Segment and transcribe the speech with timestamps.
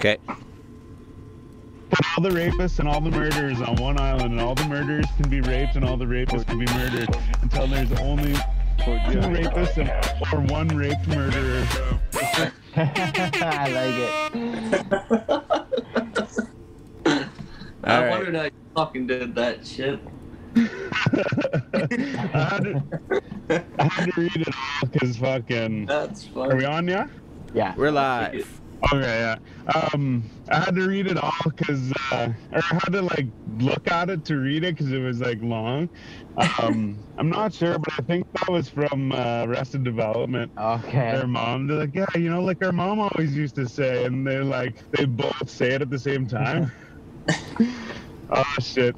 [0.00, 0.16] Okay.
[1.90, 5.04] Put all the rapists and all the murderers on one island, and all the murderers
[5.18, 8.32] can be raped and all the rapists can be murdered until there's only
[8.78, 8.92] two
[9.28, 9.90] rapists and,
[10.32, 11.66] or one raped murderer.
[12.76, 13.94] I like
[14.32, 14.84] it.
[17.84, 18.10] I All right.
[18.10, 20.00] wondered how you fucking did that shit.
[20.56, 20.60] I,
[22.32, 22.82] had to,
[23.78, 25.84] I had to read it all because fucking.
[25.84, 26.64] That's Are we funny.
[26.64, 27.06] on ya?
[27.52, 27.74] Yeah.
[27.76, 28.59] We're live.
[28.84, 29.36] Okay, yeah.
[29.94, 33.26] Um, I had to read it all because, uh, or I had to like
[33.58, 35.90] look at it to read it because it was like long.
[36.62, 40.50] Um, I'm not sure, but I think that was from uh, Arrested Development.
[40.58, 41.12] Okay.
[41.12, 44.26] Their mom, they're like, yeah, you know, like our mom always used to say, and
[44.26, 46.72] they're like, they both say it at the same time.
[48.30, 48.96] oh shit!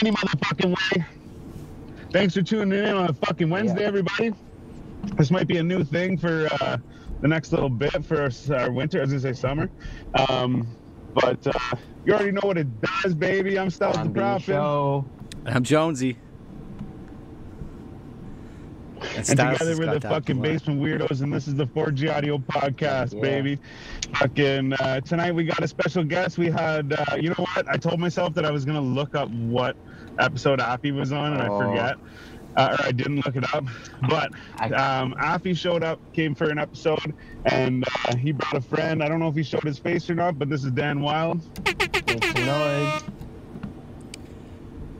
[0.00, 1.04] Any motherfucking way.
[2.12, 3.88] Thanks for tuning in on a fucking Wednesday, Yeah.
[3.88, 4.32] everybody.
[5.16, 6.78] This might be a new thing for uh,
[7.20, 9.70] the next little bit for us- our winter, as I say summer.
[10.28, 10.66] Um,
[11.14, 13.58] but uh, you already know what it does, baby.
[13.58, 15.04] I'm Styles the the Prophet.
[15.46, 16.18] I'm Jonesy.
[19.14, 23.14] And Styles together we're the fucking basement weirdos, and this is the 4G Audio Podcast,
[23.14, 23.20] Yeah.
[23.20, 23.58] baby.
[24.16, 26.38] Fucking uh, tonight we got a special guest.
[26.38, 27.68] We had, uh, you know what?
[27.68, 29.76] I told myself that I was gonna look up what
[30.18, 31.56] episode Affy was on, and Oh.
[31.60, 31.96] I forget,
[32.56, 33.64] uh, or I didn't look it up.
[34.08, 37.14] But I- um, Affy showed up, came for an episode,
[37.46, 39.02] and uh, he brought a friend.
[39.02, 41.40] I don't know if he showed his face or not, but this is Dan Wild.
[41.66, 43.02] Make some noise.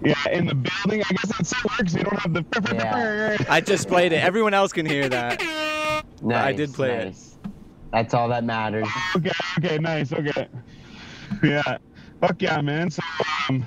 [0.05, 1.03] Yeah, in the building.
[1.09, 1.95] I guess that still works.
[1.95, 2.45] You don't have the.
[2.75, 3.37] Yeah.
[3.49, 4.17] I just played it.
[4.23, 5.41] Everyone else can hear that.
[6.23, 7.17] Nice, I did play it.
[7.93, 8.87] That's all that matters.
[9.17, 10.49] Okay, okay, nice, okay.
[11.43, 11.79] Yeah.
[12.21, 12.91] Fuck yeah, man.
[12.91, 13.03] So,
[13.49, 13.65] um,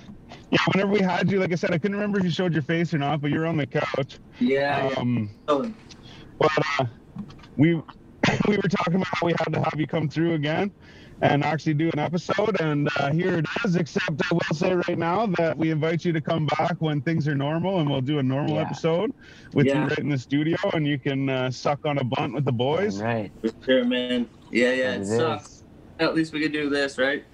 [0.51, 2.63] yeah, whenever we had you, like I said, I couldn't remember if you showed your
[2.63, 4.19] face or not, but you were on the couch.
[4.39, 4.91] Yeah.
[4.97, 5.69] Um, yeah.
[6.39, 6.85] but uh,
[7.57, 7.75] we
[8.47, 10.71] we were talking about how we had to have you come through again
[11.21, 13.75] and actually do an episode, and uh, here it is.
[13.75, 17.27] Except I will say right now that we invite you to come back when things
[17.27, 18.61] are normal, and we'll do a normal Yeah.
[18.61, 19.11] episode
[19.53, 22.45] with you right in the studio, and you can uh, suck on a blunt with
[22.45, 23.01] the boys.
[23.01, 23.31] Right.
[23.41, 24.29] For sure, man.
[24.51, 24.93] Yeah, yeah.
[24.95, 25.45] It It sucks.
[25.45, 25.63] is.
[25.99, 27.25] At least we could do this, right?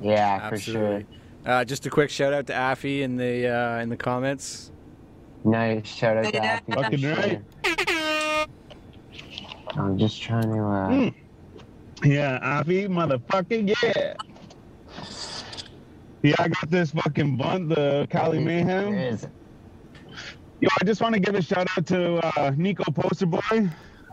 [0.00, 1.02] Yeah, for sure.
[1.44, 1.60] Absolutely.
[1.60, 4.70] Uh, just a quick shout out to Affy in the uh, in the comments.
[5.44, 5.86] Nice.
[5.86, 6.60] Shout out to Yeah.
[6.68, 6.72] Happy.
[6.72, 8.46] for Fucking right.
[9.76, 10.58] I'm just trying to.
[10.58, 11.14] Uh, Mm.
[12.02, 14.14] Yeah, Affy, motherfucking yeah.
[16.22, 18.94] Yeah, I got this fucking blunt, the Cali Mayhem.
[18.94, 19.26] is.
[20.60, 23.40] Yo, I just want to give a shout out to uh, Nico Poster Boy.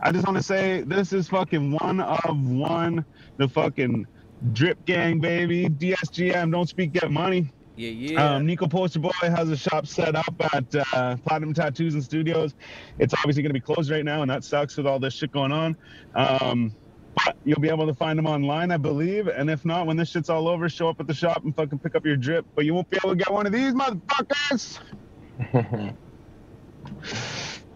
[0.02, 3.04] I just want to say this is fucking one of one,
[3.36, 4.06] the fucking
[4.52, 5.68] drip gang, baby.
[5.68, 7.52] DSGM, don't speak, get money.
[7.76, 8.34] Yeah, yeah.
[8.34, 12.54] Um, Nico Poster Boy has a shop set up at uh, Platinum Tattoos and Studios.
[12.98, 15.32] It's obviously going to be closed right now, and that sucks with all this shit
[15.32, 15.76] going on.
[16.14, 16.74] Um,
[17.14, 19.28] but you'll be able to find them online, I believe.
[19.28, 21.78] And if not, when this shit's all over, show up at the shop and fucking
[21.78, 22.46] pick up your drip.
[22.54, 24.78] But you won't be able to get one of these motherfuckers.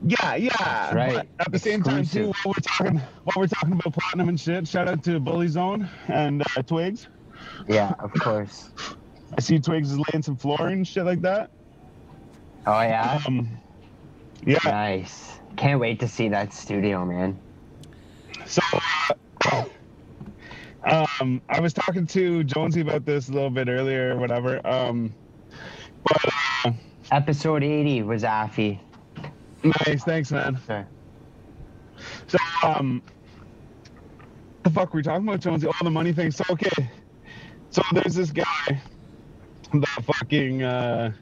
[0.04, 0.94] Yeah, yeah.
[0.94, 1.28] right.
[1.40, 4.68] At the same time, too, while we're talking, while we're talking about platinum and shit,
[4.68, 7.08] shout out to Bully Zone and uh, Twigs.
[7.68, 8.70] yeah, of course.
[9.36, 11.50] I see Twigs is laying some flooring and shit like that.
[12.66, 13.20] Oh yeah.
[13.26, 13.48] Um,
[14.44, 14.58] yeah.
[14.64, 15.38] Nice.
[15.56, 17.38] Can't wait to see that studio, man.
[18.44, 18.62] So,
[19.50, 19.64] uh,
[20.84, 24.64] um, I was talking to Jonesy about this a little bit earlier, or whatever.
[24.66, 25.14] Um,
[26.04, 26.24] but
[26.64, 26.72] uh,
[27.10, 28.80] Episode 80 was Affy.
[29.86, 30.58] Nice, thanks, man.
[30.66, 30.84] Sorry.
[32.26, 33.02] So, um,
[34.62, 35.66] the fuck were we talking about, Jonesy?
[35.66, 36.30] All the money thing.
[36.30, 36.90] So, okay.
[37.70, 38.80] So there's this guy
[39.72, 41.12] that fucking uh,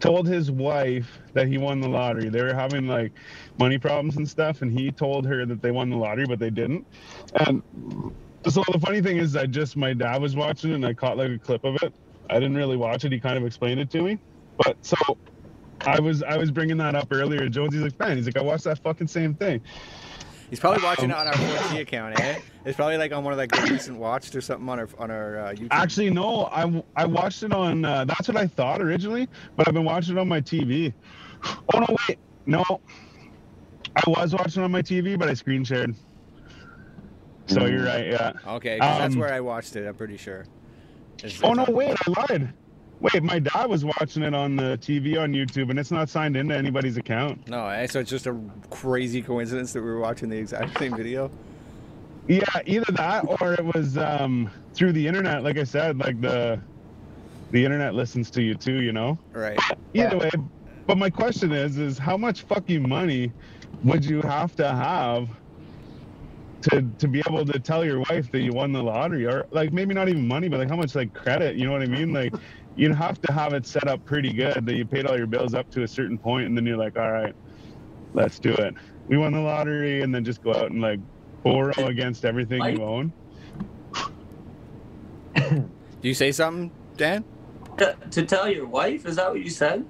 [0.00, 2.28] told his wife that he won the lottery.
[2.28, 3.12] They were having like
[3.58, 6.50] money problems and stuff, and he told her that they won the lottery, but they
[6.50, 6.86] didn't.
[7.34, 7.62] And
[8.46, 11.30] so the funny thing is, I just my dad was watching and I caught like
[11.30, 11.94] a clip of it.
[12.30, 13.12] I didn't really watch it.
[13.12, 14.18] He kind of explained it to me,
[14.58, 14.96] but so
[15.86, 17.48] I was I was bringing that up earlier.
[17.48, 19.60] Jonesy's like, man, he's like, I watched that fucking same thing.
[20.50, 22.38] He's probably watching it on our 4G account, eh?
[22.64, 25.10] It's probably like on one of like the recent watched or something on our on
[25.10, 25.68] our uh, YouTube.
[25.70, 26.44] Actually, no.
[26.52, 27.84] I, I watched it on.
[27.84, 30.92] Uh, that's what I thought originally, but I've been watching it on my TV.
[31.74, 32.64] Oh no, wait, no.
[33.96, 35.94] I was watching it on my TV, but I screen shared.
[37.46, 38.06] So you're right.
[38.06, 38.32] Yeah.
[38.46, 39.86] okay, 'cause that's um, where I watched it.
[39.86, 40.46] I'm pretty sure.
[41.18, 42.52] It's- Oh it's no, wait, I lied.
[43.04, 46.38] Wait, my dad was watching it on the TV on YouTube, and it's not signed
[46.38, 47.46] into anybody's account.
[47.46, 47.86] No, eh?
[47.86, 48.34] so it's just a
[48.70, 51.30] crazy coincidence that we were watching the exact same video.
[52.28, 55.42] Yeah, either that or it was um, through the internet.
[55.42, 56.58] Like I said, like the
[57.50, 58.80] the internet listens to you too.
[58.80, 59.18] You know.
[59.34, 59.60] Right.
[59.92, 60.30] Either way,
[60.86, 63.30] but my question is, is how much fucking money
[63.82, 65.28] would you have to have
[66.62, 69.72] to to be able to tell your wife that you won the lottery or like
[69.72, 72.12] maybe not even money but like how much like credit you know what i mean
[72.12, 72.32] like
[72.76, 75.54] you'd have to have it set up pretty good that you paid all your bills
[75.54, 77.34] up to a certain point and then you're like all right
[78.14, 78.74] let's do it
[79.08, 81.00] we won the lottery and then just go out and like
[81.42, 83.12] borrow against everything you own
[86.04, 87.24] Do you say something, Dan?
[87.78, 89.06] To, to tell your wife?
[89.06, 89.84] Is that what you said?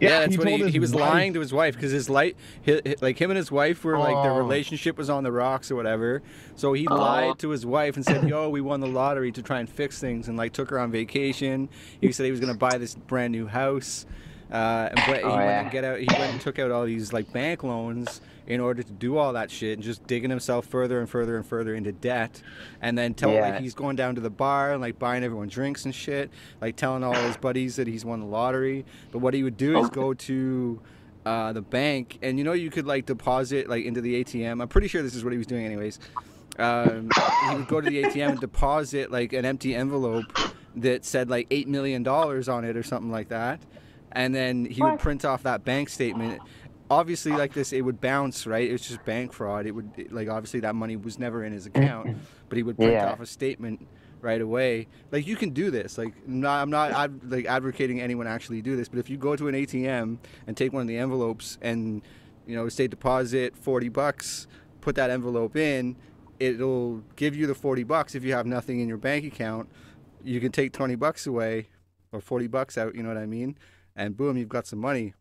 [0.00, 2.10] Yeah, that's he what told he, he was wife- lying to his wife because his
[2.10, 2.36] light,
[2.66, 4.38] hi hi- like him and his wife were like their Oh.
[4.38, 6.22] relationship was on the rocks or whatever.
[6.56, 6.96] So he Oh.
[6.96, 9.98] lied to his wife and said, "Yo, we won the lottery to try and fix
[10.00, 11.68] things," and like took her on vacation.
[12.00, 14.04] He said he was gonna buy this brand new house,
[14.52, 15.60] uh, and but he Oh, went yeah.
[15.62, 15.98] and get out.
[16.00, 19.32] He went and took out all these like bank loans in order to do all
[19.32, 22.42] that shit and just digging himself further and further and further into debt
[22.82, 23.50] and then tell Yeah.
[23.50, 26.30] like he's going down to the bar and like buying everyone drinks and shit
[26.60, 28.84] like telling all his buddies that he's won the lottery.
[29.12, 30.80] But what he would do is go to
[31.24, 34.68] uh, the bank and you know you could like deposit like into the atm i'm
[34.68, 35.98] pretty sure this is what he was doing anyways.
[36.58, 37.08] Um,
[37.48, 40.26] he would go to the atm and deposit like an empty envelope
[40.76, 43.58] that said like eight million dollars on it or something like that
[44.12, 46.40] and then he would print off that bank statement
[47.00, 48.68] obviously like this it would bounce right?
[48.68, 49.66] It was just bank fraud.
[49.66, 52.16] It would it- like obviously that money was never in his account
[52.48, 53.12] but he would print Yeah.
[53.12, 53.86] off a statement
[54.20, 54.88] right away.
[55.12, 55.98] Like you can do this.
[55.98, 59.36] Like not, i'm not ad, like advocating anyone actually do this but if you go
[59.36, 62.02] to an atm and take one of the envelopes and
[62.46, 64.46] you know say deposit 40 bucks
[64.80, 65.96] put that envelope in
[66.40, 68.14] it'll give you the 40 bucks.
[68.14, 69.68] If you have nothing in your bank account
[70.22, 71.68] you can take 20 bucks away
[72.12, 73.56] or 40 bucks out you know what i mean?
[73.96, 75.14] And boom you've got some money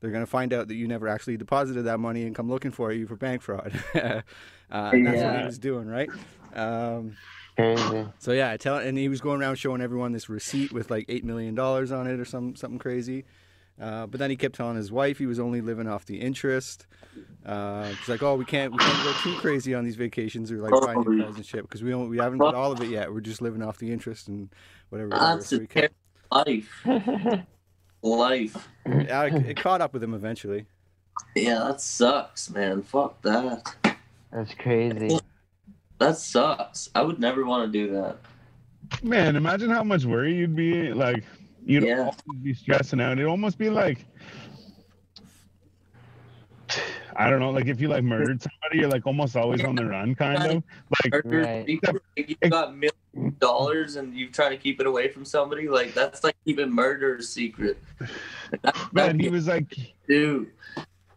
[0.00, 2.70] they're going to find out that you never actually deposited that money and come looking
[2.70, 4.22] for you for bank fraud uh,
[4.70, 6.08] and that's what he was doing right
[6.54, 7.16] um,
[7.56, 8.06] Crazy.
[8.18, 11.04] so yeah, I tell and he was going around showing everyone this receipt with like
[11.08, 13.24] eight million dollars on it or some something crazy.
[13.80, 16.86] Uh, but then he kept telling his wife he was only living off the interest.
[17.46, 20.58] Uh, he's like, "Oh, we can't we can't go too crazy on these vacations or
[20.58, 22.88] like buying new cars and shit because we don't we haven't got all of it
[22.88, 23.12] yet.
[23.12, 24.50] We're just living off the interest and
[24.90, 25.88] whatever." whatever." That's So a
[26.32, 27.44] life.
[28.02, 28.68] Life.
[28.86, 30.66] yeah, it, it caught up with him eventually.
[31.36, 32.82] Yeah, that sucks, man.
[32.82, 33.74] Fuck that.
[34.32, 35.18] That's crazy.
[35.98, 36.88] That sucks.
[36.94, 38.16] I would never want to do that.
[39.02, 41.24] Man, imagine how much worry you'd be like.
[41.66, 42.10] You'd Yeah.
[42.42, 43.12] be stressing out.
[43.12, 44.06] It'd almost be like,
[47.20, 49.84] I don't know, like if you like murdered somebody, you're like almost always on the
[49.84, 50.62] run, kind of.
[51.04, 51.66] Like, Right.
[51.66, 55.24] secret, like you got millions of dollars and you try to keep it away from
[55.24, 55.68] somebody.
[55.68, 57.82] Like that's like keeping murder a secret.
[58.62, 59.76] That, man, he was like,
[60.08, 60.50] dude.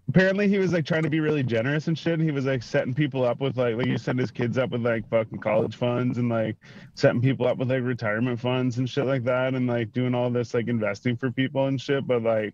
[0.09, 2.13] apparently he was like trying to be really generous and shit.
[2.13, 4.71] And He was like setting people up with like, like you send his kids up
[4.71, 6.57] with like fucking college funds and like
[6.95, 10.29] setting people up with like retirement funds and shit like that, and like doing all
[10.29, 12.05] this like investing for people and shit.
[12.05, 12.53] But like,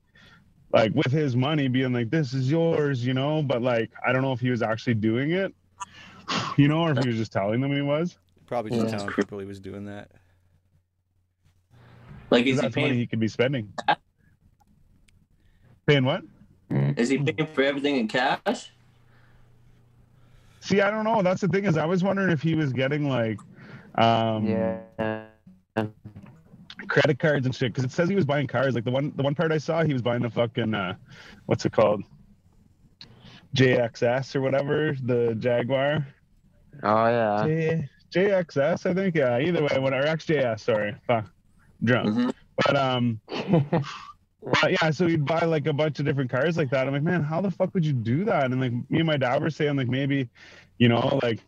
[0.71, 3.42] like with his money being like, this is yours, you know.
[3.42, 5.54] But like, I don't know if he was actually doing it,
[6.57, 8.18] you know, or if he was just telling them he was.
[8.45, 8.98] Probably just Yeah.
[8.98, 10.12] telling people he was doing that.
[12.31, 13.00] like is he that's money paying?
[13.00, 13.71] he could be spending.
[15.88, 16.21] Paying what?
[16.98, 18.71] Is he paying for everything in cash?
[20.62, 21.24] See, I don't know.
[21.24, 23.39] That's the thing is, I was wondering if he was getting like,
[23.95, 25.25] um, Yeah.
[26.89, 28.75] Credit cards and shit because it says he was buying cars.
[28.75, 30.95] Like the one the one part I saw, he was buying a fucking uh,
[31.45, 32.03] what's it called?
[33.56, 36.06] JXS or whatever, the Jaguar.
[36.83, 37.45] Oh yeah.
[37.45, 39.16] J, JXS, I think.
[39.16, 40.06] Yeah, either way, whatever.
[40.07, 40.59] XJS.
[40.59, 41.25] Sorry, fuck,
[41.83, 42.09] drunk.
[42.09, 42.33] Mhm.
[42.66, 43.19] But um,
[44.44, 46.87] but yeah, so he'd buy like a bunch of different cars like that.
[46.87, 48.45] I'm like, man, how the fuck would you do that?
[48.45, 50.30] And like me and my dad were saying, like maybe,
[50.78, 51.40] you know, like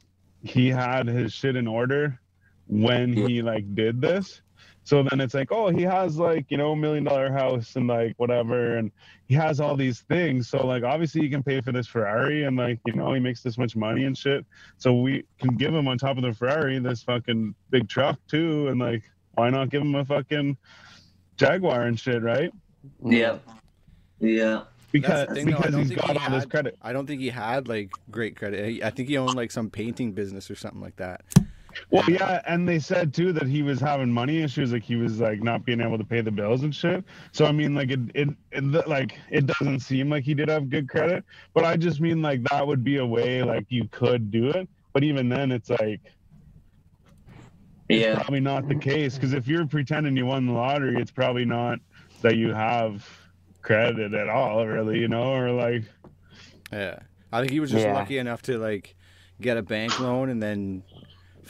[0.43, 2.19] he had his shit in order
[2.67, 4.41] when he like did this.
[4.83, 7.87] So then it's like, oh, he has like, you know, a million dollar house and
[7.87, 8.91] like whatever, and
[9.27, 10.49] he has all these things.
[10.49, 13.43] So like obviously he can pay for this Ferrari and like, you know, he makes
[13.43, 14.43] this much money and shit.
[14.77, 18.69] So we can give him on top of the Ferrari this fucking big truck too,
[18.69, 19.03] and like
[19.35, 20.57] why not give him a fucking
[21.37, 22.51] Jaguar and shit, right?
[23.05, 23.37] Yeah.
[24.19, 24.63] Yeah.
[24.91, 26.77] Because thing, I because don't he's think got he all this had- credit.
[26.81, 28.83] I don't think he had like great credit.
[28.83, 31.21] I think he owned like some painting business or something like that.
[31.91, 35.19] Well, yeah, and they said too that he was having money issues, like he was
[35.19, 37.03] like not being able to pay the bills and shit.
[37.31, 40.69] So I mean, like it, it, it like it doesn't seem like he did have
[40.69, 41.23] good credit,
[41.53, 44.69] but I just mean like that would be a way like you could do it.
[44.93, 46.01] But even then, it's like
[47.89, 48.15] Yeah.
[48.15, 51.79] probably not the case because if you're pretending you won the lottery, it's probably not
[52.21, 53.07] that you have
[53.61, 55.83] credit at all, really, you know, or like
[56.71, 56.99] Yeah,
[57.31, 57.93] I think he was just Yeah.
[57.93, 58.95] lucky enough to like
[59.41, 60.83] get a bank loan, and then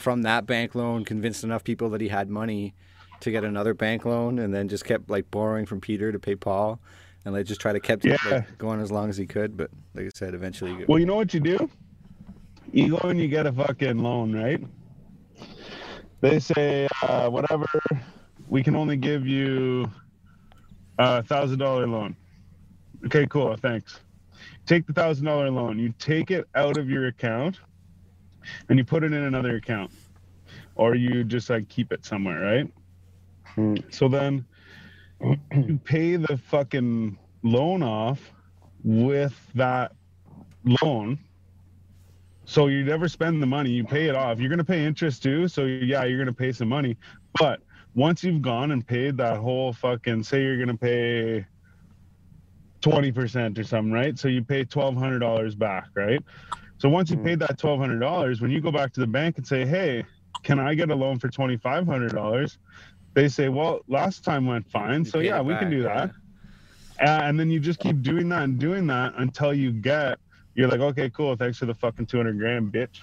[0.02, 2.74] from that bank loan, convinced enough people that he had money
[3.20, 6.34] to get another bank loan, and then just kept like borrowing from Peter to pay
[6.34, 6.80] Paul,
[7.24, 8.16] and like just try to kept Yeah.
[8.30, 9.56] like, going as long as he could.
[9.56, 11.70] But like I said, eventually, he Well, you know what you do?
[12.72, 14.64] you go and you get a fucking loan, right?
[16.20, 17.66] They say uh, whatever,
[18.48, 19.90] we can only give you
[20.98, 22.16] a thousand dollar loan.
[23.06, 24.00] Okay, cool, thanks.
[24.66, 25.78] Take the thousand dollar loan.
[25.78, 27.60] You take it out of your account,
[28.68, 29.90] and you put it in another account,
[30.74, 32.72] or you just like keep it somewhere, right?
[33.54, 33.76] Hmm.
[33.90, 34.44] So then
[35.54, 38.32] you pay the fucking loan off
[38.84, 39.92] with that
[40.82, 41.18] loan.
[42.44, 44.38] So you never spend the money, you pay it off.
[44.38, 46.96] You're gonna pay interest too, so yeah, you're gonna pay some money.
[47.38, 47.60] But
[47.94, 51.46] once you've gone and paid that whole fucking say you're gonna pay
[52.82, 54.18] 20% or something, right?
[54.18, 56.20] So you pay $1,200 back, right?
[56.82, 57.22] So once you Hmm.
[57.22, 60.04] paid that $1,200, when you go back to the bank and say, hey,
[60.42, 62.58] can I get a loan for $2,500?
[63.14, 65.04] They say, well, last time went fine.
[65.04, 66.10] You So yeah, it we can do that.
[67.00, 70.18] Uh, and then you just keep doing that and doing that until you get,
[70.56, 71.36] you're like, okay, cool.
[71.36, 72.98] Thanks for the fucking 200 grand, bitch.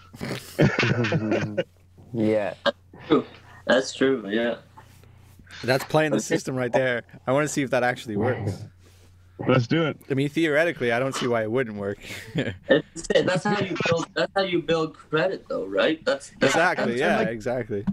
[2.13, 2.55] yeah.
[3.65, 4.27] That's true.
[4.27, 4.55] Yeah.
[5.63, 7.03] That's playing the system right there.
[7.25, 8.65] I want to see if that actually works.
[9.47, 9.97] Let's do it.
[10.09, 11.99] I mean, theoretically, I don't see why it wouldn't work.
[12.35, 14.07] That's how you build.
[14.13, 16.03] That's how you build credit, though, right?
[16.05, 16.91] That's, that's exactly.
[16.93, 17.17] and Yeah.
[17.19, 17.85] like- exactly.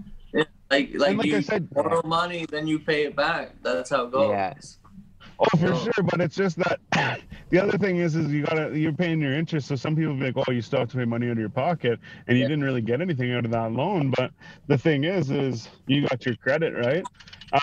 [0.69, 3.53] Like like, like I you said- borrow money, then you pay it back.
[3.63, 4.31] That's how it goes.
[4.31, 4.55] Yeah.
[5.39, 5.79] Oh, for No.
[5.79, 6.03] sure.
[6.03, 6.81] But it's just that
[7.51, 9.69] the other thing is, is you gotta you're paying your interest.
[9.69, 11.49] So some people be like, oh, you still have to pay money out of your
[11.51, 12.49] pocket, and you Yeah.
[12.49, 14.13] didn't really get anything out of that loan.
[14.17, 14.33] But
[14.67, 17.05] the thing is, is you got your credit right.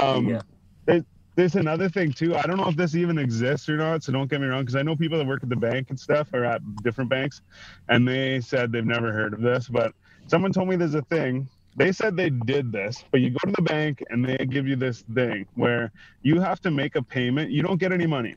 [0.02, 0.42] Um, Yeah.
[0.86, 1.04] there-
[1.36, 2.36] there's another thing too.
[2.36, 4.04] I don't know if this even exists or not.
[4.04, 6.00] So don't get me wrong, because I know people that work at the bank and
[6.00, 7.42] stuff or at different banks,
[7.90, 9.68] and they said they've never heard of this.
[9.68, 9.94] But
[10.28, 11.50] someone told me there's a thing.
[11.76, 14.76] They said they did this, but you go to the bank and they give you
[14.76, 17.50] this thing where you have to make a payment.
[17.50, 18.36] You don't get any money.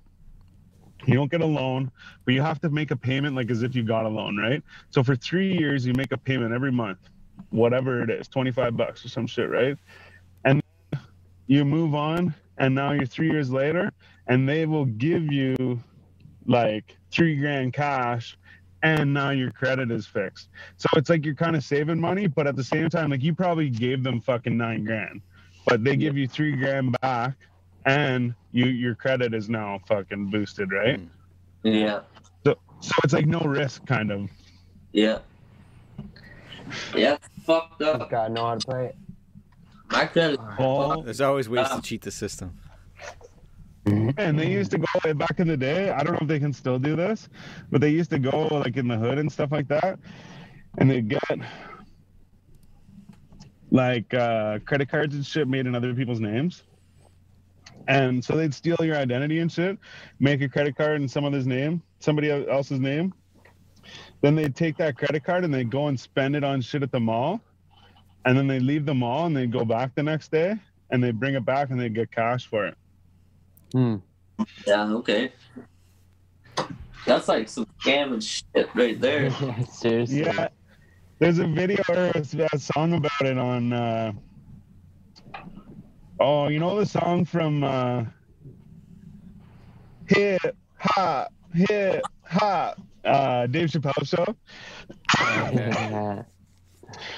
[1.06, 1.90] You don't get a loan,
[2.24, 4.62] but you have to make a payment like as if you got a loan, right?
[4.90, 6.98] So for three years, you make a payment every month,
[7.50, 9.76] whatever it is, 25 bucks or some shit, right?
[10.46, 10.62] And
[11.46, 13.92] you move on, and now you're three years later,
[14.26, 15.78] and they will give you
[16.46, 18.36] like three grand cash,
[18.82, 20.48] and now your credit is fixed.
[20.76, 23.34] So it's like you're kind of saving money, but at the same time, like you
[23.34, 25.20] probably gave them fucking nine grand,
[25.66, 27.36] but they give you three grand back,
[27.84, 31.00] and you your credit is now fucking boosted, right?
[31.64, 31.80] Mm.
[31.80, 32.00] Yeah.
[32.44, 34.30] So so it's like no risk, kind of.
[34.92, 35.18] Yeah.
[36.94, 37.16] Yeah.
[37.44, 38.10] Fucked up.
[38.10, 38.96] Gotta know how to play it.
[39.90, 40.40] My credit.
[40.59, 42.59] Oh, There's always ways Uh, to cheat the system.
[43.87, 45.90] and they used to go back in the day.
[45.90, 47.28] I don't know if they can still do this,
[47.71, 49.99] but they used to go like in the hood and stuff like that,
[50.78, 51.23] and they get
[53.71, 56.64] like uh, credit cards and shit made in other people's names.
[57.88, 59.78] And so they'd steal your identity and shit,
[60.19, 63.14] make a credit card in some other's name, somebody else's name.
[64.21, 66.90] Then they'd take that credit card and they'd go and spend it on shit at
[66.90, 67.40] the mall.
[68.26, 70.56] And then they leave the mall and they'd go back the next day
[70.90, 72.76] and they bring it back and they get cash for it.
[73.73, 73.97] Hmm.
[74.66, 74.92] Yeah.
[74.95, 75.33] Okay.
[77.06, 79.30] That's like some scamming shit right there.
[79.71, 80.25] Seriously.
[80.25, 80.49] Yeah,
[81.21, 83.73] there's a video or a, a song about it on.
[83.73, 84.12] Uh,
[86.18, 88.04] oh, you know the song from uh,
[90.06, 94.35] Hip Hop, Hip Hop, uh, Dave Chappelle show.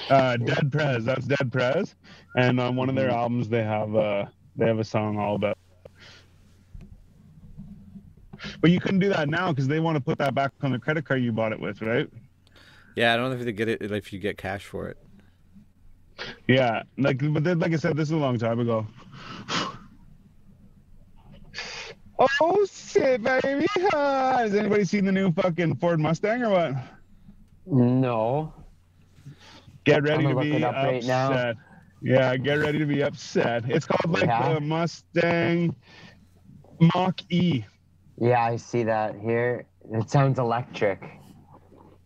[0.09, 0.15] Yeah.
[0.15, 1.95] Uh, Dead Prez, that's Dead Prez,
[2.35, 5.57] and on one of their albums they have uh, they have a song all about.
[8.61, 10.79] But you couldn't do that now because they want to put that back on the
[10.79, 12.09] credit card you bought it with, right?
[12.95, 14.97] Yeah, I don't know if they get it if you get cash for it.
[16.47, 18.87] Yeah, like but then, like I said, this is a long time ago.
[22.41, 23.65] Oh shit, baby!
[23.93, 26.73] Has anybody seen the new fucking Ford Mustang or what?
[27.65, 28.53] No.
[29.85, 31.31] Get ready to be look it up right now.
[31.31, 31.55] upset.
[32.01, 33.63] Yeah, get ready to be upset.
[33.69, 34.53] It's called like Yeah.
[34.53, 35.75] the Mustang
[36.79, 37.65] Mach E.
[38.17, 39.65] Yeah, I see that here.
[39.91, 41.01] It sounds electric.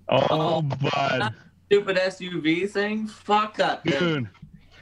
[0.09, 0.61] Oh, Oh.
[0.61, 1.33] bud,
[1.67, 3.07] Stupid SUV thing.
[3.07, 3.99] Fuck that thing.
[3.99, 4.29] dude.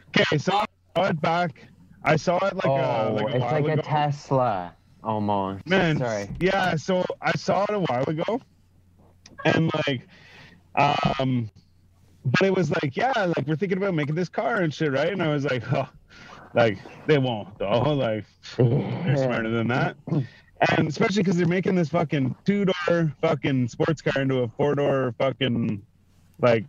[0.10, 1.68] Okay, so I saw it back.
[2.04, 3.82] I saw it like oh, a like a it's while like a.
[3.82, 5.66] Tesla almost.
[5.68, 6.30] Man, Sorry.
[6.40, 6.76] yeah.
[6.76, 8.42] So I saw it a while ago,
[9.46, 10.08] and like,
[11.20, 11.50] um,
[12.26, 15.12] but it was like, yeah, like we're thinking about making this car and shit, right?
[15.12, 15.90] And I was like, oh,
[16.54, 17.82] like they won't though.
[17.96, 18.26] Like
[18.58, 19.98] they're smarter than that.
[20.78, 24.76] And especially because they're making this fucking two door fucking sports car into a four
[24.76, 25.82] door fucking
[26.40, 26.66] like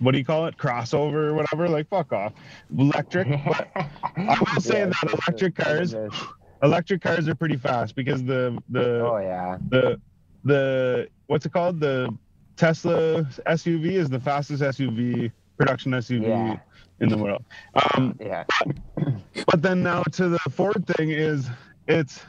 [0.00, 2.32] what do you call it crossover or whatever like fuck off
[2.76, 5.94] electric but I will say that electric cars-
[6.62, 9.58] electric cars are pretty fast because the the Oh yeah.
[9.68, 10.00] the
[10.44, 12.12] the what's it called the
[12.56, 16.58] Tesla SUV is the fastest SUV production SUV Yeah.
[17.00, 17.44] in the world.
[17.94, 18.44] Um, Yeah.
[19.46, 21.48] but then now to the Ford thing is
[21.86, 22.22] it's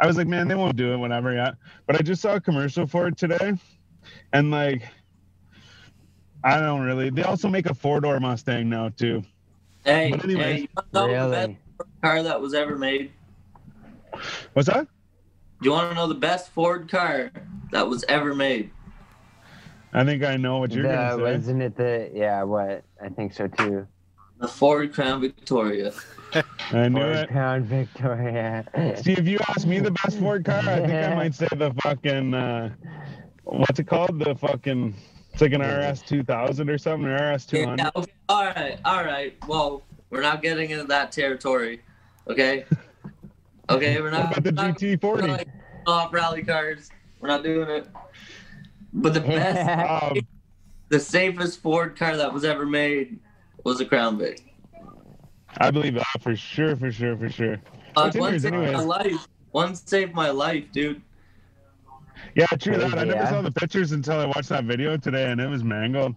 [0.00, 1.54] I was like, man, they won't do it whenever yet.
[1.86, 3.54] But I just saw a commercial for it today,
[4.32, 4.82] and like
[6.42, 7.10] I don't really.
[7.10, 9.22] They also make a four door Mustang now too.
[9.84, 11.46] Hey, But anyways, hey, you wanna know the Really?
[11.78, 13.12] best car that was ever made?
[14.54, 14.86] What's that?
[15.60, 17.30] Do you want to know the best Ford car
[17.70, 18.70] that was ever made?
[19.94, 21.22] I think I know what you're The- gonna say.
[21.22, 22.42] wasn't it the yeah?
[22.42, 23.86] What I think so too.
[24.38, 25.92] The Ford Crown Victoria.
[26.72, 27.28] I knew Ford it.
[27.28, 28.64] Crown Victoria.
[29.02, 31.72] See, if you ask me the best Ford car, I think I might say the
[31.82, 32.70] fucking uh,
[33.44, 34.18] what's it called?
[34.18, 34.94] The fucking
[35.32, 37.90] it's like an RS 2000 or something, or RS Yeah, 200.
[37.96, 39.34] okay, all right, all right.
[39.48, 41.80] Well, we're not getting into that territory,
[42.28, 42.64] okay?
[43.70, 44.38] Okay, we're What not.
[44.38, 44.52] about the
[44.96, 45.44] GT40?
[45.86, 46.90] off rally cars.
[47.20, 47.88] We're not doing it.
[48.94, 50.18] But the best, Um,
[50.88, 53.18] the safest Ford car that was ever made
[53.64, 54.54] was a Crown Vic.
[55.58, 57.60] I believe that for sure, for sure, for sure.
[57.96, 59.28] Uh, one yours saved my life.
[59.52, 61.00] One saved my life, dude.
[62.34, 62.94] Yeah, true that.
[62.94, 63.30] I never yeah.
[63.30, 66.14] saw the pictures until I watched that video today, and it was mangled.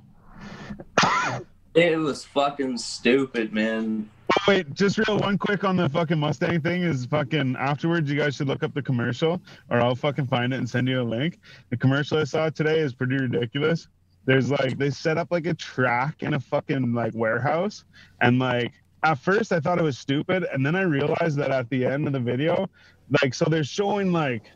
[1.77, 4.09] It was fucking stupid, man.
[4.47, 8.09] Wait, just real one quick on the fucking Mustang thing is fucking afterwards.
[8.09, 10.99] You guys should look up the commercial, or I'll fucking find it and send you
[10.99, 11.39] a link.
[11.69, 13.89] The commercial I saw today is pretty ridiculous.
[14.25, 17.85] There's like they set up like a track in a fucking like warehouse,
[18.21, 21.69] and like at first I thought it was stupid, and then I realized that at
[21.69, 22.67] the end of the video,
[23.21, 24.49] like so they're showing like.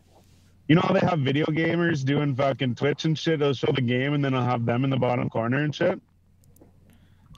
[0.68, 3.40] You know how they have video gamers doing fucking Twitch and shit?
[3.40, 6.00] They'll show the game and then I'll have them in the bottom corner and shit.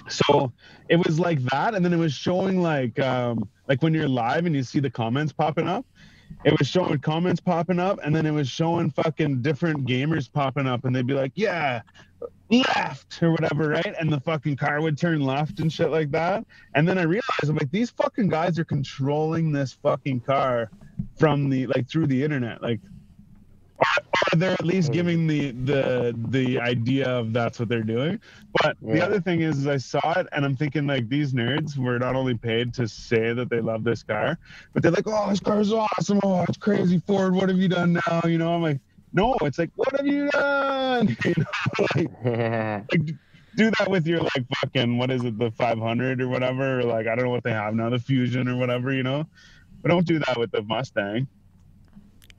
[0.10, 0.52] So
[0.90, 4.46] it was like that, and then it was showing like um like when you're live
[4.46, 5.86] and you see the comments popping up.
[6.46, 10.68] It was showing comments popping up, and then it was showing fucking different gamers popping
[10.68, 11.82] up, and they'd be like, "Yeah,
[12.50, 13.94] left" or whatever, right?
[14.00, 16.46] And the fucking car would turn left and shit like that.
[16.76, 20.72] And then I realized I'm like, these fucking guys are controlling this fucking car
[21.18, 22.80] from the like through the internet, like.
[23.84, 24.94] Or, they're at least hmm.
[24.94, 28.20] giving the the the idea of that's what they're doing.
[28.62, 31.78] But the other thing is, is I saw it and I'm thinking like these nerds
[31.78, 34.38] were not only paid to say that they love this car,
[34.74, 36.20] but they're like, oh, this car is awesome.
[36.24, 37.34] Oh, it's crazy, Ford.
[37.34, 38.22] What have you done now?
[38.26, 38.80] You know, I'm like,
[39.14, 41.16] no, it's like, what have you done?
[41.26, 42.82] You know, like, yeah.
[42.92, 43.16] like
[43.56, 47.08] do that with your like fucking what is it, the 500 or whatever, or like
[47.08, 49.28] I don't know what they have now, the Fusion or whatever, you know.
[49.82, 51.28] But don't do that with the Mustang.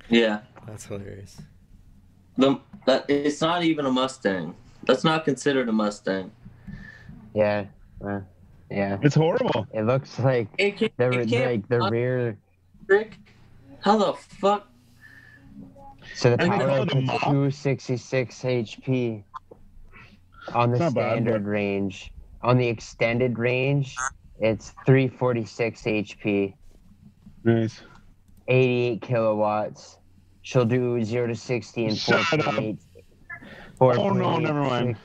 [0.08, 0.40] Yeah.
[0.66, 1.40] That's hilarious.
[2.36, 4.54] The, that, it's not even a Mustang.
[4.84, 6.30] That's not considered a Mustang.
[7.34, 7.66] Yeah.
[8.06, 8.20] uh,
[8.70, 8.98] yeah.
[9.02, 9.66] It's horrible.
[9.72, 12.38] It looks like It can't, the it can't like the be rear.
[12.88, 13.18] electric.
[13.80, 14.68] How the fuck?
[16.14, 17.20] So the power call it a output's mop.
[17.22, 19.22] 266 HP
[20.54, 22.10] on the It's not bad, standard but- range.
[22.42, 23.96] On the extended range,
[24.38, 26.54] it's 346 HP,
[27.44, 27.80] Nice.
[28.48, 29.98] 88 kilowatts.
[30.42, 32.54] She'll do 0 to 60 in Shut up.
[32.54, 32.78] 4.8.
[33.80, 34.96] Oh, no, never mind.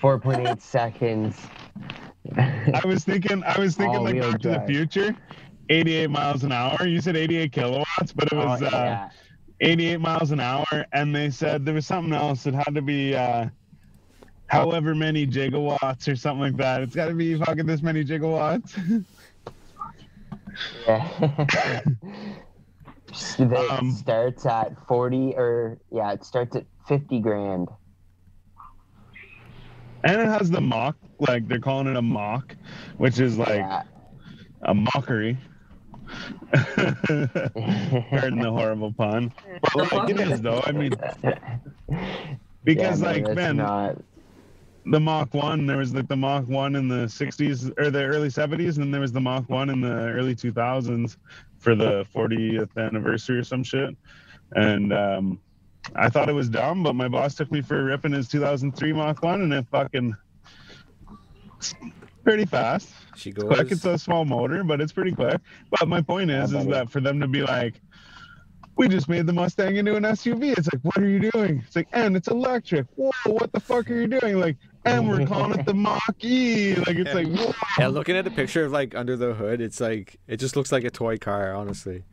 [0.00, 1.36] 4.8 seconds.
[2.36, 4.64] I was thinking, I was thinking like Back to the.
[4.66, 5.16] Future,
[5.68, 6.86] 88 miles an hour.
[6.86, 9.08] You said 88 kilowatts, but it Oh, was uh,
[9.60, 12.46] 88 miles an hour, and they said there was something else.
[12.46, 13.46] It had to be uh,
[14.46, 16.82] however many gigawatts or something like that.
[16.82, 19.04] It's got to be fucking this many gigawatts.
[20.88, 21.82] Yeah.
[23.38, 27.68] That Um, starts at 40 or yeah, it starts at 50 grand.
[30.04, 32.56] and it has the mock, like they're calling it a mock,
[32.98, 33.82] which is like yeah.
[34.62, 35.38] a mockery.
[38.10, 39.32] Pardon the horrible pun,
[39.74, 40.62] but like it is though.
[40.66, 41.00] I mean,
[42.64, 43.98] because Yeah, like man, not
[44.86, 48.28] the Mach 1, there was like the Mach 1 in the 60s or the early
[48.28, 51.16] 70s, and then there was the Mach 1 in the early 2000s
[51.58, 53.96] for the 40th anniversary or some shit.
[54.52, 55.40] And um,
[55.94, 58.28] I thought it was dumb, but my boss took me for a rip in his
[58.28, 60.16] 2003 Mach 1, and it fucking
[62.24, 62.90] pretty fast.
[63.16, 63.72] She Quick, goes.
[63.72, 65.40] it's a small motor, but it's pretty quick.
[65.70, 67.80] But my point is, is that for them to be like,
[68.78, 70.56] we just made the Mustang into an SUV.
[70.56, 71.62] It's like, what are you doing?
[71.66, 72.86] It's like, and it's electric.
[72.96, 74.38] Whoa, what the fuck are you doing?
[74.38, 76.74] Like, and we're calling it the Mach E.
[76.76, 77.52] Like, it's like, whoa.
[77.78, 80.70] Yeah, looking at the picture of like under the hood, it's like it just looks
[80.72, 81.54] like a toy car.
[81.54, 82.04] Honestly,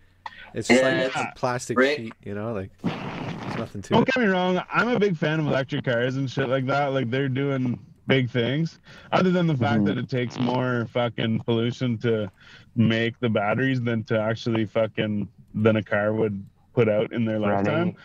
[0.53, 2.13] it's just Yeah, like it's it's- a plastic Rick- sheet.
[2.23, 4.13] You know, like there's nothing to Don't it.
[4.13, 4.61] get me wrong.
[4.73, 6.87] I'm a big fan of electric cars and shit like that.
[6.87, 8.79] Like, they're doing big things.
[9.11, 9.85] Other than the fact Mhm.
[9.87, 12.31] that it takes more fucking pollution to
[12.75, 16.43] make the batteries than to actually fucking than a car would
[16.75, 17.95] put out in their lifetime.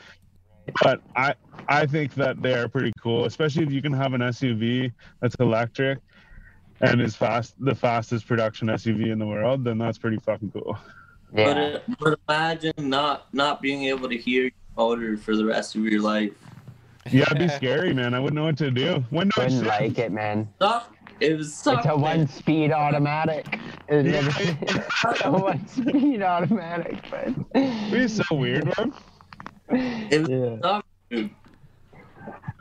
[0.83, 1.35] but I
[1.69, 5.35] I think that they are pretty cool, especially if you can have an SUV that's
[5.41, 5.99] electric
[6.81, 10.79] and is fast the fastest production SUV in the world, then that's pretty fucking cool.
[11.33, 11.63] But, Yeah.
[11.63, 15.83] uh, but imagine not not being able to hear your motor for the rest of
[15.85, 16.33] your life.
[17.11, 18.15] Yeah, it'd be scary, man.
[18.15, 19.05] I wouldn't know what to do.
[19.11, 19.81] When do I Wouldn't shift?
[19.81, 20.49] like it, man.
[20.61, 20.95] Suck.
[21.21, 21.79] It was suck.
[21.79, 23.59] It's a one speed automatic.
[23.89, 28.93] It Yeah, never, it's a one speed automatic, but It'd so weird, man.
[30.11, 30.57] It was Yeah.
[30.63, 31.31] suck, dude.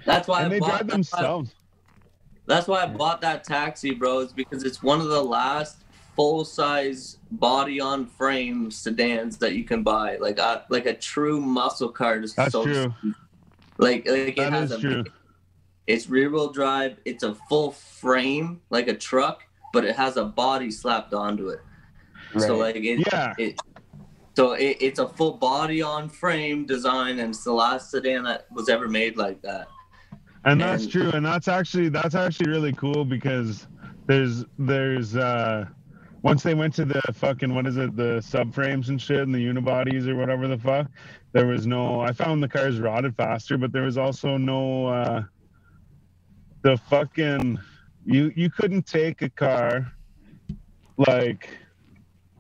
[0.06, 1.56] That's why And I they bought drive that- themselves.
[2.48, 4.20] That's why I bought that taxi, bro.
[4.20, 5.84] Is because it's one of the last
[6.16, 10.18] full size body on frame sedans that you can buy.
[10.18, 12.18] Like a like a true muscle car.
[12.20, 12.94] Is That's so true.
[13.78, 15.04] Like like it That has is a true.
[15.90, 16.98] It's rear wheel drive.
[17.04, 21.60] It's a full frame like a truck, but it has a body slapped onto it.
[22.38, 23.34] So like it, Yeah.
[23.40, 23.60] it
[24.38, 28.46] so it, it's a full body on frame design, and it's the last sedan that
[28.52, 29.68] was ever made like that.
[30.46, 31.10] And that's And- true.
[31.12, 33.68] And that's actually that's actually really cool because
[34.06, 35.66] there's there's uh
[36.22, 39.40] once they went to the fucking what is it, the subframes and shit and the
[39.44, 40.88] unibodies or whatever the fuck,
[41.32, 45.24] there was no I found the cars rotted faster, but there was also no uh
[46.62, 47.60] the fucking
[48.06, 49.92] you you couldn't take a car
[50.98, 51.50] like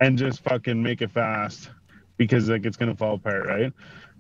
[0.01, 1.69] and just fucking make it fast
[2.17, 3.73] because like it's gonna fall apart, right?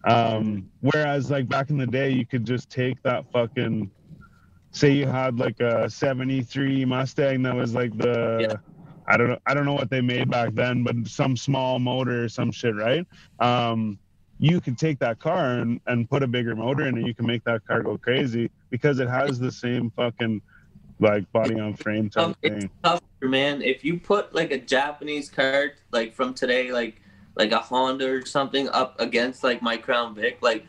[0.05, 3.91] Um, whereas like back in the day, you could just take that fucking,
[4.71, 8.55] say you had like a '73 Mustang that was like the, Yeah.
[9.07, 12.25] I don't know, I don't know what they made back then, but some small motor
[12.25, 13.05] or some shit, right?
[13.39, 13.99] Um,
[14.39, 17.05] you can take that car and, and put a bigger motor in it.
[17.05, 20.41] You can make that car go crazy because it has the same fucking
[21.01, 22.71] like body on frame type Um, it's thing.
[22.83, 23.61] tougher, man.
[23.61, 27.01] If you put like a Japanese car, like from today, like
[27.35, 30.65] like a Honda or something, up against like my Crown Vic, like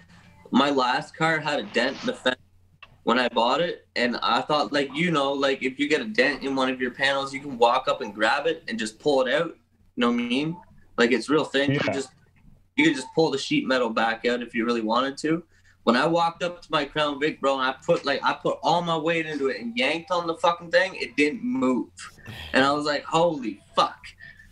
[0.50, 2.36] my last car had a dent in the fence
[3.04, 6.04] when I bought it, and I thought, like you know, like if you get a
[6.06, 8.98] dent in one of your panels, you can walk up and grab it and just
[8.98, 9.56] pull it out.
[9.96, 10.56] You know what I mean?
[10.96, 11.72] Like it's real thin.
[11.72, 11.80] Yeah.
[11.80, 12.10] can just
[12.80, 15.42] you could just pull the sheet metal back out if you really wanted to.
[15.84, 18.58] When I walked up to my Crown Vic, bro, and I put like I put
[18.62, 21.88] all my weight into it and yanked on the fucking thing, it didn't move.
[22.52, 23.98] And I was like, holy fuck.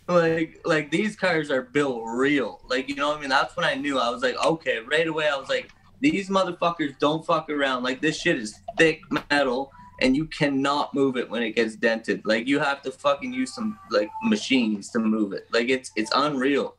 [0.07, 2.61] Like like these cars are built real.
[2.67, 3.29] Like, you know what I mean?
[3.29, 3.99] That's when I knew.
[3.99, 7.83] I was like, okay, right away I was like, these motherfuckers don't fuck around.
[7.83, 12.25] Like this shit is thick metal and you cannot move it when it gets dented.
[12.25, 15.47] Like you have to fucking use some like machines to move it.
[15.51, 16.75] Like it's it's unreal.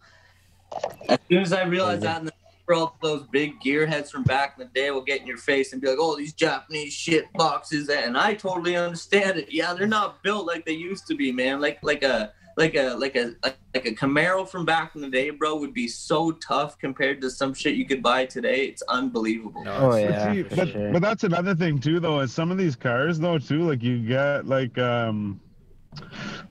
[1.09, 2.33] As soon as I realized that, and then
[2.67, 5.73] for all those big gearheads from back in the day will get in your face
[5.73, 9.49] and be like, "Oh, these Japanese shit boxes," and I totally understand it.
[9.51, 11.61] Yeah, they're not built like they used to be, man.
[11.61, 13.57] Like like a like a like a like
[13.87, 17.55] a Camaro from back in the day, bro, would be so tough compared to some
[17.55, 18.67] shit you could buy today.
[18.67, 19.63] It's unbelievable.
[19.65, 20.93] No, Oh, it's- But, yeah, see, but, sure.
[20.93, 22.21] but that's another thing too, though.
[22.21, 25.41] Is some of these cars, though, too, like you get like um,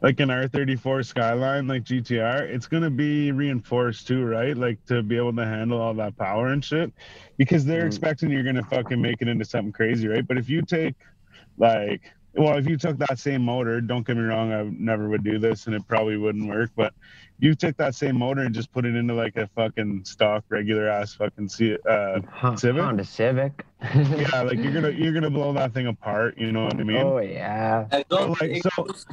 [0.02, 4.56] like an R34 Skyline, like GTR, it's gonna be reinforced too, right?
[4.56, 6.91] Like to be able to handle all that power and shit,
[7.38, 7.88] because they're Mm.
[7.88, 10.25] expecting you're gonna fucking make it into something crazy, right?
[10.28, 10.95] But if you take
[11.58, 15.23] like well, if you took that same motor, don't get me wrong, I never would
[15.23, 16.93] do this and it probably wouldn't work, but
[17.39, 20.88] you took that same motor and just put it into like a fucking stock regular
[20.88, 22.84] ass fucking C- uh Hon- Civic?
[22.84, 23.65] Honda Civic.
[23.95, 26.38] yeah, like you're gonna you're gonna blow that thing apart.
[26.38, 26.97] You know what I mean?
[26.97, 27.88] Oh yeah.
[27.91, 29.06] It goes, like, so- goes,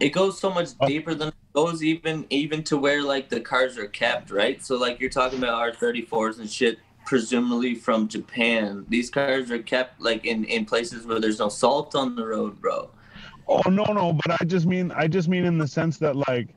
[0.00, 0.86] it goes so much Oh.
[0.86, 4.62] deeper than it goes even even to where like the cars are kept, right?
[4.62, 8.84] So like you're talking about R34s and shit, presumably from Japan.
[8.88, 12.60] These cars are kept like in in places where there's no salt on the road,
[12.60, 12.90] bro.
[13.48, 16.54] Oh no no, but I just mean I just mean in the sense that like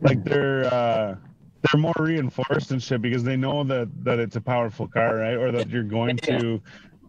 [0.00, 1.16] like they're uh
[1.62, 5.34] they're more reinforced and shit because they know that that it's a powerful car, right?
[5.36, 6.60] Or that you're going to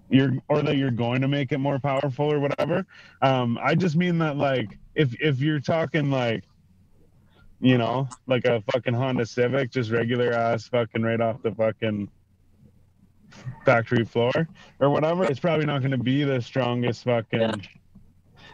[0.09, 2.85] you're or that you're going to make it more powerful or whatever.
[3.21, 6.43] Um I just mean that like if if you're talking like
[7.61, 12.09] you know, like a fucking Honda Civic, just regular ass fucking right off the fucking
[13.65, 14.47] factory floor
[14.79, 17.55] or whatever, it's probably not going to be the strongest fucking Yeah.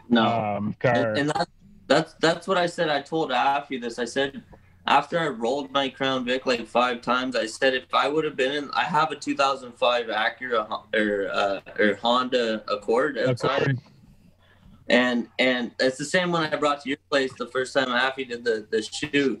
[0.08, 0.26] No.
[0.56, 1.10] um, car.
[1.10, 1.48] And, and that,
[1.86, 2.88] that's that's what I said.
[2.88, 3.98] I told Affy this.
[3.98, 4.42] I said
[4.86, 8.36] after I rolled my Crown Vic like five times, I said if I would have
[8.36, 13.80] been in, I have a 2005 Acura or uh, or Honda Accord outside, Accord.
[14.88, 18.24] And and it's the same one I brought to your place the first time Affy
[18.24, 19.40] did the the shoot.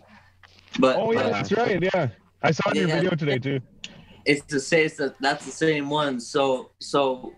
[0.78, 1.82] But Oh yeah, but that's right.
[1.82, 2.08] Yeah,
[2.42, 2.94] I saw your Yeah.
[2.96, 3.60] video today too.
[4.24, 6.20] it's to say it's the, that's the same one.
[6.20, 7.34] So so,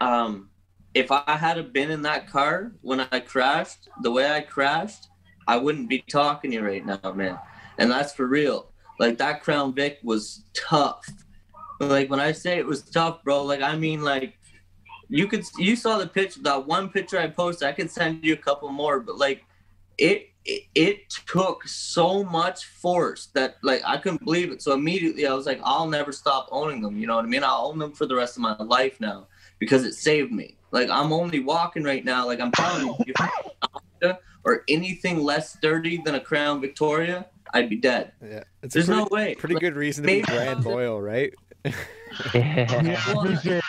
[0.00, 0.50] um,
[0.94, 5.08] if I had been in that car when I crashed, the way I crashed,
[5.48, 7.38] I wouldn't be talking to you right now, man.
[7.78, 8.70] And that's for real.
[9.00, 11.04] Like that Crown Vic was tough.
[11.80, 14.38] like when I say it was tough, bro, like I mean like
[15.12, 17.68] you could you saw the picture that one picture I posted.
[17.68, 19.44] I could send you a couple more, but like
[19.98, 24.62] it it, it took so much force that like I couldn't believe it.
[24.62, 26.98] So immediately I was like, I'll never stop owning them.
[26.98, 27.44] You know what I mean?
[27.44, 30.56] I'll own them for the rest of my life now because it saved me.
[30.72, 32.26] Like I'm only walking right now.
[32.26, 36.20] Like I'm telling you, if I had a Honda or anything less sturdy than a
[36.20, 38.12] Crown Victoria, I'd be dead.
[38.20, 39.34] Yeah, it's There's pretty, no way.
[39.34, 41.32] pretty Like, good reason to be maybe- brand loyal, right?
[42.34, 43.61] Yeah, for sure.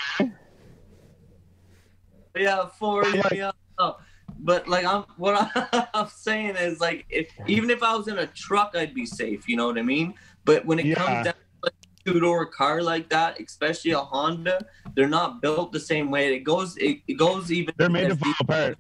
[2.36, 3.04] Yeah, four.
[3.04, 3.86] But, like- yeah, no.
[3.86, 3.94] Uh,
[4.40, 5.52] but like I'm, what
[5.94, 9.48] I'm saying is like, if even if I was in a truck, I'd be safe.
[9.48, 10.16] You know what I mean?
[10.46, 10.96] But when it Yeah.
[10.96, 11.72] comes down to a
[12.06, 14.66] two door car like that, especially a Honda,
[14.96, 16.34] they're not built the same way.
[16.36, 17.74] It goes, it, it goes even.
[17.78, 18.78] They're made to fall apart.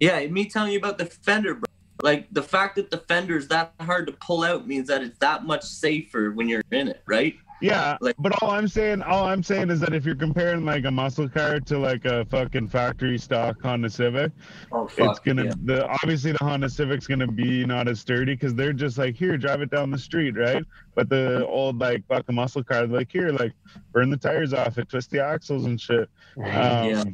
[0.00, 1.64] Yeah, me telling you about the fender, bro.
[2.02, 5.44] Like the fact that the fender's that hard to pull out means that it's that
[5.44, 7.36] much safer when you're in it, right?
[7.62, 10.84] Yeah, Like- but all I'm saying, all I'm saying is that if you're comparing like
[10.84, 14.32] a muscle car to like a fucking factory stock Honda Civic,
[14.72, 18.72] Oh it's gonna the obviously the Honda Civic's gonna be not as sturdy because they're
[18.72, 20.62] just like here, drive it down the street, right?
[20.94, 23.52] But the old like fucking muscle car, like here, like
[23.92, 26.08] burn the tires off it, twist the axles and shit.
[26.38, 27.04] Um, Yeah.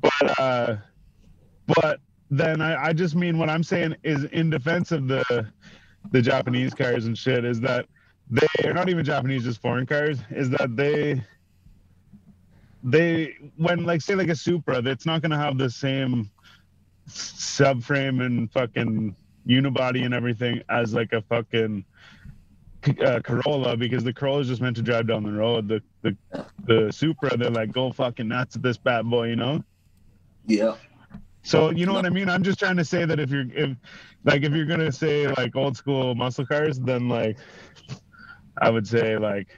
[0.00, 0.76] But uh,
[1.66, 2.00] but
[2.30, 5.50] then I, I just mean what I'm saying is in defense of the
[6.12, 7.86] the Japanese cars and shit is that
[8.30, 10.18] they are not even Japanese, just foreign cars.
[10.30, 11.22] Is that they
[12.82, 16.30] they when like say like a Supra, that's not gonna have the same
[17.08, 21.84] subframe and fucking unibody and everything as like a fucking
[23.04, 25.68] uh, Corolla because the Corolla is just meant to drive down the road.
[25.68, 26.16] The the
[26.64, 29.64] the Supra, they're like go fucking nuts at this bad boy, you know.
[30.46, 30.76] Yeah.
[31.42, 32.28] So you know what I mean?
[32.28, 33.76] I'm just trying to say that if you're if
[34.24, 37.38] like if you're gonna say like old school muscle cars, then like
[38.60, 39.48] I would say like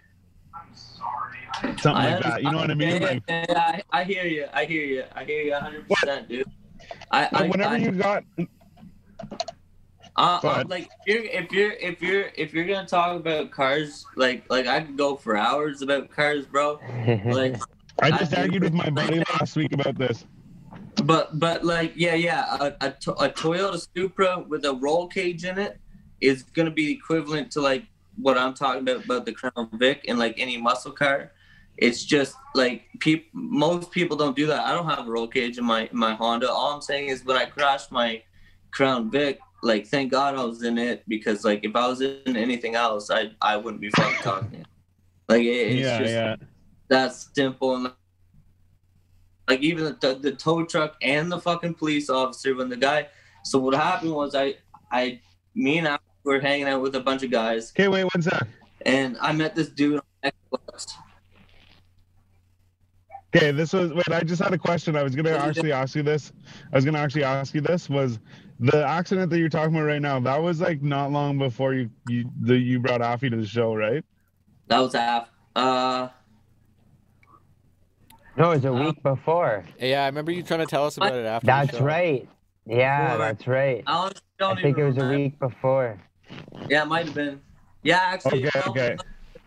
[1.79, 2.43] something like that.
[2.43, 3.01] You know what I mean?
[3.03, 3.59] Yeah, Like yeah, yeah,
[3.93, 4.47] I, I hear you.
[4.53, 5.05] I hear you.
[5.15, 6.47] I hear you 100, percent dude.
[7.11, 8.25] I, I, whenever I, you got
[10.17, 13.51] uh, Go uh, like if you're if you're if you're if you're gonna talk about
[13.51, 16.81] cars, like like I could go for hours about cars, bro.
[17.27, 17.57] Like,
[18.03, 20.25] I just I- argued with my buddy last week about this.
[21.05, 25.59] but but like yeah yeah, a, a, a Toyota Supra with a roll cage in
[25.59, 25.79] it
[26.21, 27.85] is gonna be equivalent to like
[28.23, 31.33] what I'm talking about about the Crown Vic and like any muscle car.
[31.77, 33.27] It's just like people.
[33.33, 34.67] Most people don't do that.
[34.67, 36.51] I don't have a roll cage in my in my Honda.
[36.51, 38.23] All I'm saying is when I crashed my
[38.71, 42.37] Crown Vic, like thank God I was in it because like if I was in
[42.37, 44.67] anything else, I I wouldn't be fucking talking.
[45.29, 46.37] Like it, it's yeah, just yeah.
[46.89, 47.93] that simple and
[49.49, 53.09] like even the, the tow truck and the fucking police officer when the guy.
[53.45, 54.57] So what happened was I
[54.93, 55.21] I
[55.55, 55.99] me and I
[56.35, 58.47] were hanging out with a bunch of guys Okay, wait one sec.
[58.87, 60.87] and I met this dude on Xbox.
[63.35, 64.11] Okay, this was wait.
[64.11, 64.97] I just had a question.
[64.97, 66.33] I was gonna actually ask you this.
[66.73, 67.89] I was gonna actually ask you this.
[67.89, 68.19] Was
[68.59, 70.19] the accident that you're talking about right now?
[70.19, 73.73] That was like not long before you you the, you brought Affy to the show,
[73.75, 74.05] right?
[74.67, 75.29] That was half.
[75.55, 76.09] Uh,
[78.37, 79.65] no, it was a week before.
[79.79, 81.47] Yeah, I remember you trying to tell us about it after.
[81.47, 81.85] the That's show.
[81.85, 82.29] right.
[82.67, 83.83] Yeah, Before- that's right.
[83.87, 85.99] I honestly don't I think it even was a week before.
[86.69, 87.41] Yeah, it might have been.
[87.83, 88.97] Yeah, actually, Okay, no, okay.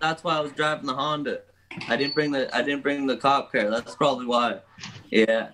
[0.01, 1.41] that's why I was driving the Honda.
[1.87, 3.69] I didn't bring the I didn't bring the cop car.
[3.69, 4.59] That's probably why.
[5.09, 5.49] Yeah.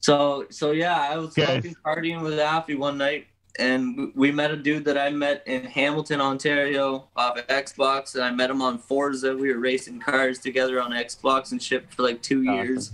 [0.00, 1.60] So so yeah, I was Okay.
[1.84, 3.26] partying with Affy one night,
[3.58, 8.24] and we- met a dude that I met in Hamilton, Ontario, off of Xbox, and
[8.24, 9.36] I met him on Forza.
[9.36, 12.92] We were racing cars together on Xbox and shit for like two years.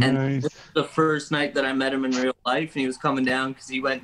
[0.00, 0.42] And Nice.
[0.44, 2.98] this was the first night that I met him in real life, and he was
[2.98, 4.02] coming down because he went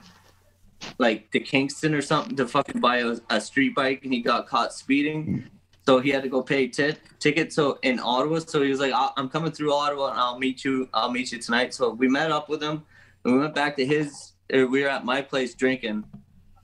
[0.99, 4.47] like to Kingston or something to fucking buy a, a street bike, and he got
[4.47, 5.45] caught speeding.
[5.85, 7.53] So he had to go pay tit ticket.
[7.53, 10.65] So in Ottawa, so he was like, "I- "I'm coming through Ottawa, and I'll meet
[10.65, 10.89] you.
[10.95, 12.85] I'll meet you tonight." So we met up with him,
[13.25, 14.33] and we went back to his.
[14.51, 16.05] We were at my place drinking,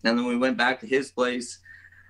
[0.05, 1.59] and then we went back to his place,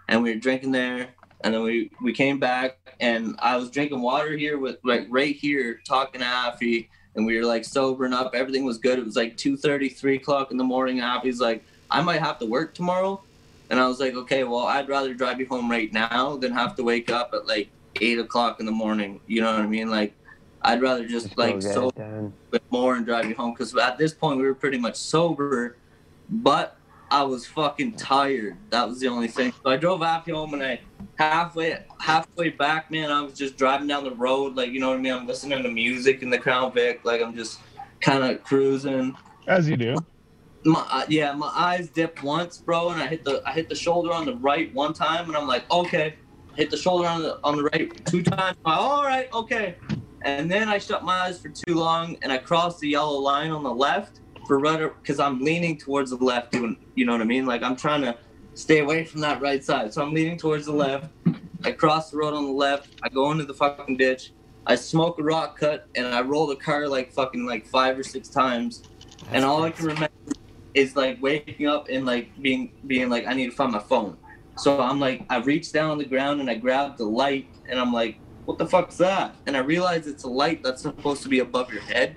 [0.08, 1.08] and we were drinking there.
[1.42, 5.34] And then we we came back, and I was drinking water here with like right
[5.36, 8.34] here, talking to Affy, and we were like sobering up.
[8.34, 8.98] Everything was good.
[8.98, 11.00] It was like 2:30, 3 o'clock in the morning.
[11.00, 13.22] Affy's like, "I might have to work tomorrow."
[13.70, 16.74] And I was like, okay, well, I'd rather drive you home right now than have
[16.76, 17.68] to wake up at like
[18.00, 19.20] eight o'clock in the morning.
[19.26, 19.90] You know what I mean?
[19.90, 20.14] Like,
[20.62, 22.32] I'd rather just Just go like so it done.
[22.50, 25.76] bit more and drive you home because at this point we were pretty much sober,
[26.30, 26.76] but
[27.10, 28.56] I was fucking tired.
[28.70, 29.52] That was the only thing.
[29.62, 30.80] So I drove Affy home and I
[31.16, 34.98] halfway halfway back, man, I was just driving down the road, like you know what
[34.98, 35.12] I mean.
[35.12, 37.60] I'm listening to music in the Crown Vic, like I'm just
[38.00, 39.96] kind of cruising As you do.
[40.68, 43.74] My uh, yeah, my eyes dipped once, bro, and I hit the I hit the
[43.74, 46.16] shoulder on the right one time, and I'm like, okay,
[46.56, 48.56] hit the shoulder on the on the right two times.
[48.64, 49.76] I'm like, all right, okay.
[50.22, 53.50] And then I shut my eyes for too long, and I crossed the yellow line
[53.50, 56.52] on the left for rudder because I'm leaning towards the left.
[56.52, 57.46] Doing, you know what I mean?
[57.46, 58.16] Like I'm trying to
[58.54, 61.06] stay away from that right side, so I'm leaning towards the left.
[61.64, 62.90] I cross the road on the left.
[63.02, 64.32] I go into the fucking ditch.
[64.66, 68.02] I smoke a rock cut, and I roll the car like fucking like five or
[68.02, 68.82] six times.
[69.32, 70.08] and all I can remember
[70.74, 74.16] is like waking up and like being being like I need to find my phone.
[74.56, 77.78] So I'm like I reach down on the ground and I grab the light and
[77.78, 79.34] I'm like, what the fuck's that?
[79.46, 82.16] And I realize it's a light that's supposed to be above your head.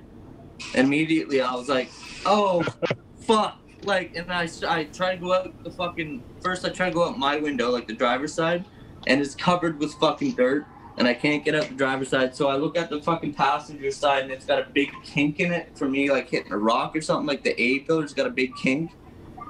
[0.75, 1.89] Immediately I was like,
[2.25, 2.63] oh
[3.21, 3.57] fuck.
[3.83, 7.07] Like and I I try to go out the fucking first I try to go
[7.07, 8.63] out my window like the driver's side
[9.07, 10.67] and it's covered with fucking dirt
[11.01, 12.35] and I can't get out the driver's side.
[12.35, 15.51] So I look at the fucking passenger side and it's got a big kink in
[15.51, 17.25] it for me, like hitting a rock or something.
[17.25, 18.91] Like the A pillar's got a big kink.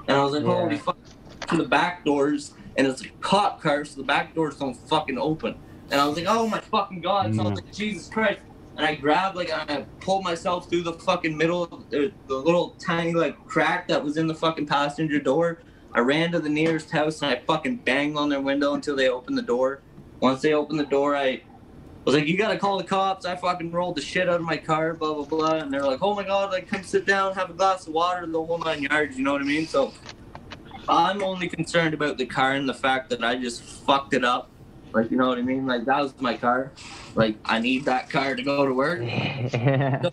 [0.08, 0.48] And I was like, Yeah.
[0.48, 0.96] holy fuck.
[1.48, 5.18] To the back doors, and it's a cop car, so the back doors don't fucking
[5.18, 5.56] open.
[5.90, 7.34] And I was like, oh my fucking god.
[7.34, 7.64] So I was mm.
[7.64, 8.40] like, Jesus Christ.
[8.78, 12.70] And I grabbed, like, I pulled myself through the fucking middle, of the, the little
[12.78, 15.58] tiny, like, crack that was in the fucking passenger door.
[15.92, 19.10] I ran to the nearest house and I fucking banged on their window until they
[19.10, 19.82] opened the door.
[20.22, 21.42] Once they opened the door, I
[22.04, 24.56] was like, "You gotta call the cops." I fucking rolled the shit out of my
[24.56, 27.50] car, blah blah blah, and they're like, "Oh my god, like come sit down, have
[27.50, 29.66] a glass of water, the whole nine yards." You know what I mean?
[29.66, 29.92] So
[30.88, 34.48] I'm only concerned about the car and the fact that I just fucked it up.
[34.92, 35.66] Like you know what I mean?
[35.66, 36.70] Like that was my car.
[37.16, 39.00] Like I need that car to go to work.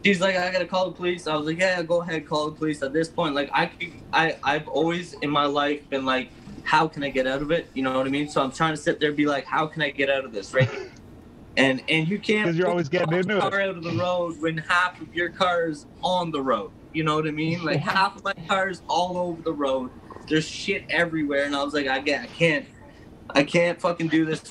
[0.04, 1.26] She's like, I gotta call the police.
[1.26, 2.82] I was like, yeah, go ahead, call the police.
[2.82, 6.30] At this point, like, I, could- I, I've always in my life been like,
[6.64, 7.68] how can I get out of it?
[7.74, 8.28] You know what I mean?
[8.28, 10.32] So I'm trying to sit there and be like, how can I get out of
[10.32, 10.70] this, right?
[11.56, 13.40] And and you can't because you're always getting into it.
[13.40, 16.70] car out of the road when half of your car is on the road.
[16.92, 17.64] You know what I mean?
[17.64, 19.90] Like half of my car is all over the road.
[20.28, 22.66] There's shit everywhere, and I was like, I get, I can't,
[23.30, 24.42] I can't fucking do this.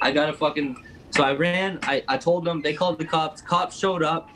[0.00, 0.82] I gotta fucking.
[1.10, 1.78] So I ran.
[1.82, 2.60] I, I told them.
[2.60, 3.40] They called the cops.
[3.40, 4.30] Cops showed up.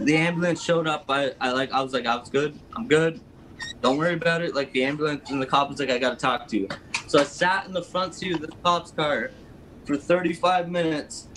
[0.00, 1.04] The ambulance showed up.
[1.08, 1.72] I, I like.
[1.72, 2.58] I was like, I was good.
[2.76, 3.20] I'm good.
[3.82, 4.54] Don't worry about it.
[4.54, 6.68] Like the ambulance and the cop was like, I gotta talk to you.
[7.08, 9.32] So I sat in the front seat of the cop's car
[9.84, 11.28] for 35 minutes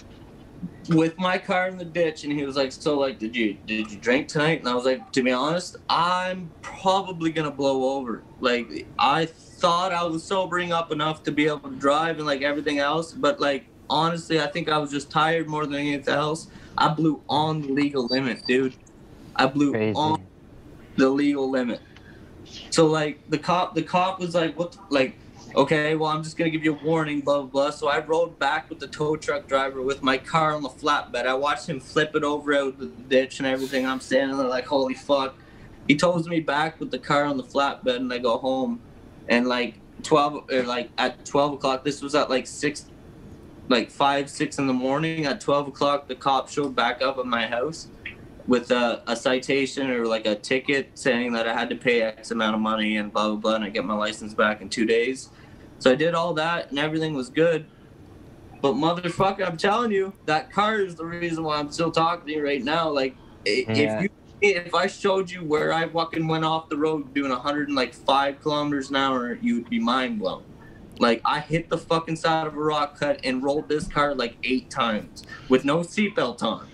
[0.90, 3.92] with my car in the ditch, and he was like, "So like, did you did
[3.92, 8.24] you drink tonight?" And I was like, "To be honest, I'm probably gonna blow over.
[8.40, 12.44] Like I thought I was sobering up enough to be able to drive and like
[12.44, 16.48] everything else, but like honestly, I think I was just tired more than anything else.
[16.78, 18.76] I blew on the legal limit, dude.
[19.36, 19.96] I blew Crazy.
[19.96, 20.26] on
[20.98, 21.82] the legal limit.
[22.70, 25.16] So like the cop, the cop was like, "What?" Like,
[25.56, 27.70] okay, well I'm just gonna give you a warning, blah blah blah.
[27.72, 31.26] So I rode back with the tow truck driver with my car on the flatbed.
[31.26, 33.86] I watched him flip it over out the ditch and everything.
[33.86, 35.36] I'm standing there like, holy fuck.
[35.88, 38.82] He tows me back with the car on the flatbed, and I go home,
[39.30, 41.84] and like twelve or like at twelve o'clock.
[41.84, 42.86] This was at like six,
[43.70, 45.26] like five six in the morning.
[45.26, 47.88] At twelve o'clock, the cop showed back up at my house
[48.48, 52.32] with a, a citation or like a ticket saying that I had to pay X
[52.32, 54.86] amount of money and blah blah blah, and I get my license back in two
[54.86, 55.30] days.
[55.80, 57.66] So I did all that, and everything was good.
[58.62, 62.34] But motherfucker, I'm telling you, that car is the reason why I'm still talking to
[62.34, 62.90] you right now.
[62.90, 63.64] Like, Yeah.
[63.68, 64.10] if you
[64.42, 68.96] if I showed you where I fucking went off the road doing 105 kilometers an
[68.96, 70.44] hour, you would be mind blown.
[71.00, 74.38] Like I hit the fucking side of a rock cut and rolled this car like
[74.44, 76.68] eight times with no seatbelt on.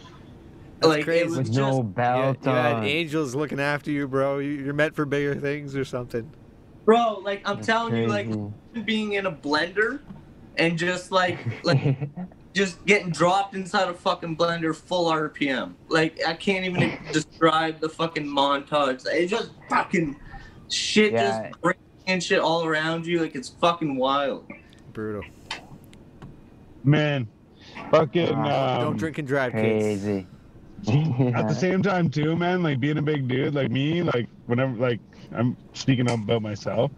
[0.82, 1.22] That's like crazy.
[1.22, 2.84] it was With just no You, belt you had on.
[2.86, 4.39] angels looking after you, bro.
[4.39, 6.30] You- You're meant for bigger things or something.
[6.86, 7.20] bro.
[7.24, 8.28] Like I'm That's telling you, like
[8.86, 10.00] being in a blender
[10.58, 11.98] and just like like
[12.54, 15.74] just getting dropped inside a fucking blender full RPM.
[15.88, 19.06] Like I can't even describe the fucking montage.
[19.06, 20.20] It's just fucking
[20.70, 21.50] shit Yeah.
[21.50, 23.20] just breaking shit all around you.
[23.22, 24.46] Like it's fucking wild.
[24.94, 25.22] Brutal.
[26.84, 27.28] Man,
[27.91, 28.36] fucking.
[28.36, 28.78] Wow.
[28.80, 30.26] Um, Don't drink and drive, kids.
[30.86, 31.34] Crazy.
[31.34, 34.76] At the same time, too, man, like being a big dude, like me, like whenever,
[34.78, 35.00] like
[35.34, 36.91] I'm speaking up about myself,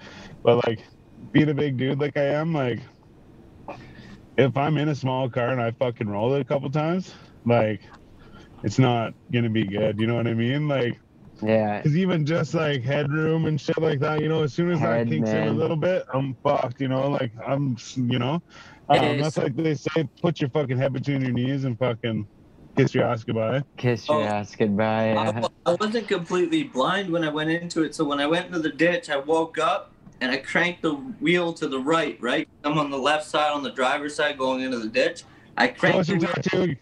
[0.44, 0.80] but like
[1.32, 2.80] being a big dude like I am, like
[4.38, 7.14] if I'm in a small car and I fucking roll it a couple times,
[7.46, 7.82] like
[8.64, 10.00] it's not gonna be good.
[10.00, 10.68] You know what I mean?
[10.68, 11.00] Like,
[11.42, 11.82] yeah.
[11.82, 15.00] cause even just like headroom and shit like that, you know, as soon as that
[15.00, 16.82] Head, kinks in a little bit, I'm fucked.
[16.82, 18.42] You know, like I'm, you know,
[18.90, 22.28] um, that's like they say, put your fucking head between your knees and fucking
[22.76, 23.62] kiss your ass goodbye.
[23.78, 24.24] Kiss your Oh.
[24.24, 25.12] ass goodbye.
[25.12, 25.48] I, Yeah.
[25.66, 27.94] I wasn't completely blind when I went into it.
[27.96, 31.54] So when I went into the ditch, I woke up and I cranked the wheel
[31.54, 32.18] to the right.
[32.22, 35.24] Right, I'm on the left side, on the driver's side, going into the ditch.
[35.58, 36.34] I Show cranked us the your wheel.
[36.34, 36.76] tattoo.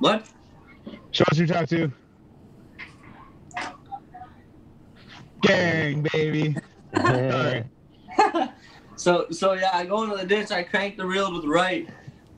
[0.00, 0.26] What?
[1.10, 1.92] Show us your tattoo.
[5.42, 6.56] Gang, baby.
[6.96, 7.64] Sorry.
[8.98, 10.50] So so yeah, I go into the ditch.
[10.50, 11.86] I crank the reel to the right,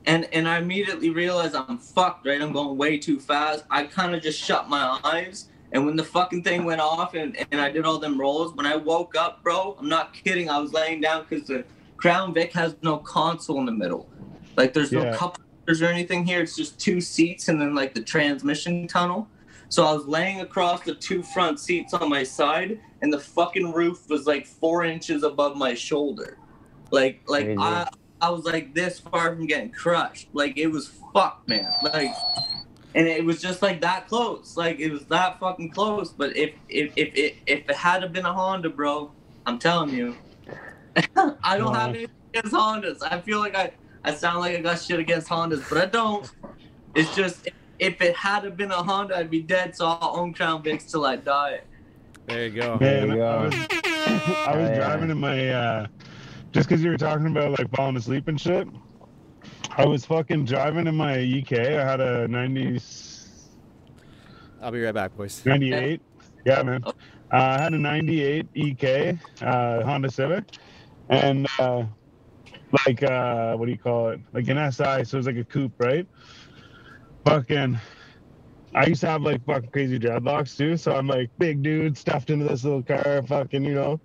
[0.09, 2.25] and and I immediately realized I'm fucked.
[2.25, 3.63] Right, I'm going way too fast.
[3.69, 5.49] I kind of just shut my eyes.
[5.71, 8.65] And when the fucking thing went off and, and I did all them rolls, when
[8.65, 10.49] I woke up, bro, I'm not kidding.
[10.49, 11.63] I was laying down because the
[11.97, 14.09] Crown Vic has no console in the middle.
[14.57, 15.15] Like there's no Yeah.
[15.15, 15.37] cup
[15.67, 16.41] holders or anything here.
[16.41, 19.27] It's just two seats and then like the transmission tunnel.
[19.69, 23.71] So I was laying across the two front seats on my side, and the fucking
[23.71, 26.39] roof was like four inches above my shoulder.
[26.89, 27.61] Like like Crazy.
[27.61, 27.87] I
[28.21, 30.29] I was like this far from getting crushed.
[30.33, 31.75] Like it was fucked, man.
[31.81, 32.19] Like
[32.95, 34.53] and it was just like that close.
[34.57, 36.13] Like it was that fucking close.
[36.13, 39.13] But if if if it if it had have been a Honda, bro,
[39.45, 40.17] I'm telling you,
[41.43, 41.95] I don't have Wow.
[41.95, 42.97] anything against Hondas.
[43.09, 46.29] I feel like I I sound like I got shit against Hondas, but I don't.
[46.95, 49.75] It's just if, if it had have been a Honda, I'd be dead.
[49.75, 51.61] So I'll own Crown Vics till I die.
[52.27, 52.79] There you go.
[52.79, 53.37] There Man, you I go.
[53.37, 53.67] was,
[54.45, 54.71] I was Oh, yeah.
[54.71, 55.87] driving in my uh
[56.51, 58.67] just because you were talking about like falling asleep and shit.
[59.77, 61.77] I was fucking driving in my EK.
[61.77, 62.79] I had a 90,
[64.61, 65.45] I'll be right back, boys.
[65.45, 66.01] 98.
[66.45, 66.83] Yeah, man.
[66.85, 66.91] Uh,
[67.31, 70.45] I had a 98 EK uh, Honda Civic,
[71.09, 71.83] and uh,
[72.85, 74.19] like uh, what do you call it?
[74.33, 76.07] Like an SI, so it was like a coupe, right?
[77.25, 77.79] Fucking.
[78.75, 82.29] I used to have like fucking crazy dreadlocks too, so I'm like big dude stuffed
[82.29, 83.99] into this little car, fucking you know,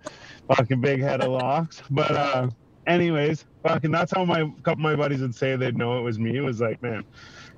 [0.47, 1.81] fucking big head of locks.
[1.89, 2.49] But uh,
[2.87, 6.19] anyways, fucking that's how my couple of my buddies would say they'd know it was
[6.19, 6.37] me.
[6.37, 7.03] It was like, man,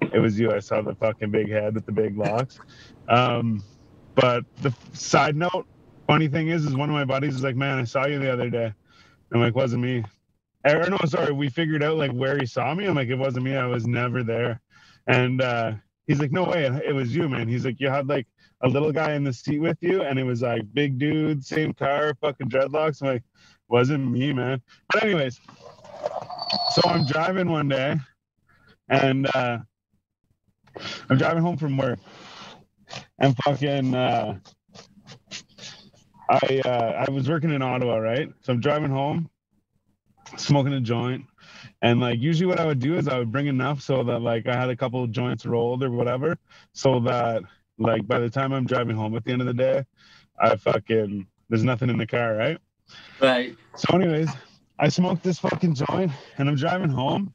[0.01, 0.51] it was you.
[0.51, 2.59] I saw the fucking big head with the big locks.
[3.07, 3.63] Um,
[4.15, 5.67] but the side note,
[6.07, 8.31] funny thing is, is one of my buddies is like, man, I saw you the
[8.31, 8.73] other day.
[9.33, 10.03] I'm like, wasn't me.
[10.65, 12.85] Or no, sorry, we figured out like where he saw me.
[12.85, 13.55] I'm like, it wasn't me.
[13.55, 14.59] I was never there.
[15.07, 15.73] And uh,
[16.07, 17.47] he's like, no way, it, it was you, man.
[17.47, 18.27] He's like, you had like
[18.61, 21.73] a little guy in the seat with you, and it was like big dude, same
[21.73, 23.01] car, fucking dreadlocks.
[23.01, 23.23] I'm like,
[23.69, 24.61] wasn't me, man.
[24.91, 25.39] But anyways,
[26.73, 27.95] so I'm driving one day,
[28.89, 29.59] and uh,
[31.09, 31.99] I'm driving home from work,
[33.19, 34.39] and fucking uh,
[36.29, 38.29] I uh, I was working in Ottawa, right?
[38.41, 39.29] So I'm driving home,
[40.37, 41.25] smoking a joint,
[41.81, 44.47] and like usually what I would do is I would bring enough so that like
[44.47, 46.37] I had a couple joints rolled or whatever,
[46.73, 47.43] so that
[47.77, 49.85] like by the time I'm driving home at the end of the day,
[50.39, 52.57] I fucking there's nothing in the car, right?
[53.21, 53.55] Right.
[53.75, 54.29] So, anyways,
[54.79, 57.33] I smoked this fucking joint and I'm driving home.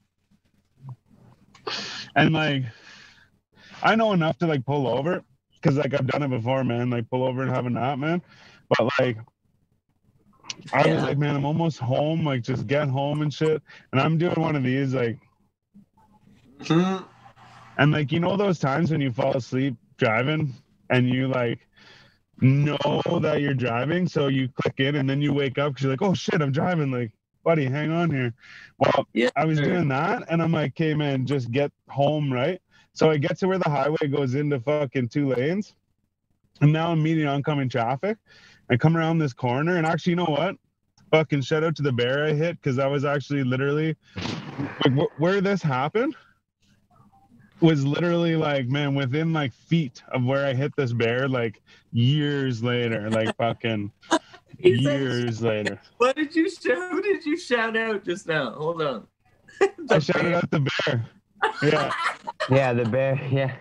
[2.16, 2.64] And like,
[3.82, 5.22] I know enough to like pull over
[5.54, 6.90] because like I've done it before, man.
[6.90, 8.22] Like, pull over and have a nap, man.
[8.68, 9.18] But like,
[10.72, 12.24] I was like, man, I'm almost home.
[12.24, 13.62] Like, just get home and shit.
[13.92, 15.18] And I'm doing one of these, like,
[16.60, 17.04] Mhm.
[17.78, 20.52] and like, you know, those times when you fall asleep driving
[20.90, 21.60] and you like
[22.40, 22.76] know
[23.22, 26.02] that you're driving, so you click in and then you wake up because you're like,
[26.02, 26.90] oh shit, I'm driving.
[26.90, 27.12] Like,
[27.44, 28.34] buddy, hang on here.
[28.78, 29.30] Well, Yeah.
[29.36, 32.60] I was doing that and I'm like, okay, man, just get home, right?
[32.94, 35.74] So I get to where the highway goes into fucking two lanes.
[36.60, 38.18] And now I'm meeting oncoming traffic.
[38.70, 40.56] I come around this corner and actually, you know what?
[41.12, 43.96] Fucking shout out to the bear I hit because I was actually literally
[44.84, 46.16] like wh- where this happened
[47.62, 52.62] was literally like man within like feet of where I hit this bear like years
[52.62, 53.92] later like fucking
[54.58, 56.90] He said- years later What did you shout?
[56.90, 58.52] Who did you shout out just now?
[58.52, 59.06] Hold on.
[59.90, 61.06] I shouted out the bear
[61.62, 61.92] yeah
[62.50, 63.20] Yeah, the bear.
[63.30, 63.54] Yeah.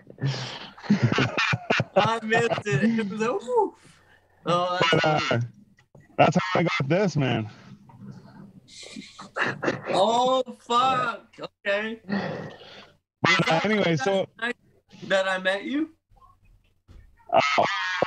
[1.95, 2.99] I missed it.
[2.99, 3.75] It was a whew.
[4.45, 5.41] Oh, that's but uh
[6.17, 7.49] that's how I got this man
[9.89, 11.27] oh fuck.
[11.65, 11.99] Okay.
[13.21, 14.27] But uh, anyway so
[15.07, 15.89] that I met you.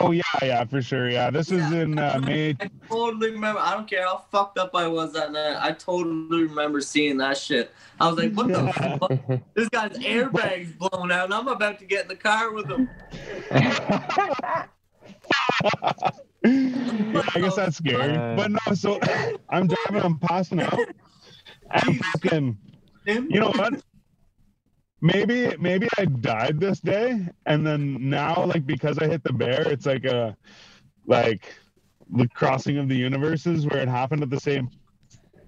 [0.00, 3.60] oh yeah yeah for sure yeah this was in uh, May I totally remember.
[3.60, 5.56] I don't care how fucked up I was that night.
[5.60, 7.72] I totally remember seeing that shit.
[8.00, 9.40] I was like, what the fuck?
[9.54, 12.90] This guy's airbag's blown out, and I'm about to get in the car with him.
[13.50, 14.66] yeah,
[16.44, 19.00] I guess that's scary Uh, but no so
[19.48, 20.78] I'm driving I'm passing out
[21.70, 22.58] and fucking
[23.06, 23.28] Him?
[23.30, 23.82] you know what?
[25.04, 29.60] Maybe maybe I died this day, and then now like because I hit the bear,
[29.68, 30.34] it's like a
[31.06, 31.54] like
[32.10, 34.70] the crossing of the universes where it happened at the same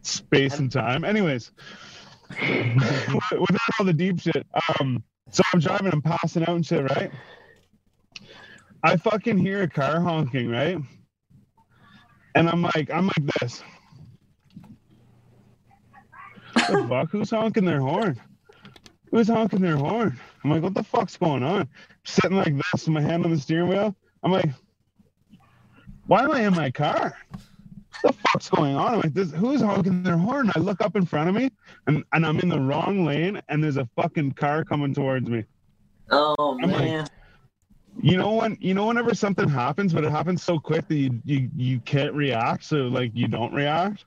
[0.03, 1.07] space and time.
[1.07, 1.53] Anyways,
[2.29, 4.47] without all the deep shit,
[4.79, 7.11] um, so I'm driving, I'm passing out and shit, right?
[8.83, 10.77] I fucking hear a car honking, right?
[12.35, 13.63] And I'm like, I'm like this.
[16.55, 17.11] the fuck?
[17.11, 18.21] Who's honking their horn?
[19.11, 20.19] Who's honking their horn?
[20.43, 21.69] I'm like, what the fuck's going on?
[22.05, 23.95] Sitting like this with my hand on the steering wheel.
[24.23, 24.51] I'm like,
[26.07, 27.17] why am I in my car?
[28.03, 28.95] What the fuck's going on?
[28.95, 30.51] I'm like, this, who's honking their horn?
[30.55, 31.51] I look up in front of me
[31.87, 35.45] and, and I'm in the wrong lane and there's a fucking car coming towards me.
[36.11, 37.07] Oh I'm like- man.
[38.03, 41.19] You know when you know whenever something happens, but it happens so quick that you
[41.25, 44.05] you, you can't react, so like you don't react.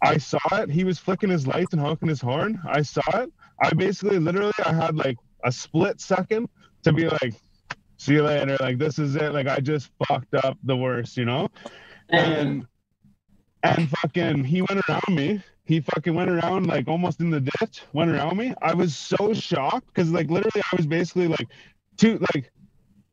[0.00, 0.70] I saw it.
[0.70, 2.58] He was flicking his lights and honking his horn.
[2.66, 3.30] I saw it.
[3.62, 6.48] I basically literally I had like a split second
[6.82, 7.34] to be like,
[7.96, 8.56] see you later.
[8.60, 9.32] Like this is it.
[9.32, 11.48] Like I just fucked up the worst, you know?
[12.10, 12.66] and
[13.62, 15.42] and fucking he went around me.
[15.64, 18.54] He fucking went around like almost in the ditch went around me.
[18.62, 21.48] I was so shocked because like literally i was basically like
[21.96, 22.52] two like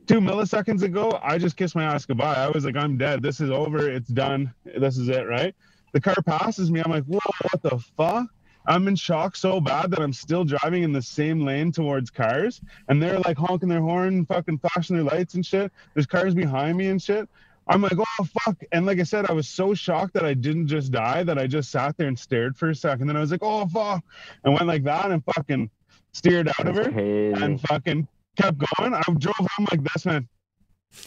[0.05, 2.35] two milliseconds ago i just kissed my ass goodbye.
[2.35, 3.23] I was like i'm dead.
[3.23, 3.89] This is over.
[3.89, 4.53] It's done.
[4.65, 5.55] This is it right?
[5.93, 6.81] The car passes me.
[6.83, 7.19] I'm like whoa
[7.51, 8.27] what the fuck
[8.65, 12.61] i'm in shock so bad that i'm still driving in the same lane towards cars
[12.87, 16.77] and they're like honking their horn fucking flashing their lights and shit there's cars behind
[16.77, 17.27] me and shit
[17.67, 18.61] I'm like, oh fuck.
[18.71, 21.47] And like I said, I was so shocked that I didn't just die that I
[21.47, 23.07] just sat there and stared for a second.
[23.07, 24.03] Then I was like, oh fuck.
[24.43, 25.69] And went like that and fucking
[26.11, 27.41] steered out of her crazy.
[27.41, 28.93] and fucking kept going.
[28.93, 30.27] I drove home like this, man.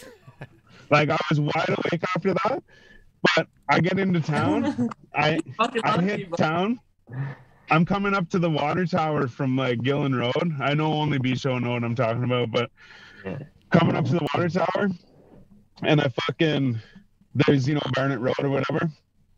[0.90, 2.62] like I was wide awake after that.
[3.34, 4.88] But I get into town.
[5.14, 6.36] I I hit bro.
[6.36, 6.80] town.
[7.70, 10.54] I'm coming up to the water tower from like Gillen Road.
[10.60, 12.70] I know only B show know what I'm talking about, but
[13.70, 14.88] coming up to the water tower,
[15.82, 16.78] and I fucking
[17.34, 18.90] there's you know Barnett Road or whatever,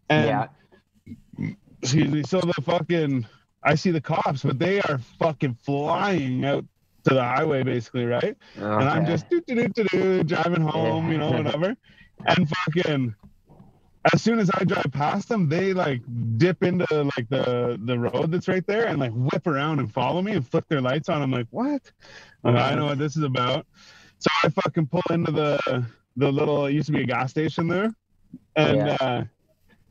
[0.08, 1.48] and yeah.
[1.82, 2.22] excuse me.
[2.22, 3.26] So the fucking
[3.62, 6.64] I see the cops, but they are fucking flying out
[7.04, 8.36] to the highway basically, right?
[8.56, 11.76] and I'm just doo, doo, doo, driving home, you know, whatever.
[12.26, 13.14] And fucking,
[14.12, 16.02] as soon as I drive past them, they like
[16.38, 16.86] dip into
[17.16, 20.46] like the the road that's right there and like whip around and follow me and
[20.46, 21.20] flip their lights on.
[21.22, 21.82] I'm like, what?
[22.44, 23.66] Like, I know what this is about.
[24.18, 25.84] So I fucking pull into the
[26.16, 26.66] the little.
[26.66, 27.92] It used to be a gas station there,
[28.56, 28.96] and Yeah.
[29.00, 29.24] uh,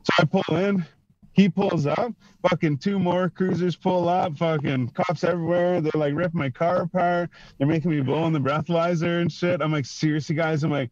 [0.04, 0.84] so I pull in.
[1.32, 2.12] He pulls up.
[2.50, 4.36] Fucking two more cruisers pull up.
[4.38, 5.80] Fucking cops everywhere.
[5.80, 7.30] They're like ripping my car apart.
[7.58, 9.60] They're making me blow on the breathalyzer and shit.
[9.62, 10.64] I'm like, seriously, guys.
[10.64, 10.90] I'm like,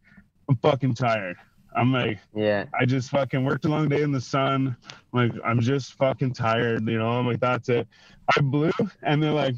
[0.49, 1.35] I'm fucking tired.
[1.77, 2.65] I'm like, Yeah.
[2.79, 4.75] I just fucking worked a long day in the sun.
[4.91, 6.87] I'm like, I'm just fucking tired.
[6.87, 7.87] You know, I'm like, that's it.
[8.35, 8.71] I blew,
[9.03, 9.55] and they're like,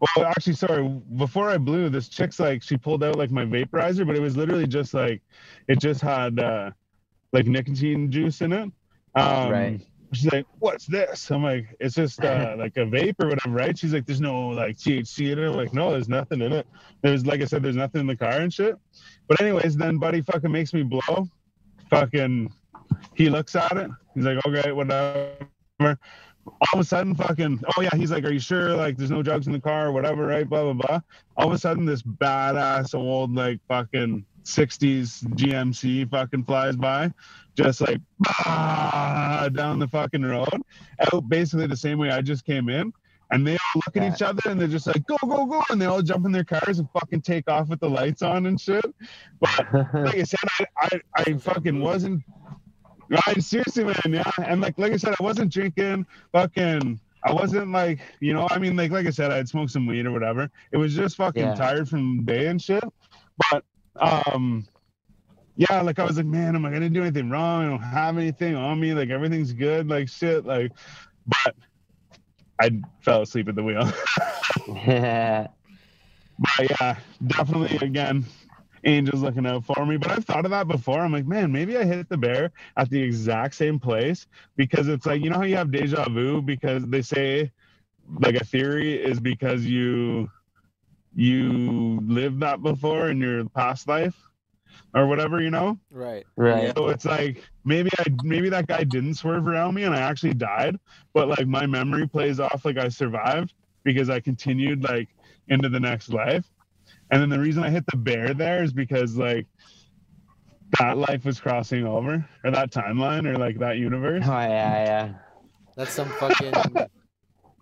[0.00, 0.86] well, actually, sorry.
[1.16, 4.36] Before I blew, this chick's like, she pulled out like my vaporizer, but it was
[4.36, 5.22] literally just like,
[5.68, 6.70] it just had uh,
[7.32, 8.70] like nicotine juice in it.
[9.14, 9.80] Um, Right.
[10.12, 13.76] She's like, "What's this?" I'm like, "It's just uh, like a vape or whatever, right?"
[13.76, 16.66] She's like, "There's no like THC in it." I'm like, "No, there's nothing in it."
[17.02, 18.76] There's like I said, there's nothing in the car and shit.
[19.28, 21.28] But anyways, then Buddy fucking makes me blow.
[21.90, 22.52] Fucking,
[23.14, 23.90] he looks at it.
[24.14, 25.36] He's like, "Okay, whatever."
[25.80, 28.74] All of a sudden, fucking, oh yeah, he's like, "Are you sure?
[28.74, 31.00] Like, there's no drugs in the car or whatever, right?" Blah blah blah.
[31.36, 37.12] All of a sudden, this badass old like fucking 60s GMC fucking flies by,
[37.58, 40.62] just like bah, down the fucking road,
[41.12, 42.92] out basically the same way I just came in.
[43.30, 44.14] And they all look at Yeah.
[44.14, 45.62] each other and they're just like, go, go, go.
[45.68, 48.46] And they all jump in their cars and fucking take off with the lights on
[48.46, 48.86] and shit.
[49.38, 52.22] But like I said, I, I, I fucking wasn't.
[53.26, 54.30] I seriously, man, yeah.
[54.46, 56.06] And like, like I said, I wasn't drinking.
[56.32, 59.86] Fucking, I wasn't like, you know, I mean, like, like I said, I'd smoked some
[59.86, 60.50] weed or whatever.
[60.72, 61.54] It was just fucking Yeah.
[61.54, 62.84] tired from the day and shit.
[63.50, 63.62] But,
[64.00, 64.66] um,
[65.58, 67.64] yeah, like I was like, man, am I gonna do anything wrong?
[67.64, 68.94] I don't have anything on me.
[68.94, 69.88] Like everything's good.
[69.88, 70.46] Like shit.
[70.46, 70.70] Like,
[71.26, 71.56] but
[72.60, 73.92] I fell asleep at the wheel.
[74.68, 75.48] yeah.
[76.56, 76.96] But yeah,
[77.26, 78.24] definitely again,
[78.84, 79.96] angels looking out for me.
[79.96, 81.00] But I've thought of that before.
[81.00, 85.04] I'm like, man, maybe I hit the bear at the exact same place because it's
[85.04, 87.50] like, you know how you have deja vu because they say
[88.20, 90.30] like a theory is because you
[91.16, 94.27] you lived that before in your past life
[94.94, 95.78] or whatever, you know?
[95.90, 96.24] Right.
[96.36, 96.72] Right.
[96.76, 100.34] So it's like maybe I maybe that guy didn't swerve around me and I actually
[100.34, 100.78] died,
[101.12, 105.08] but like my memory plays off like I survived because I continued like
[105.48, 106.46] into the next life.
[107.10, 109.46] And then the reason I hit the bear there is because like
[110.78, 114.24] that life was crossing over or that timeline or like that universe.
[114.26, 115.14] Oh yeah, yeah.
[115.74, 116.52] That's some fucking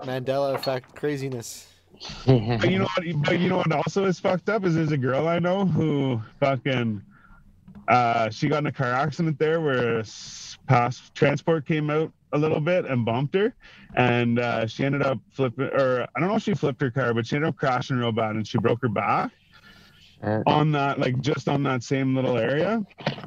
[0.00, 1.72] Mandela effect craziness.
[2.26, 3.24] But you know what?
[3.24, 6.20] But you know what also is fucked up is there's a girl I know who
[6.40, 7.02] fucking
[7.88, 10.04] uh she got in a car accident there where a
[10.66, 13.54] past transport came out a little bit and bumped her.
[13.94, 17.14] And uh she ended up flipping or I don't know if she flipped her car
[17.14, 19.30] but she ended up crashing real bad and she broke her back
[20.22, 22.82] Uh, on that like just on that same little area.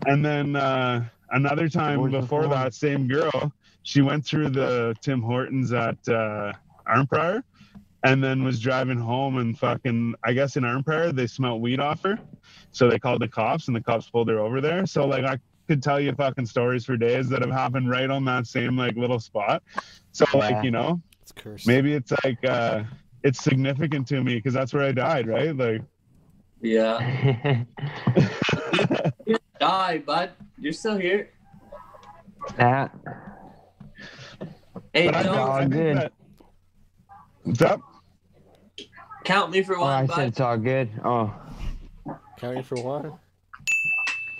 [0.07, 3.53] And then uh another time before that same girl
[3.84, 6.51] she went through the tim hortons at uh
[6.88, 7.43] arnprior
[8.04, 12.02] and then was driving home and fucking i guess in arnprior they smelled weed off
[12.04, 12.18] her
[12.72, 15.38] so they called the cops and the cops pulled her over there so like i
[15.68, 18.95] could tell you fucking stories for days that have happened right on that same like
[18.95, 19.62] little spot.
[20.14, 20.39] So Yeah.
[20.39, 21.68] like you know, It's cursed.
[21.68, 22.86] maybe it's like uh
[23.22, 25.56] it's significant to me because that's where I died, right?
[25.56, 25.84] Like
[26.60, 27.66] Yeah.
[29.60, 30.32] Die, bud.
[30.58, 31.30] You're still here.
[32.58, 32.88] yeah.
[34.91, 35.97] Hey, but I think, all I think good.
[35.97, 36.14] that
[37.43, 37.82] what's up?
[39.30, 40.89] Count me for Oh, I one, said it's all good.
[41.05, 41.32] Oh,
[42.38, 43.13] Counting for one.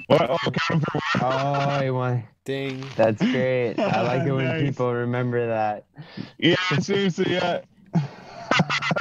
[0.07, 0.29] What?
[0.29, 1.33] Oh, count for one.
[1.33, 2.25] oh, you want?
[2.43, 2.83] Ding.
[2.95, 3.75] That's great.
[3.77, 4.61] I like it when Nice.
[4.61, 5.85] people remember that.
[6.39, 7.61] Yeah, seriously, yeah.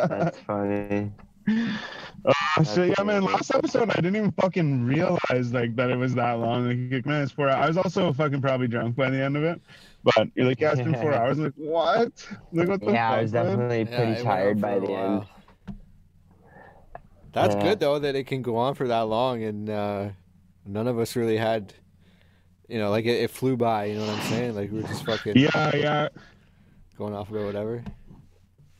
[0.06, 1.10] That's funny.
[1.48, 3.22] Uh, oh shit, yeah, man.
[3.22, 6.90] Last episode, I didn't even fucking realize like that it was that long.
[6.90, 7.48] Like, man, it's four.
[7.48, 7.64] Hours.
[7.64, 9.58] I was also fucking probably drunk by the end of it.
[10.04, 11.38] But you're like, yeah, it's been four hours.
[11.38, 12.28] I'm like, what?
[12.52, 13.46] Like, what the Yeah, I was man?
[13.46, 15.26] definitely Yeah, pretty it went tired by for a the end.
[17.42, 17.62] That's Yeah.
[17.62, 20.08] good though that it can go on for that long, and uh,
[20.66, 21.72] none of us really had,
[22.68, 23.86] you know, like it, it flew by.
[23.86, 24.54] You know what I'm saying?
[24.54, 26.08] Like we were just fucking Yeah, yeah.
[26.96, 27.84] going off about whatever.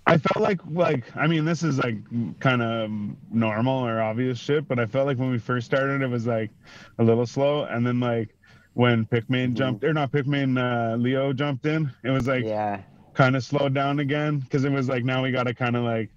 [0.06, 1.98] I felt like like I mean this is like
[2.40, 2.90] kind of
[3.30, 6.50] normal or obvious shit, but I felt like when we first started it was like
[6.98, 8.34] a little slow, and then like
[8.74, 9.54] when Pikmin Mhm.
[9.54, 12.80] jumped or not Pikmin, uh, Leo jumped in, it was like Yeah,
[13.12, 15.84] kind of slowed down again because it was like now we got to kind of
[15.84, 16.11] like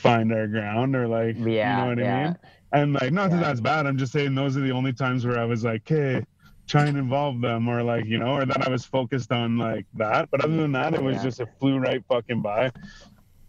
[0.00, 2.16] find our ground or like yeah, you know what yeah.
[2.18, 2.36] I mean.
[2.72, 3.86] And like not that that's bad.
[3.86, 6.24] I'm just saying those are the only times where I was like, hey.
[6.68, 9.86] Try and involve them, or like you know, or that I was focused on like
[9.94, 10.30] that.
[10.30, 11.22] But other than that, it was Yeah.
[11.24, 12.70] just it flew right fucking by.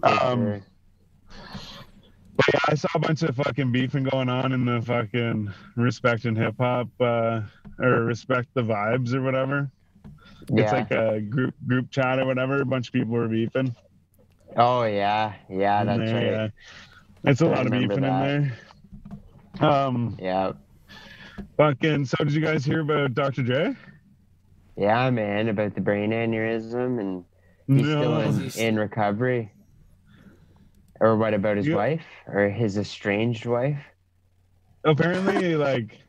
[0.01, 0.63] Um,
[2.35, 6.25] but yeah, I saw a bunch of fucking beefing going on in the fucking respect
[6.25, 7.41] and hip hop, uh,
[7.77, 9.69] or respect the vibes or whatever.
[10.49, 10.63] yeah.
[10.63, 12.61] It's like a group group chat or whatever.
[12.61, 13.75] A bunch of people were beefing.
[14.57, 15.83] Oh yeah, yeah.
[15.83, 16.41] in That's there, right.
[17.25, 17.31] yeah.
[17.31, 18.59] It's a I lot of remember beefing in there.
[19.59, 20.53] Um, Yeah,
[21.57, 22.05] fucking.
[22.05, 23.43] So did you guys hear about Dr.
[23.43, 23.75] Dre?
[24.77, 25.49] yeah, man.
[25.49, 27.25] About the brain aneurysm, and
[27.67, 29.51] he's still in, in recovery.
[30.99, 31.75] Or what about his Yeah.
[31.75, 33.79] wife or his estranged wife?
[34.83, 35.99] apparently like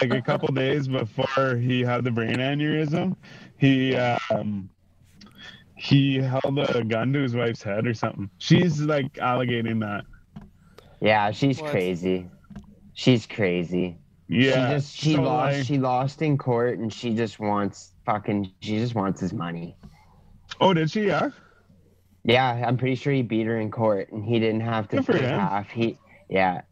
[0.00, 3.16] like a couple days before he had the brain aneurysm
[3.56, 4.68] he um
[5.78, 10.04] he held a gun to his wife's head or something she's like alligating that
[11.00, 11.70] Yeah, she's What?
[11.70, 12.28] crazy.
[12.94, 13.96] She's crazy.
[14.28, 17.92] yeah she just she so, lost like- she lost in court and she just wants
[18.04, 19.76] fucking she just wants his money.
[20.60, 21.30] oh did she yeah
[22.24, 25.06] Yeah, I'm pretty sure he beat her in court and he didn't have to Good
[25.06, 25.38] give him.
[25.38, 25.70] half.
[25.70, 25.96] He
[26.28, 26.62] yeah.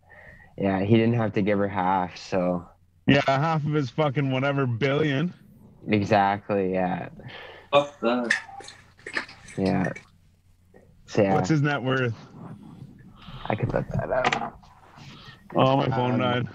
[0.59, 2.67] Yeah, he didn't have to give her half, so
[3.07, 5.33] yeah half of his fucking whatever billion
[5.89, 7.09] exactly, yeah.
[7.73, 8.35] Fuck that.
[9.57, 9.93] Yeah.
[11.07, 12.15] So yeah, what's his net worth
[13.49, 14.61] I could look that up.
[15.55, 16.49] oh my phone Um, died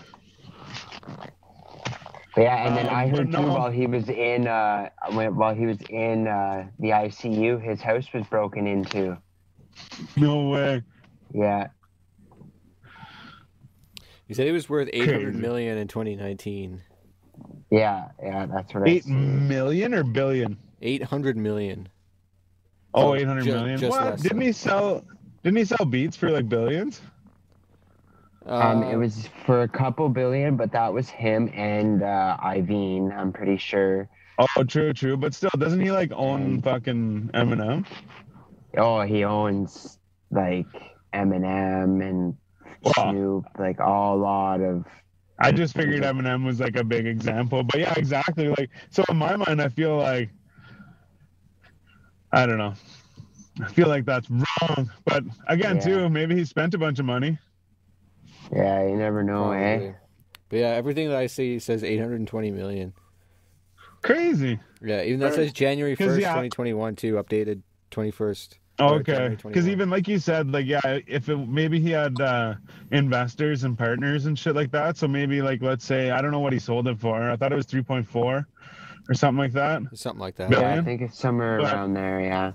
[2.35, 3.51] But yeah, and then Um, I but heard too no.
[3.51, 8.07] while he was in uh when, while he was in uh the ICU, his house
[8.13, 9.17] was broken into.
[10.15, 10.83] no way
[11.33, 11.67] Yeah.
[14.27, 16.83] He said he was worth eight hundred million in 2019.
[17.71, 18.93] Yeah, yeah, that's right.
[18.93, 19.43] I eight see.
[19.45, 21.89] million or billion 800 million.
[22.93, 24.41] Oh So, 800 ju- million just what didn't than.
[24.41, 25.05] he sell
[25.43, 27.01] didn't he sell beats for like billions
[28.59, 33.11] Um, Uh, it was for a couple billion, but that was him and uh Iovine,
[33.15, 34.09] I'm pretty sure.
[34.57, 37.85] oh true true but still doesn't he like own Um, fucking eminem
[38.77, 39.99] Oh, he owns
[40.31, 40.67] like
[41.13, 42.37] Eminem and
[42.83, 43.13] Wow.
[43.13, 43.83] Snoop, like a
[44.15, 44.85] lot of
[45.39, 48.47] I just figured Eminem was like a big example, but yeah, exactly.
[48.49, 50.29] Like, so in my mind, I feel like
[52.31, 52.73] I don't know.
[53.61, 55.81] I feel like that's wrong, but again, Yeah.
[55.81, 57.37] too, maybe he spent a bunch of money.
[58.51, 59.91] yeah, you never know, eh?
[60.49, 62.93] But yeah, everything that I see says 820 million.
[64.01, 64.59] Crazy.
[64.81, 66.29] Yeah, even that says January 1st, yeah.
[66.29, 67.61] 2021 too, updated
[67.91, 68.57] 21st.
[68.79, 72.55] Oh, okay, because even like you said, like yeah, if it, maybe he had uh,
[72.91, 76.39] investors and partners and shit like that, so maybe like let's say I don't know
[76.39, 77.29] what he sold it for.
[77.29, 78.47] I thought it was three point four
[79.09, 79.81] or something like that.
[79.93, 80.51] Something like that.
[80.51, 80.61] Yeah.
[80.61, 82.53] Yeah, I think it's somewhere But- around there, yeah.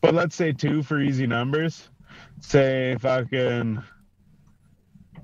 [0.00, 1.88] But let's say two for easy numbers.
[2.40, 3.82] Say fucking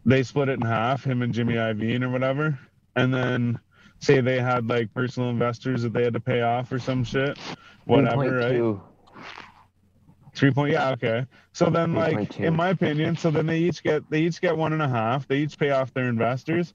[0.04, 2.58] they split it in half, him and Jimmy Iovine or whatever.
[2.96, 3.58] And then
[4.00, 7.38] say they had like personal investors that they had to pay off or some shit.
[7.84, 8.52] Whatever, right?
[8.54, 8.80] 3.2.
[10.34, 11.26] Three point yeah, okay.
[11.52, 12.44] So then like 3.2.
[12.46, 15.28] in my opinion, so then they each get they each get one and a half.
[15.28, 16.72] They each pay off their investors.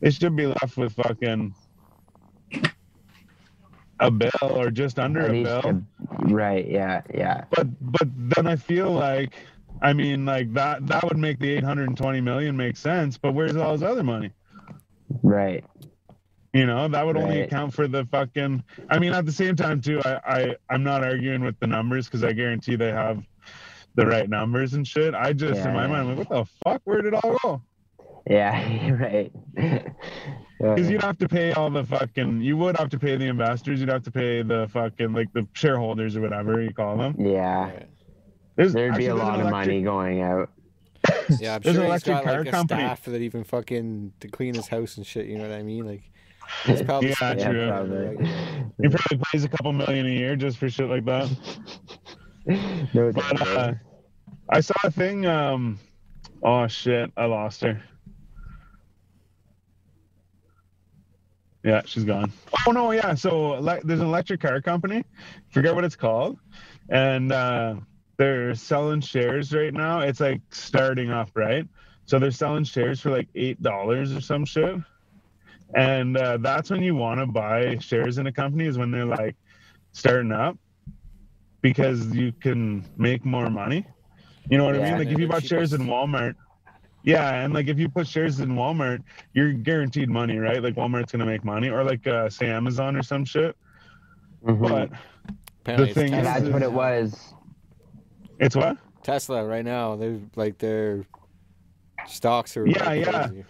[0.00, 1.54] They should be left with fucking
[4.00, 5.82] a bill or just under a a-
[6.22, 7.44] right, yeah, yeah.
[7.50, 9.34] but but then I feel like
[9.82, 13.72] I mean like that that would make the 820 million make sense, but where's all
[13.72, 14.30] his other money?
[15.22, 15.64] Right.
[16.52, 17.46] You know, that would only Right.
[17.46, 18.64] account for the fucking.
[18.88, 22.06] I mean, at the same time, too, I, I I'm not arguing with the numbers
[22.06, 23.22] because I guarantee they have
[23.94, 25.14] the right numbers and shit.
[25.14, 25.86] I just, Yeah, in my yeah.
[25.88, 26.80] mind, I'm like, what the fuck?
[26.84, 27.62] Where did it all go?
[28.28, 29.32] Yeah, right.
[30.58, 32.40] Because you'd have to pay all the fucking.
[32.42, 33.80] You would have to pay the investors.
[33.80, 37.14] You'd have to pay the fucking like the shareholders or whatever you call them.
[37.18, 37.70] yeah,
[38.56, 40.50] There's, there'd actually, be a there's an lot of electric- money going out.
[41.40, 42.80] Yeah, I'm There's an sure he's electric got car like a company.
[42.82, 45.26] staff that even fucking to clean his house and shit.
[45.26, 45.86] You know what I mean?
[45.86, 46.02] Like,
[46.66, 47.66] it's probably Yeah, spending true.
[47.70, 47.96] money probably.
[47.96, 48.72] regular.
[48.82, 51.30] He probably pays a couple million a year just for shit like that.
[52.94, 53.72] No But uh,
[54.50, 55.24] I saw a thing.
[55.26, 55.78] Um,
[56.42, 57.82] oh shit, I lost her.
[61.62, 62.32] Yeah, she's gone.
[62.66, 63.14] Oh no, yeah.
[63.14, 65.04] So ele- there's an electric car company.
[65.50, 66.38] Forget what it's called,
[66.88, 67.74] and uh,
[68.16, 70.00] they're selling shares right now.
[70.00, 71.66] It's like starting up, right?
[72.06, 74.76] So they're selling shares for like eight dollars or some shit.
[75.76, 79.04] And uh, that's when you want to buy shares in a company is when they're
[79.04, 79.36] like
[79.92, 80.58] starting up,
[81.62, 83.86] because you can make more money.
[84.50, 84.98] You know what I mean?
[84.98, 85.82] Like if you bought shares in.
[85.82, 86.34] Walmart,
[87.02, 89.02] yeah, and like if you put shares in Walmart,
[89.34, 90.62] you're guaranteed money, right?
[90.62, 93.56] Like Walmart's gonna make money, or like uh, say Amazon or some shit.
[94.44, 94.60] Mhm.
[94.68, 94.90] But
[95.62, 97.34] Apparently, thing is- That's what it was.
[98.38, 98.78] it's what?
[99.02, 99.96] Tesla right now.
[99.96, 101.04] They're like their
[102.06, 103.26] stocks are Yeah, like yeah.
[103.28, 103.44] crazy.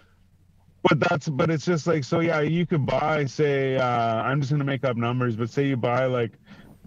[0.88, 3.84] But that's but it's just like so yeah, you could buy say uh
[4.22, 6.32] I'm just gonna make up numbers, but say you buy like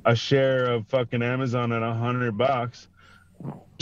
[0.06, 2.88] a share of fucking Amazon at a hundred bucks.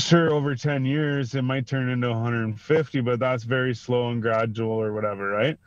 [0.02, 4.72] Sure, over ten years it might turn into 150, but that's very slow and gradual
[4.72, 5.58] or whatever, right?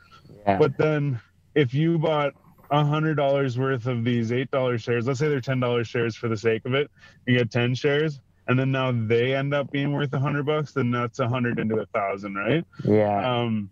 [0.45, 0.57] Yeah.
[0.57, 1.19] But then
[1.53, 2.33] if you bought
[2.71, 6.15] a hundred dollars worth of these eight dollar shares, let's say they're ten dollars shares
[6.15, 6.91] for the sake of it,
[7.25, 10.73] you get ten shares, and then now they end up being worth a hundred bucks,
[10.73, 12.65] then that's a hundred into a thousand, right?
[12.83, 13.39] yeah.
[13.41, 13.69] Um,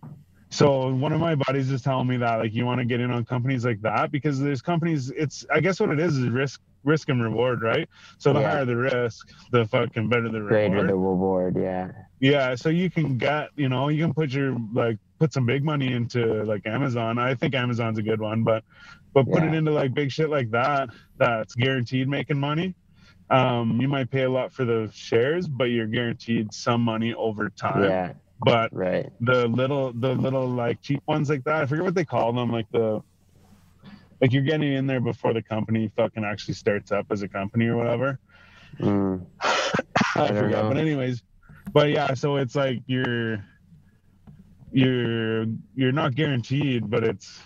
[0.49, 3.09] so one of my buddies is telling me that like you want to get in
[3.09, 5.09] on companies like that because there's companies.
[5.09, 7.87] It's I guess what it is is risk risk and reward, right?
[8.17, 8.51] So the Yeah.
[8.51, 10.71] higher the risk, the fucking better the reward.
[10.71, 11.55] Greater the reward.
[11.57, 11.91] Yeah.
[12.19, 15.63] Yeah, so you can get, you know, you can put your like put some big
[15.63, 17.17] money into like Amazon.
[17.17, 18.63] I think Amazon's a good one, but
[19.13, 22.75] but put it into like big shit like that that's guaranteed making money.
[23.29, 27.49] Um, you might pay a lot for the shares, but you're guaranteed some money over
[27.49, 27.83] time.
[27.83, 28.13] Yeah.
[28.45, 29.11] But Right.
[29.21, 32.51] the little the little like cheap ones like that, I forget what they call them,
[32.51, 33.01] like the
[34.21, 37.67] like you're getting in there before the company fucking actually starts up as a company
[37.67, 38.19] or whatever.
[38.79, 39.25] Mm.
[39.41, 39.59] I,
[40.15, 40.63] I forgot.
[40.63, 40.67] know.
[40.69, 41.23] But anyways,
[41.71, 43.43] but yeah, so it's like you're
[44.71, 45.45] you're
[45.75, 47.39] you're not guaranteed, but it's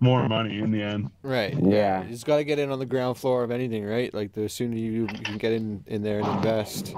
[0.00, 1.10] more money in the end.
[1.22, 1.56] Right.
[1.60, 2.04] Yeah.
[2.04, 4.12] You just got to get in on the ground floor of anything, right?
[4.14, 6.94] Like the sooner you, you can get in in there and invest,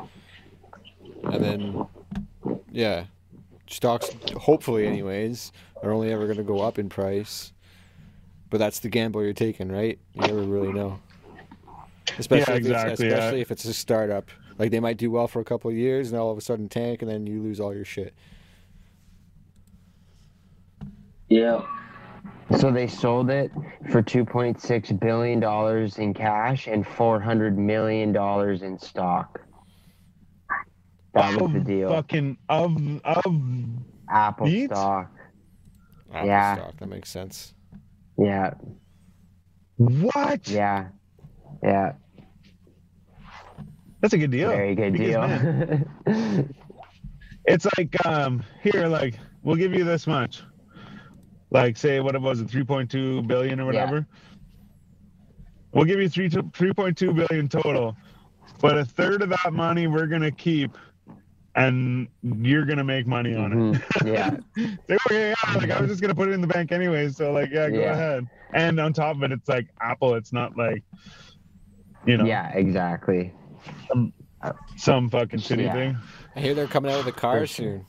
[1.25, 1.87] and then,
[2.71, 3.05] yeah,
[3.69, 5.53] stocks hopefully, anyways,
[5.83, 7.53] are only ever going to go up in price.
[8.51, 9.99] But that's the gamble you're taking, right?
[10.15, 10.99] You never really know.
[12.19, 13.13] Especially, Yeah, if, it's, exactly, yeah.
[13.15, 14.29] especially if it's a startup.
[14.59, 16.69] Like they might do well for a couple of years, and all of a sudden
[16.69, 18.13] tank, and then you lose all your shit.
[21.29, 21.63] Yeah.
[22.59, 23.53] So they sold it
[23.93, 29.41] for 2.6 billion dollars in cash and 400 million dollars in stock.
[31.15, 31.89] That was the deal.
[31.91, 33.25] Fucking of of
[34.11, 34.73] Apple Beats?
[34.73, 35.11] stock.
[36.13, 36.57] Apple Yeah.
[36.57, 37.55] stock, that makes sense.
[38.21, 38.55] Yeah.
[39.77, 40.47] what?
[40.49, 40.89] Yeah.
[41.63, 41.93] Yeah.
[44.01, 44.51] That's a good deal.
[44.51, 45.21] Very good Because, deal.
[45.21, 46.55] man,
[47.47, 50.43] it's like um here like we'll give you this much
[51.51, 53.97] like say what it was it 3.2 billion or whatever.
[53.97, 54.03] Yeah.
[54.03, 54.07] whatever
[55.73, 57.97] we'll give you 3 to 3.2 billion total
[58.61, 60.77] but a third of that money we're gonna keep
[61.57, 63.83] and you're gonna make money on it Mhm.
[64.07, 64.37] Yeah.
[64.89, 67.33] Like, okay, yeah, like I was just gonna put it in the bank anyway, so
[67.33, 67.93] like yeah, go Yeah.
[67.93, 68.27] ahead.
[68.55, 70.15] And on top of it, it's like Apple.
[70.15, 70.83] It's not like
[72.07, 73.33] you know Yeah, exactly.
[73.89, 74.13] some
[74.77, 75.73] some fucking shitty Yeah.
[75.73, 75.97] thing.
[76.37, 77.85] I hear they're coming out with a car soon.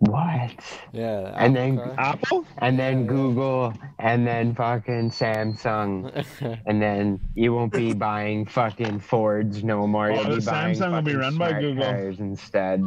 [0.00, 0.52] What?
[0.92, 1.94] Yeah, And then- car.
[1.98, 2.46] Apple?
[2.58, 3.06] And then Yeah, yeah.
[3.08, 6.24] Google and then fucking Samsung.
[6.66, 10.10] And then you won't be buying fucking Fords no more.
[10.10, 11.84] You'll Oh, be the buying Samsung will be run by Google.
[11.84, 12.84] cars instead.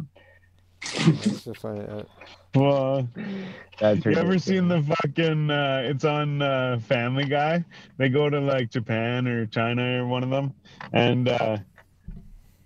[1.05, 2.07] Let's just find it.
[2.55, 3.07] Well,
[3.79, 5.51] That's you ever seen the fucking?
[5.51, 7.63] Uh, it's on uh, Family Guy.
[7.97, 10.53] They go to like Japan or China or one of them,
[10.91, 11.57] and uh,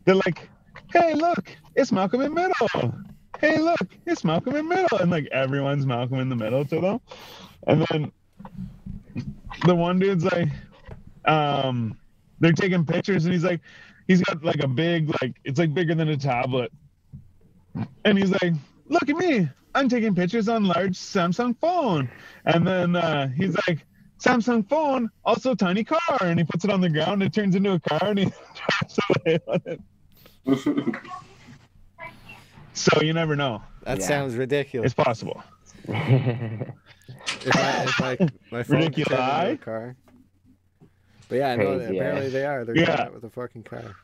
[0.06, 0.50] they're like,
[0.92, 2.94] "Hey, look, it's Malcolm in Middle.
[3.40, 6.80] Hey, look, it's Malcolm in the Middle," and like everyone's Malcolm in the Middle to
[6.80, 7.02] them,
[7.68, 8.12] and then
[9.66, 10.50] the one dude's like,
[11.26, 11.98] um,
[12.40, 13.62] they're taking pictures, and he's like,
[14.08, 16.72] he's got like a big like it's like bigger than a tablet,
[18.06, 18.54] and he's like,
[18.88, 22.10] "Look at me." I'm taking pictures on large Samsung phone.
[22.46, 23.86] And then uh, he's like,
[24.24, 26.00] Samsung phone, also tiny car.
[26.22, 28.26] And he puts it on the ground, it turns into a car, and he
[28.56, 29.82] drives away on it.
[32.76, 33.62] So you never know.
[33.84, 34.06] That Yeah.
[34.06, 34.92] sounds ridiculous.
[34.92, 35.42] It's possible.
[35.88, 38.18] If I, if I,
[38.52, 39.96] my phone could turn a car.
[41.30, 42.02] But yeah, I know that Crazy, yeah.
[42.02, 42.66] apparently they are.
[42.66, 43.02] They're Yeah.
[43.02, 43.96] out with a fucking car.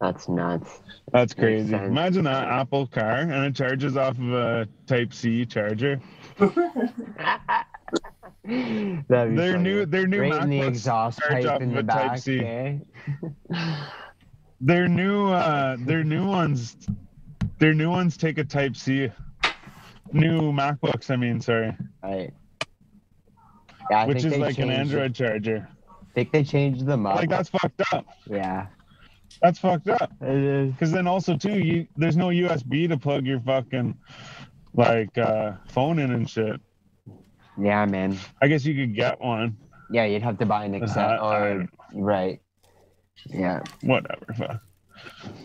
[0.00, 0.82] That's nuts.
[1.12, 1.70] That's crazy.
[1.70, 1.88] sense.
[1.88, 6.00] Imagine that Apple car and it charges off of a Type C charger.
[6.38, 6.54] That'd
[8.44, 9.62] be Their funny.
[9.62, 12.10] new their new right in the exhaust charge pipe off in of the a Type
[12.10, 12.18] back.
[12.18, 12.38] C.
[12.40, 12.80] Okay?
[14.60, 16.76] Their new uh their new ones
[17.64, 19.10] their new ones take a Type C.
[20.12, 21.74] New MacBooks, I mean, sorry.
[22.02, 22.30] Right.
[23.90, 25.66] Yeah, I which is like an Android charger.
[25.90, 27.16] I think they changed them up.
[27.16, 28.04] Like that's fucked up.
[28.26, 28.66] Yeah.
[29.40, 30.12] That's fucked up.
[30.20, 30.72] It is.
[30.72, 33.96] Because then also too, you there's no USB to plug your fucking
[34.74, 36.60] like uh phone in and shit.
[37.58, 38.18] Yeah, man.
[38.42, 39.56] I guess you could get one.
[39.90, 42.42] Yeah, you'd have to buy an Excel or right.
[43.24, 43.62] Yeah.
[43.80, 44.60] Whatever.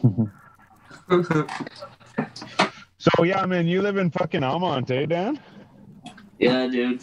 [2.26, 2.74] Fuck.
[2.98, 5.40] So yeah, man, you live in fucking Almonte, eh, Dan?
[6.38, 7.02] yeah, dude.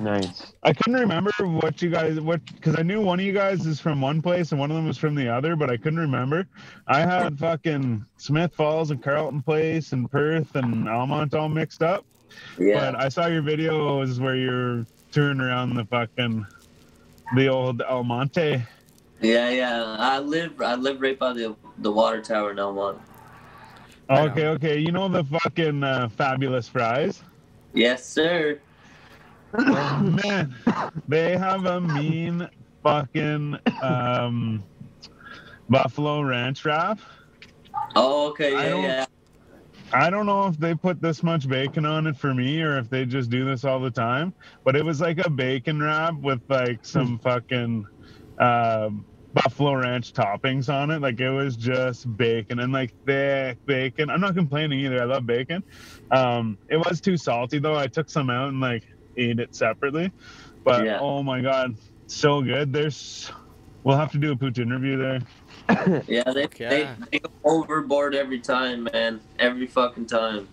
[0.00, 0.52] Nice.
[0.62, 3.80] I couldn't remember what you guys what because I knew one of you guys is
[3.80, 6.46] from one place and one of them was from the other, but I couldn't remember.
[6.86, 12.04] I had fucking Smith Falls and Carleton Place and Perth and Almonte all mixed up.
[12.58, 12.92] Yeah.
[12.92, 16.46] But I saw your videos where you're touring around the fucking
[17.34, 18.62] the old Almonte.
[19.20, 19.96] Yeah, yeah.
[19.98, 23.00] I live I live right by the the water tower in Almonte.
[24.08, 24.78] I Okay, okay.
[24.78, 27.22] You know the fucking uh, fabulous fries?
[27.74, 28.60] Yes, sir.
[29.52, 30.54] Man,
[31.06, 32.48] they have a mean
[32.82, 34.64] fucking um,
[35.68, 36.98] buffalo ranch wrap.
[37.96, 39.04] Oh, okay, I yeah, don't- yeah.
[39.90, 42.90] I don't know if they put this much bacon on it for me or if
[42.90, 46.42] they just do this all the time, but it was like a bacon wrap with
[46.50, 47.86] like some fucking
[48.38, 48.90] uh,
[49.34, 51.00] buffalo ranch toppings on it.
[51.00, 54.10] Like it was just bacon and like thick bacon.
[54.10, 55.02] I'm not complaining either.
[55.02, 55.62] I love bacon.
[56.10, 57.76] Um, it was too salty though.
[57.76, 58.84] I took some out and like
[59.16, 60.12] ate it separately.
[60.64, 60.98] But Yeah.
[61.00, 61.76] oh my god,
[62.06, 62.72] so good.
[62.72, 63.30] There's
[63.84, 65.20] we'll have to do a pooch interview there.
[66.08, 66.68] Yeah, they, Yeah.
[66.70, 69.20] they they go overboard every time, man.
[69.38, 70.48] Every fucking time.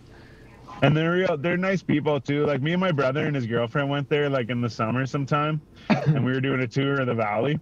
[0.81, 2.45] And they're real they're nice people too.
[2.45, 5.61] Like me and my brother and his girlfriend went there like in the summer sometime
[5.89, 7.59] and we were doing a tour of the valley.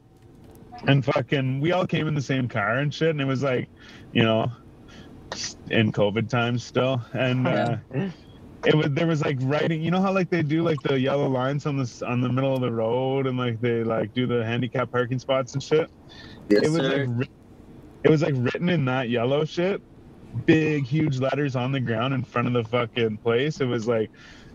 [0.87, 3.69] And fucking we all came in the same car and shit and it was like,
[4.11, 4.51] you know,
[5.69, 7.01] in COVID times still.
[7.13, 7.77] And uh
[8.65, 11.27] it was there was like writing you know how like they do like the yellow
[11.27, 14.43] lines on this on the middle of the road and like they like do the
[14.45, 15.89] handicap parking spots and shit.
[16.49, 17.05] Yes, it was sir.
[17.05, 17.29] like
[18.03, 19.81] it was like written in that yellow shit
[20.45, 24.09] big huge letters on the ground in front of the fucking place it was like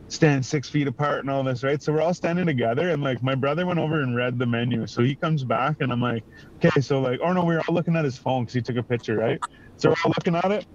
[0.08, 3.22] stand six feet apart and all this right so we're all standing together and like
[3.22, 6.24] my brother went over and read the menu so he comes back and i'm like
[6.56, 8.76] okay so like oh no we were all looking at his phone because he took
[8.76, 9.38] a picture right
[9.76, 10.66] so we're all looking at it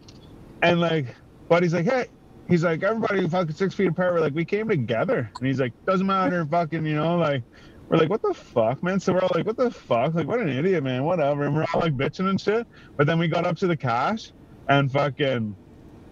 [0.61, 1.15] and like
[1.49, 2.05] buddy's like hey
[2.47, 5.73] he's like everybody fucking six feet apart we're like we came together and he's like
[5.85, 7.43] doesn't matter fucking you know like
[7.89, 8.99] we're like, what the fuck, man?
[8.99, 10.15] So we're all like, what the fuck?
[10.15, 11.03] Like, what an idiot, man.
[11.03, 11.43] Whatever.
[11.43, 12.65] And we're all like bitching and shit.
[12.97, 14.31] But then we got up to the cash
[14.67, 15.55] and fucking,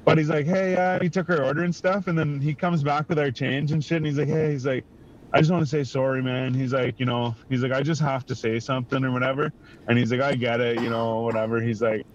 [0.05, 2.07] but he's like, hey, uh, he took our order and stuff.
[2.07, 3.97] And then he comes back with our change and shit.
[3.97, 4.85] And he's like, hey, he's like,
[5.33, 6.53] I just want to say sorry, man.
[6.53, 9.53] He's like, you know, he's like, I just have to say something or whatever.
[9.87, 11.61] And he's like, I get it, you know, whatever.
[11.61, 12.05] He's like,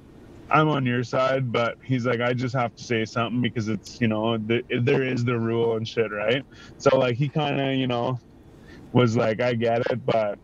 [0.50, 4.00] I'm on your side, but he's like, I just have to say something because it's,
[4.00, 6.44] you know, th- there is the rule and shit, right?
[6.78, 8.20] So like, he kind of, you know,
[8.92, 10.38] was like, I get it, but.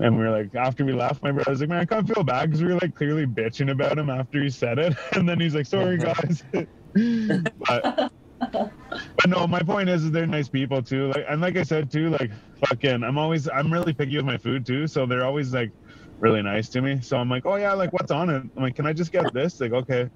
[0.00, 2.46] And we were like, after we left, my brother's like, man, I can't feel bad
[2.46, 4.96] because we were like clearly bitching about him after he said it.
[5.12, 6.14] And then he's like, sorry, uh-huh.
[6.14, 6.44] guys.
[7.66, 11.08] but, but no, my point is, is they're nice people too.
[11.08, 12.30] Like, and like I said too, like,
[12.64, 14.86] fucking, I'm always, I'm really picky with my food too.
[14.86, 15.72] So they're always like
[16.20, 17.00] really nice to me.
[17.00, 18.42] So I'm like, oh yeah, like what's on it?
[18.56, 19.60] I'm like, can I just get this?
[19.60, 20.08] Like, okay.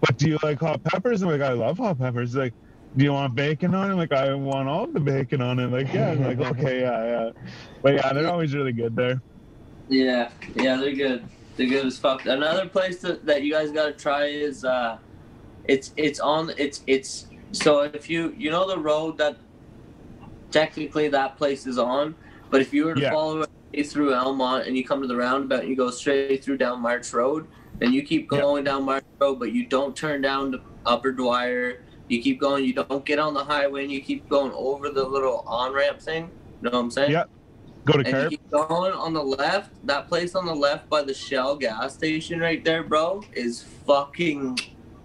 [0.00, 1.22] But do you like hot peppers?
[1.22, 2.34] I'm like, I love hot peppers.
[2.34, 2.54] Like,
[2.96, 3.94] do you want bacon on it?
[3.94, 5.70] Like, I want all the bacon on it.
[5.70, 6.10] Like, yeah.
[6.10, 7.30] I'm like, okay, yeah, yeah.
[7.82, 9.20] But yeah, they're always really good there.
[9.88, 11.24] Yeah, yeah, they're good.
[11.56, 12.26] They're good as fuck.
[12.26, 14.98] Another place that, that you guys gotta try is uh,
[15.64, 19.38] it's it's on it's it's so if you you know the road that
[20.50, 22.14] technically that place is on,
[22.50, 23.10] but if you were to Yeah.
[23.10, 26.58] follow it through Almonte and you come to the roundabout and you go straight through
[26.58, 27.46] down March Road,
[27.80, 28.40] and you keep Yeah.
[28.40, 31.78] going down March Road, but you don't turn down to Upper Dwyer.
[32.08, 32.64] You keep going.
[32.64, 36.00] You don't get on the highway, and you keep going over the little on ramp
[36.00, 36.30] thing.
[36.62, 37.12] You know what I'm saying?
[37.12, 37.24] Yeah.
[37.84, 39.70] Go to And you keep going on the left.
[39.86, 44.58] That place on the left by the Shell gas station right there, bro, is fucking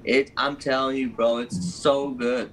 [0.04, 0.32] It.
[0.38, 2.51] I'm telling you, bro, it's so good.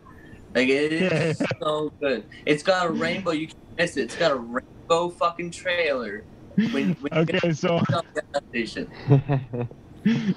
[0.55, 2.25] Like it is so good.
[2.47, 3.33] It's got a rainbow.
[3.33, 4.03] You can't miss it.
[4.03, 6.25] It's got a rainbow fucking trailer.
[6.73, 9.69] When, when Okay, so get to the gas station.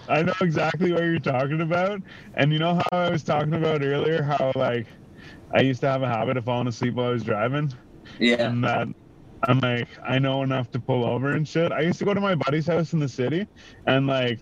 [0.09, 2.01] I know exactly what you're talking about.
[2.35, 4.87] And you know how I was talking about earlier how like
[5.53, 7.73] I used to have a habit of falling asleep while I was driving?
[8.19, 8.47] Yeah.
[8.47, 8.87] And that
[9.47, 11.71] I'm like, I know enough to pull over and shit.
[11.71, 13.47] I used to go to my buddy's house in the city
[13.87, 14.39] and like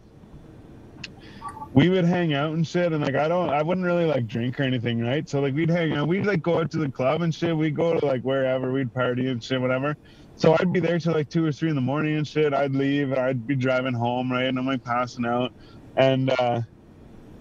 [1.74, 4.59] we would hang out and shit and like I don't I wouldn't really like drink
[4.59, 5.28] or anything, right?
[5.30, 7.76] So like we'd hang out, we'd like go out to the club and shit, we'd
[7.76, 9.95] go to like wherever, we'd party and shit, whatever.
[10.41, 12.51] So I'd be there till like two or three in the morning and shit.
[12.51, 14.45] I'd leave I'd be driving home, right?
[14.45, 15.53] And I'm like passing out.
[15.97, 16.61] And uh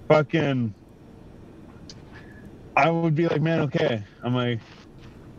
[0.07, 0.75] fucking
[2.77, 4.05] I would be like, man, okay.
[4.23, 4.61] I'm like,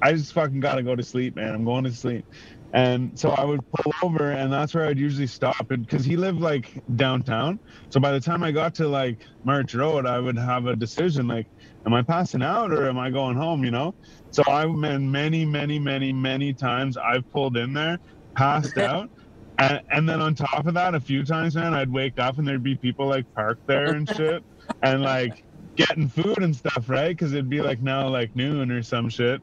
[0.01, 1.53] I just fucking gotta go to sleep, man.
[1.53, 2.25] I'm going to sleep.
[2.73, 5.67] And so I would pull over, and that's where I'd usually stop.
[5.67, 7.59] Because he lived like downtown.
[7.89, 11.27] So by the time I got to like March Road, I would have a decision
[11.27, 11.45] like,
[11.85, 13.93] am I passing out or am I going home, you know?
[14.31, 17.99] So I've been many, many, many, many times I've pulled in there,
[18.35, 19.09] passed out.
[19.57, 22.47] And, and then on top of that, a few times, man, I'd wake up and
[22.47, 24.43] there'd be people like parked there and shit.
[24.81, 25.43] and like
[25.75, 27.09] getting food and stuff, right?
[27.09, 29.41] Because it'd be like now like noon or some shit.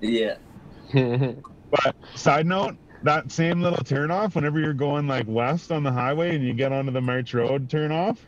[0.00, 0.36] Yeah.
[1.70, 6.36] But side note, that same little turnoff, whenever you're going like west on the highway
[6.36, 8.18] and you get onto the March Road turnoff.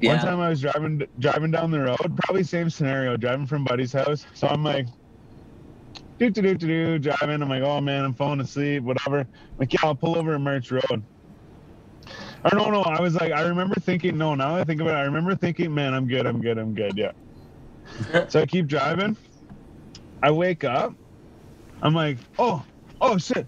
[0.00, 0.16] Yeah.
[0.16, 3.92] One time I was driving driving down the road, probably same scenario, driving from Buddy's
[3.92, 4.26] house.
[4.34, 4.86] So I'm like,
[6.18, 7.42] do do do do do, driving.
[7.42, 9.20] I'm like, oh man, I'm falling asleep, whatever.
[9.20, 9.28] I'm
[9.58, 11.02] like, yeah, I'll pull over at March Road.
[12.44, 14.94] Or no, no, I was like, I remember thinking, no, now that I think about
[14.94, 17.12] it, I remember thinking, man, I'm good, I'm good, I'm good, yeah.
[18.28, 19.16] so I keep driving.
[20.22, 20.94] I wake up.
[21.82, 22.64] I'm like, oh,
[23.00, 23.46] oh shit,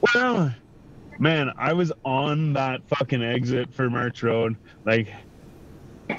[0.00, 0.56] where am I?
[1.18, 5.08] Man, I was on that fucking exit for March Road, like,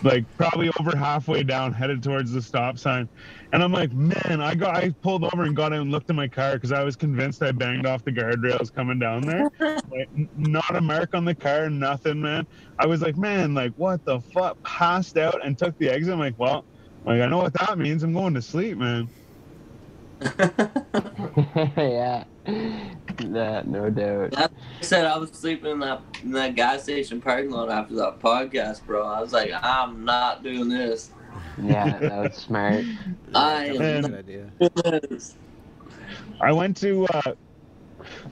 [0.04, 3.08] like probably over halfway down, headed towards the stop sign,
[3.54, 6.16] and I'm like, man, I got, I pulled over and got out and looked at
[6.16, 9.50] my car because I was convinced I banged off the guardrails coming down there.
[9.90, 12.46] Like, not a mark on the car, nothing, man.
[12.78, 14.62] I was like, man, like what the fuck?
[14.64, 16.14] Passed out and took the exit.
[16.14, 16.66] I'm like, well,
[17.06, 18.04] like I know what that means.
[18.04, 19.10] I'm going to sleep, man.
[21.78, 22.26] yeah.
[23.18, 24.38] That, no doubt.
[24.38, 24.48] I
[24.82, 28.86] said I was sleeping in that in that gas station parking lot after that podcast,
[28.86, 29.04] bro.
[29.08, 31.10] I was like, I'm not doing this.
[31.62, 32.86] Yeah, that was smart.
[33.36, 34.52] I That am was a good idea.
[34.60, 35.36] not doing this.
[36.39, 37.34] I went to uh,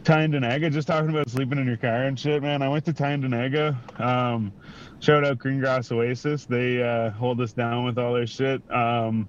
[0.03, 2.61] Tyendinaga, just talking about sleeping in your car and shit, man.
[2.61, 3.99] I went to Tyendinaga.
[3.99, 4.53] Um,
[4.99, 6.45] shout out Greengrass Oasis.
[6.45, 8.61] They uh, hold us down with all their shit.
[8.71, 9.27] Um,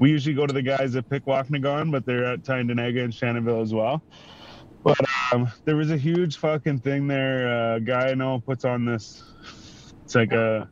[0.00, 3.72] we usually go to the guys at Pikwakanagan, but they're at Tyendinaga and Shannonville as
[3.72, 4.02] well.
[4.82, 4.98] But
[5.32, 7.74] um, there was a huge fucking thing there.
[7.74, 9.22] A guy I know puts on this.
[10.04, 10.68] It's like a.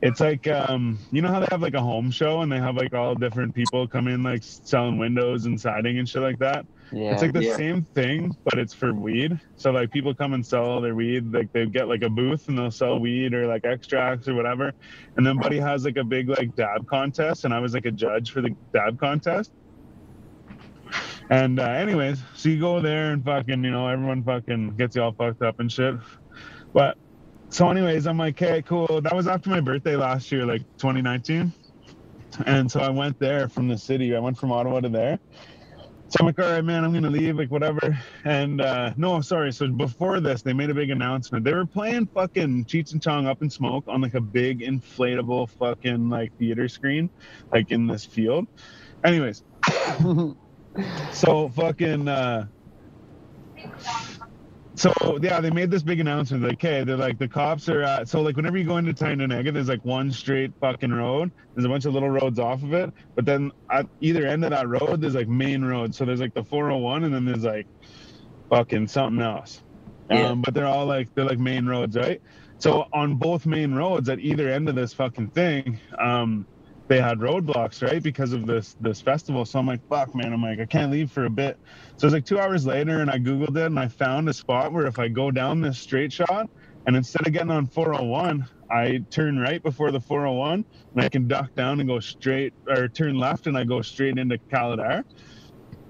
[0.00, 2.76] It's like um, you know how they have like a home show and they have
[2.76, 6.66] like all different people come in like selling windows and siding and shit like that.
[6.94, 7.12] Yeah.
[7.12, 7.56] It's like the Yeah.
[7.56, 9.38] same thing, but it's for weed.
[9.56, 11.32] So like people come and sell their weed.
[11.32, 14.72] Like they get like a booth and they'll sell weed or like extracts or whatever.
[15.16, 17.90] And then Buddy has like a big like dab contest, and I was like a
[17.90, 19.52] judge for the dab contest.
[21.30, 25.02] And uh, anyways, so you go there and fucking, you know, everyone fucking gets you
[25.02, 25.94] all fucked up and shit.
[26.74, 26.98] But
[27.48, 29.00] so, anyways, I'm like, okay, cool.
[29.00, 31.52] That was after my birthday last year, like 2019.
[32.46, 34.14] And so I went there from the city.
[34.14, 35.18] I went from Ottawa to there.
[36.08, 37.98] So I'm like, all right, man, I'm gonna leave, like whatever.
[38.24, 39.52] And uh no, sorry.
[39.52, 41.44] So before this, they made a big announcement.
[41.44, 45.50] They were playing fucking Cheech and Chong Up in Smoke on like a big inflatable
[45.50, 47.10] fucking like theater screen,
[47.52, 48.46] like in this field.
[49.04, 49.42] Anyways,
[51.12, 52.46] so fucking uh
[54.76, 58.08] so yeah, they made this big announcement like, hey, they're like the cops are at
[58.08, 61.30] so like whenever you go into Tyendinaga, there's like one straight fucking road.
[61.54, 64.50] There's a bunch of little roads off of it, but then at either end of
[64.50, 65.94] that road, there's like main road.
[65.94, 67.66] So there's like the 401, and then there's like
[68.50, 69.62] fucking something else.
[70.10, 70.30] Yeah.
[70.30, 72.20] Um, but they're all like they're like main roads, right?
[72.58, 76.46] So on both main roads, at either end of this fucking thing, um,
[76.88, 79.44] they had roadblocks, right, because of this this festival.
[79.44, 80.32] So I'm like, fuck, man.
[80.32, 81.58] I'm like, I can't leave for a bit.
[81.96, 84.72] So it's like two hours later, and I googled it, and I found a spot
[84.72, 86.48] where if I go down this straight shot,
[86.86, 90.64] and instead of getting on 401, I turn right before the 401,
[90.94, 94.18] and I can duck down and go straight, or turn left, and I go straight
[94.18, 95.04] into Kaladar.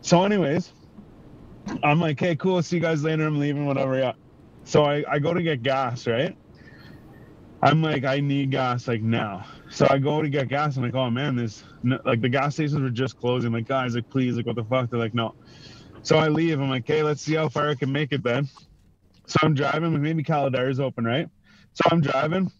[0.02, 0.72] So, anyways,
[1.82, 2.62] I'm like, hey, cool.
[2.62, 3.26] See you guys later.
[3.26, 3.98] I'm leaving, whatever.
[3.98, 4.12] Yeah.
[4.64, 6.36] So I, I go to get gas, right?
[7.62, 9.46] I'm like, I need gas like now.
[9.70, 10.76] So I go to get gas.
[10.76, 11.64] I'm like, oh man, this
[12.04, 13.52] like the gas stations were just closing.
[13.52, 14.90] Like, guys, like, please, like, what the fuck?
[14.90, 15.34] They're like, no.
[16.04, 16.60] So I leave.
[16.60, 18.48] I'm like, hey, let's see how far I can make it then.
[19.26, 20.00] So I'm driving.
[20.00, 21.28] Maybe Kaladar's open, right?
[21.72, 22.52] So I'm driving.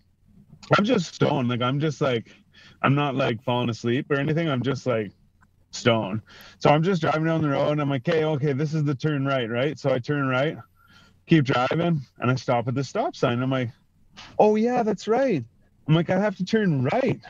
[0.77, 1.49] I'm just stoned.
[1.49, 2.35] Like I'm just like
[2.83, 4.49] I'm not like falling asleep or anything.
[4.49, 5.13] I'm just like
[5.73, 6.23] stoned.
[6.59, 8.95] So I'm just driving down the road and I'm like, okay, okay, this is the
[8.95, 9.79] turn right, right?
[9.79, 10.57] So I turn right,
[11.27, 13.43] keep driving, and I stop at the stop sign.
[13.43, 13.71] I'm like,
[14.39, 15.45] oh yeah, that's right.
[15.87, 17.21] I'm like, I have to turn right.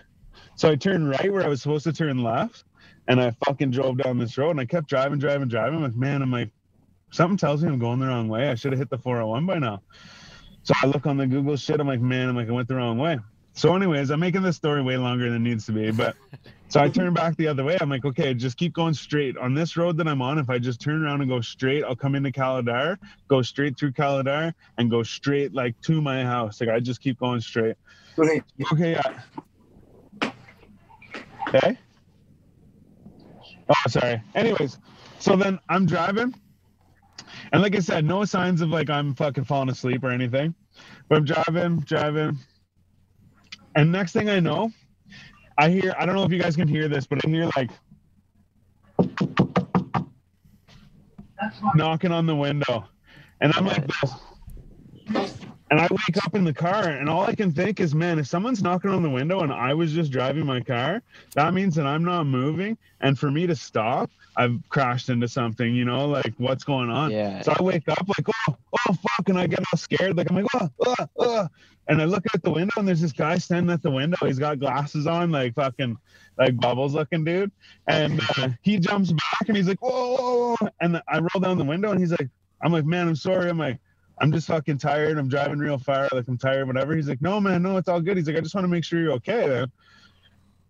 [0.55, 2.65] So I turned right where I was supposed to turn left,
[3.09, 5.76] and I fucking drove down this road and I kept driving, driving, driving.
[5.76, 6.50] I'm like, man, I'm like,
[7.11, 8.48] something tells me I'm going the wrong way.
[8.48, 9.82] I should have hit the 401 by now.
[10.62, 11.78] So I look on the Google shit.
[11.80, 13.18] I'm like, man, I'm like, I went the wrong way.
[13.57, 15.92] So, anyways, I'm making this story way longer than it needs to be.
[15.92, 16.16] But
[16.68, 17.78] so I turn back the other way.
[17.80, 20.38] I'm like, okay, just keep going straight on this road that I'm on.
[20.38, 22.98] If I just turn around and go straight, I'll come into Kaladar,
[23.28, 26.61] go straight through Kaladar, and go straight like to my house.
[26.61, 27.76] Like I just keep going straight.
[28.72, 30.30] Okay, yeah.
[31.48, 31.78] Okay.
[33.69, 34.21] Oh, sorry.
[34.35, 34.79] Anyways,
[35.19, 36.35] so then I'm driving,
[37.53, 40.55] and like I said, no signs of like I'm fucking falling asleep or anything.
[41.09, 42.39] But I'm driving, driving,
[43.75, 44.71] and next thing I know,
[45.59, 45.95] I hear.
[45.99, 47.71] I don't know if you guys can hear this, but I hear like
[51.75, 52.85] knocking on the window,
[53.41, 55.43] and I'm like this.
[55.71, 58.27] And I wake up in the car, and all I can think is, man, if
[58.27, 61.03] someone's knocking on the window and I was just driving my car,
[61.35, 62.77] that means that I'm not moving.
[63.01, 67.11] And for me to stop, I've crashed into something, you know, like what's going on?
[67.11, 67.41] Yeah.
[67.41, 69.29] So I wake up like, oh, oh, fuck.
[69.29, 70.17] And I get all scared.
[70.17, 71.49] Like, I'm like, oh, oh, oh.
[71.89, 74.17] And I look out the window, and there's this guy standing at the window.
[74.25, 75.97] He's got glasses on, like fucking,
[76.39, 77.53] like bubbles looking dude.
[77.89, 80.69] And uh, he jumps back, and he's like, whoa, whoa, whoa.
[80.81, 82.29] And I roll down the window, and he's like,
[82.62, 83.49] I'm like, man, I'm sorry.
[83.49, 83.79] I'm like,
[84.19, 85.19] I'm just fucking tired.
[85.19, 86.09] I'm driving real far.
[86.12, 86.95] Like I'm tired, whatever.
[86.95, 88.17] He's like, no, man, no, it's all good.
[88.17, 89.49] He's like, I just want to make sure you're okay.
[89.49, 89.73] Then.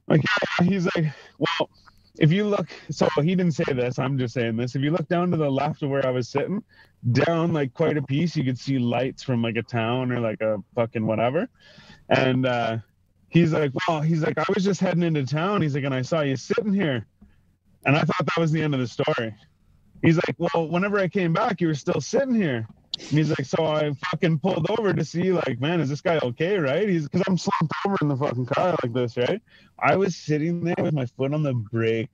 [0.06, 0.22] Like,
[0.62, 1.06] he's like,
[1.38, 1.70] well,
[2.18, 3.98] if you look, so he didn't say this.
[3.98, 4.74] I'm just saying this.
[4.74, 6.62] If you look down to the left of where I was sitting,
[7.12, 10.40] down like quite a piece, you could see lights from like a town or like
[10.40, 11.48] a fucking whatever.
[12.08, 12.78] And uh,
[13.28, 15.60] he's like, well, he's like, I was just heading into town.
[15.60, 17.06] He's like, and I saw you sitting here,
[17.84, 19.34] and I thought that was the end of the story.
[20.02, 22.68] He's like, well, whenever I came back, you were still sitting here.
[22.98, 26.18] And he's like, so I fucking pulled over to see, like, man, is this guy
[26.22, 26.88] okay, right?
[26.88, 29.42] He's because I'm slumped over in the fucking car like this, right?
[29.78, 32.08] I was sitting there with my foot on the brake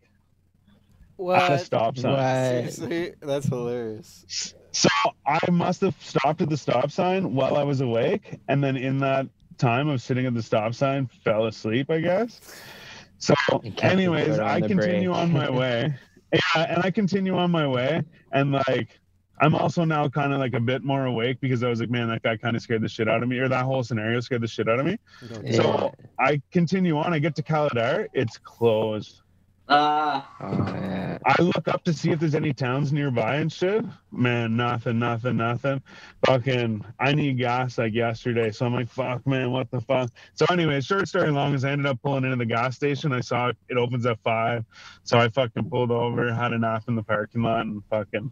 [1.28, 2.12] at a stop sign.
[2.12, 2.72] What?
[2.72, 4.54] Seriously, that's hilarious.
[4.72, 4.88] So
[5.26, 8.98] I must have stopped at the stop sign while I was awake, and then in
[8.98, 9.26] that
[9.58, 12.40] time of sitting at the stop sign, fell asleep, I guess.
[13.18, 15.22] So, And kept your anyways, I continue brake.
[15.22, 15.94] on my way.
[16.32, 18.02] Yeah, and I continue on my way,
[18.32, 18.99] and like
[19.40, 22.08] I'm also now kind of like a bit more awake because I was like, man,
[22.08, 24.42] that guy kind of scared the shit out of me, or that whole scenario scared
[24.42, 24.98] the shit out of me.
[25.42, 25.52] Yeah.
[25.56, 27.14] So I continue on.
[27.14, 29.22] I get to Kaladar, it's closed.
[29.70, 31.18] Yeah.
[31.24, 33.84] I look up to see if there's any towns nearby and shit.
[34.10, 35.82] Man, nothing, nothing, nothing.
[36.26, 38.50] Fucking, I need gas like yesterday.
[38.50, 40.10] So I'm like, fuck, man, what the fuck?
[40.34, 43.12] So, anyway, short story long is I ended up pulling into the gas station.
[43.12, 44.64] I saw it, it opens at five.
[45.04, 48.30] So I fucking pulled over, had a nap in the parking lot, and fucking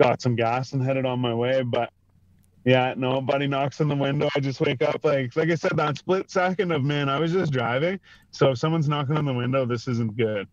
[0.00, 1.62] got some gas and headed on my way.
[1.62, 1.90] But
[2.64, 4.28] yeah, nobody knocks on the window.
[4.36, 7.32] I just wake up like, like I said, that split second of man, I was
[7.32, 7.98] just driving.
[8.30, 10.48] So if someone's knocking on the window, this isn't good.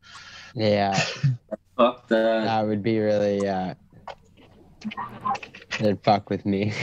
[0.55, 0.93] Yeah,
[1.77, 2.43] fuck that.
[2.45, 3.75] that would be really, uh,
[5.79, 6.73] it'd fuck with me.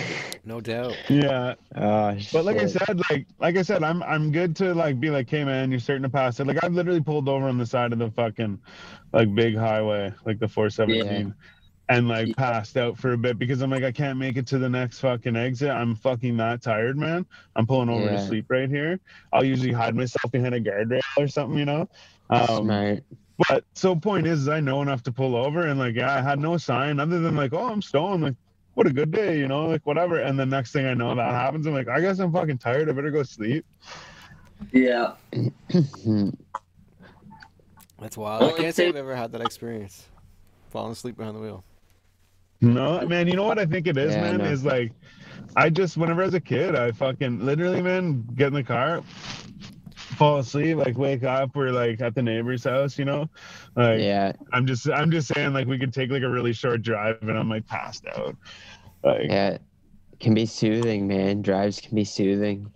[0.44, 0.94] No doubt.
[1.08, 5.00] Yeah, Oh, But like I said, like like I said, I'm I'm good to like
[5.00, 6.46] be like, hey man, you're starting to pass it.
[6.46, 8.60] Like I've literally pulled over on the side of the fucking
[9.12, 11.34] like big highway, like the 417,
[11.88, 14.58] and like passed out for a bit because I'm like, I can't make it to
[14.58, 15.70] the next fucking exit.
[15.70, 17.24] I'm fucking that tired, man.
[17.54, 18.98] I'm pulling over to sleep right here.
[19.32, 21.88] I'll usually hide myself behind a guardrail or something, you know.
[22.30, 23.04] Um, Smart.
[23.48, 26.20] but so point is, is I know enough to pull over and like yeah, I
[26.20, 28.24] had no sign other than like, oh, I'm stoned.
[28.24, 28.34] Like,
[28.74, 30.20] what a good day, you know, like whatever.
[30.20, 32.90] And the next thing I know that happens, I'm like, I guess I'm fucking tired.
[32.90, 33.64] I better go sleep.
[34.72, 35.12] Yeah.
[35.32, 36.30] Hmm.
[37.98, 38.42] That's wild.
[38.42, 40.06] I can't say I've ever had that experience.
[40.68, 41.64] Falling asleep behind the wheel.
[42.60, 44.44] No, man, you know what I think it is, Yeah, man, know.
[44.44, 44.92] is like
[45.56, 49.02] I just whenever I was a kid, I fucking literally, man, get in the car,
[49.96, 53.28] fall asleep, like wake up, we're like at the neighbor's house, you know?
[53.74, 56.82] Like Yeah, I'm just I'm just saying like we could take like a really short
[56.82, 58.36] drive and I'm like passed out.
[59.04, 59.58] Like yeah.
[60.18, 61.42] Can be soothing, man.
[61.42, 62.72] Drives can be soothing.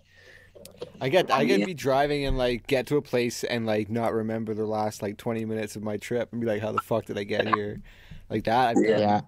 [1.00, 1.66] I get I can Yeah.
[1.66, 5.16] be driving and like get to a place and like not remember the last like
[5.16, 7.80] 20 minutes of my trip and be like, how the fuck did I get here?
[8.28, 8.76] Like that.
[8.76, 9.22] I've Yeah.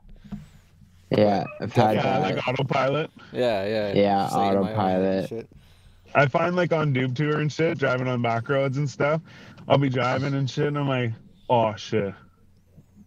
[1.12, 1.26] Done.
[1.26, 1.26] Yeah.
[1.26, 2.36] Yeah, I've had yeah, that.
[2.36, 3.10] like autopilot.
[3.32, 3.93] Yeah, yeah.
[3.93, 5.48] Yeah, Just, like, in my own head and autopilot.
[6.14, 9.20] I find like on Doob tour and shit, driving on back roads and stuff,
[9.68, 11.12] I'll be driving and shit, and I'm like,
[11.48, 12.14] oh shit,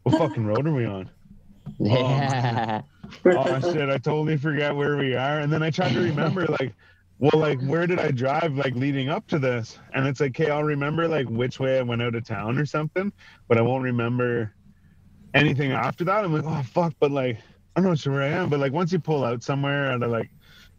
[0.03, 1.10] what fucking road are we on?
[1.80, 2.82] yeah.
[3.26, 5.40] Oh, oh shit, I totally forget where we are.
[5.40, 6.73] And then I try to remember, like,
[7.19, 9.80] well, like, where did I drive like leading up to this?
[9.94, 12.65] And it's like, okay, I'll remember like which way I went out of town or
[12.65, 13.11] something,
[13.48, 14.53] but I won't remember
[15.34, 16.26] anything after that.
[16.26, 17.38] I'm like, oh fuck, but like
[17.76, 18.50] I'm not sure where I am.
[18.50, 20.30] But like once you pull out somewhere at a like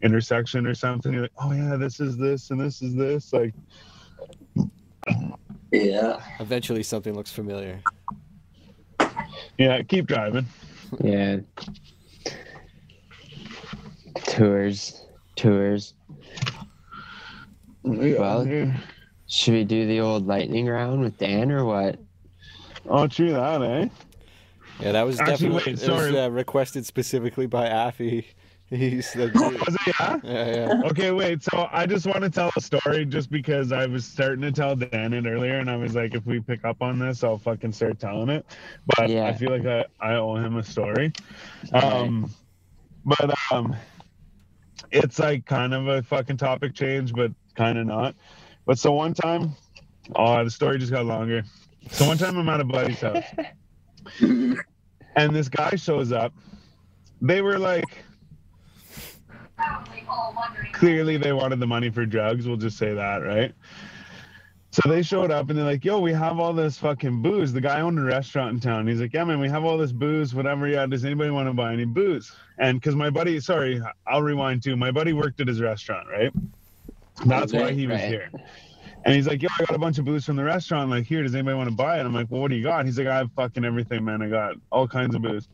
[0.01, 3.33] intersection or something, you're like, oh yeah, this is this and this is this.
[3.33, 3.53] Like,
[5.71, 6.21] Yeah.
[6.39, 7.81] Eventually, something looks familiar.
[9.57, 10.45] yeah, keep driving.
[11.03, 11.37] Yeah.
[14.27, 15.05] Tours.
[15.35, 15.93] Tours.
[17.83, 18.77] Well- Yeah.
[19.29, 21.99] Should we do the old lightning round with Dan or what?
[22.89, 23.89] oh, true that, eh?
[24.79, 26.19] Yeah, that was Actually, definitely wait, it was, sorry.
[26.19, 28.27] uh, requested specifically by Affy.
[28.69, 30.19] He's the Was it, yeah?
[30.23, 30.81] yeah, yeah.
[30.89, 31.41] Okay, wait.
[31.41, 34.75] So I just want to tell a story just because I was starting to tell
[34.75, 37.71] Dan it earlier, and I was like, if we pick up on this, I'll fucking
[37.71, 38.45] start telling it.
[38.97, 39.25] But Yeah.
[39.25, 41.13] I feel like I, I owe him a story.
[41.71, 42.29] Um,
[43.05, 43.73] but um,
[44.91, 48.15] it's like kind of a fucking topic change, but kind of not.
[48.65, 49.53] But so one time,
[50.17, 51.43] oh, the story just got longer.
[51.89, 53.23] So one time I'm at a buddy's house,
[55.15, 56.33] and this guy shows up.
[57.21, 58.03] They were like
[60.73, 62.47] clearly they wanted the money for drugs.
[62.47, 63.53] We'll just say that, right?
[64.71, 67.61] So they showed up and they're like, "Yo, we have all this fucking booze." The
[67.61, 68.85] guy owned a restaurant in town.
[68.85, 70.35] He's like, "Yeah, man, we have all this booze.
[70.35, 70.67] Whatever.
[70.67, 74.61] Yeah, does anybody want to buy any booze?" And because my buddy, sorry, I'll rewind
[74.61, 74.75] too.
[74.75, 76.31] My buddy worked at his restaurant, right?
[77.25, 78.07] That's why he was Right.
[78.07, 78.29] here.
[79.05, 80.89] And he's like, "Yo, I got a bunch of booze from the restaurant.
[80.89, 82.85] Like, here, does anybody want to buy it?" I'm like, "Well, what do you got?"
[82.85, 84.21] He's like, "I have fucking everything, man.
[84.21, 85.47] I got all kinds of booze."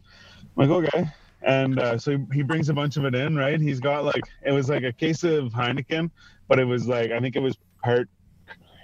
[0.57, 1.05] I'm like, "Okay."
[1.43, 3.59] And uh, so he- brings a bunch of it in, right?
[3.59, 6.09] He's got like it was like a case of Heineken,
[6.47, 8.09] but it was like I think it was part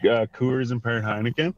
[0.04, 1.54] uh, Coors and part Heineken.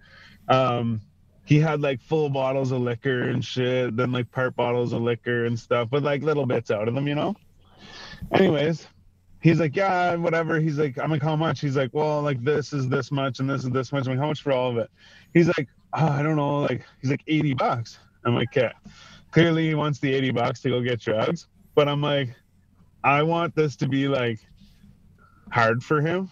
[0.48, 1.02] Um,
[1.46, 5.46] he had like full bottles of liquor and shit, then like part bottles of liquor
[5.46, 7.36] and stuff, but like little bits out of them, you know.
[8.32, 8.88] Anyways,
[9.42, 10.60] he's like, yeah, whatever.
[10.60, 11.60] He's like, I'm like, how much?
[11.60, 14.06] He's like, well, like this is this much and this is this much.
[14.06, 14.90] I'm like, how much for all of it?
[15.34, 16.60] He's like, oh, I don't know.
[16.60, 18.00] Like, he's like 80 bucks.
[18.24, 18.72] I'm like, okay.
[19.32, 22.36] Clearly, he wants the 80 bucks to go get drugs, but I'm like,
[23.04, 24.40] I want this to be like
[25.52, 26.32] hard for him.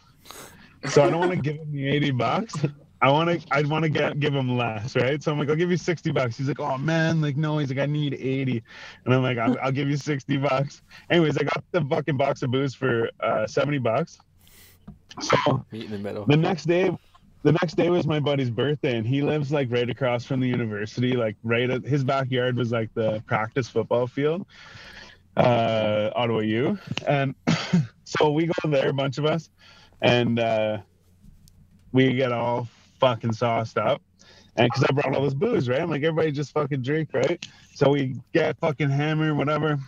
[0.90, 2.56] So I don't want to give him the 80 bucks.
[3.02, 5.24] I want to, I'd want to get, give him less, right?
[5.24, 6.38] So I'm like, I'll give you 60 bucks.
[6.38, 8.62] He's like, oh man, like, no, he's like, I need 80.
[9.06, 10.82] And I'm like, I'll, I'll give you 60 bucks.
[11.10, 14.20] Anyways, I got the fucking box of booze for uh, 70 bucks.
[15.22, 16.26] So Meet in the middle.
[16.26, 16.96] the next day,
[17.44, 20.48] the next day was my buddy's birthday, and he lives like right across from the
[20.48, 21.14] university.
[21.14, 24.46] Like right at his backyard was like the practice football field,
[25.38, 26.78] uh, Ottawa U,
[27.08, 27.34] and
[28.04, 29.50] so we go there, a bunch of us,
[30.02, 30.80] and uh,
[31.92, 32.68] we get all
[33.00, 34.02] fucking sauced up.
[34.56, 35.80] And because I brought all this booze, right?
[35.82, 37.46] I'm like, everybody just fucking drink, right?
[37.74, 39.80] So we get fucking hammered, whatever.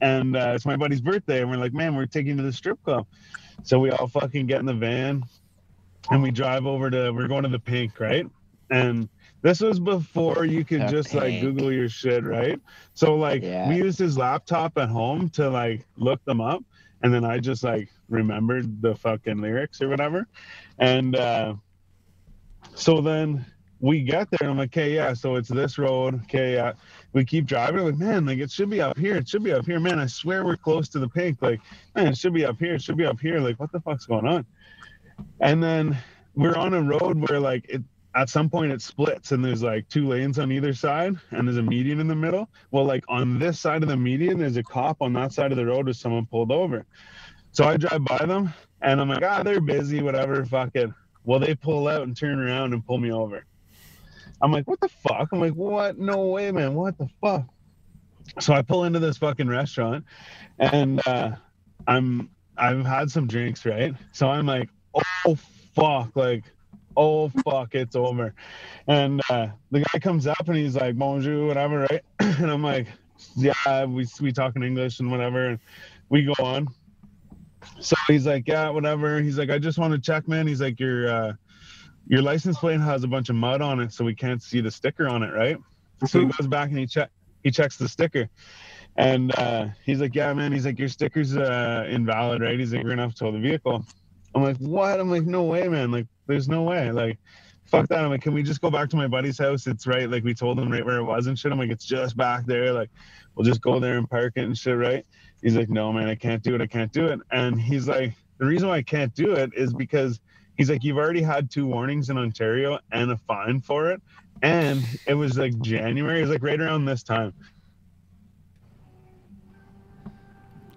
[0.00, 2.82] And uh, it's my buddy's birthday, and we're like, man, we're taking to the strip
[2.84, 3.06] club.
[3.62, 5.24] So we all fucking get in the van
[6.10, 8.26] and we drive over to, we're going to the pink, right?
[8.70, 9.08] And
[9.42, 12.60] this was before you could The just like Google your shit, right?
[12.94, 13.68] So like Yeah.
[13.68, 16.62] we used his laptop at home to like look them up.
[17.02, 20.26] And then I just like remembered the fucking lyrics or whatever.
[20.78, 21.54] And uh,
[22.74, 23.44] so then
[23.80, 26.22] we get there and I'm like, okay, yeah, so it's this road.
[26.24, 26.72] Okay, yeah.
[27.12, 27.80] We keep driving.
[27.80, 29.16] I'm like, man, like it should be up here.
[29.16, 29.80] It should be up here.
[29.80, 31.40] Man, I swear we're close to the pink.
[31.40, 31.60] Like,
[31.94, 32.74] man, it should be up here.
[32.74, 33.40] It should be up here.
[33.40, 34.44] Like, what the fuck's going on?
[35.40, 35.98] And then
[36.34, 37.82] we're on a road where like it
[38.14, 41.58] at some point it splits and there's like two lanes on either side and there's
[41.58, 42.48] a median in the middle.
[42.70, 45.56] Well, like on this side of the median, there's a cop on that side of
[45.56, 46.84] the road with someone pulled over.
[47.52, 50.90] So I drive by them and I'm like, ah, they're busy, whatever, fuck it.
[51.24, 53.44] Well, they pull out and turn around and pull me over.
[54.42, 55.28] I'm like, what the fuck?
[55.32, 55.98] I'm like, what?
[55.98, 56.74] No way, man.
[56.74, 57.44] What the fuck?
[58.38, 60.04] So I pull into this fucking restaurant
[60.58, 61.32] and uh,
[61.86, 63.94] I'm I've had some drinks, right?
[64.12, 64.68] So I'm like,
[65.26, 65.36] oh
[65.74, 66.44] fuck, like,
[66.96, 68.34] oh fuck, it's over.
[68.86, 72.02] And uh, the guy comes up and he's like, bonjour, whatever, right?
[72.40, 72.86] And I'm like,
[73.36, 75.48] yeah, we we talk in English and whatever.
[75.48, 75.58] And
[76.08, 76.68] we go on.
[77.80, 79.20] So he's like, yeah, whatever.
[79.20, 80.46] He's like, I just want to check, man.
[80.46, 81.32] He's like, your uh,
[82.06, 84.70] your license plate has a bunch of mud on it, so we can't see the
[84.70, 85.58] sticker on it, right?
[86.06, 87.10] So he goes back and he check
[87.42, 88.28] he checks the sticker.
[88.96, 90.52] And uh, he's like, yeah, man.
[90.52, 92.58] He's like, your sticker's uh, invalid, right?
[92.58, 93.84] He's like, we're gonna have to tow the vehicle.
[94.34, 95.00] I'm like, what?
[95.00, 95.90] I'm like, no way, man.
[95.90, 96.90] Like, there's no way.
[96.92, 97.18] Like,
[97.66, 98.04] fuck that.
[98.04, 99.66] I'm like, can we just go back to my buddy's house?
[99.66, 100.10] It's right.
[100.10, 101.52] Like, we told him right where it was and shit.
[101.52, 102.72] I'm like, it's just back there.
[102.72, 102.90] Like,
[103.34, 105.04] we'll just go there and park it and shit, right?
[105.42, 106.60] He's like, no, man, I can't do it.
[106.60, 107.20] I can't do it.
[107.30, 110.20] And he's like, the reason why I can't do it is because
[110.56, 114.02] he's like, you've already had two warnings in Ontario and a fine for it.
[114.42, 116.18] And it was like January.
[116.18, 117.32] It was like right around this time.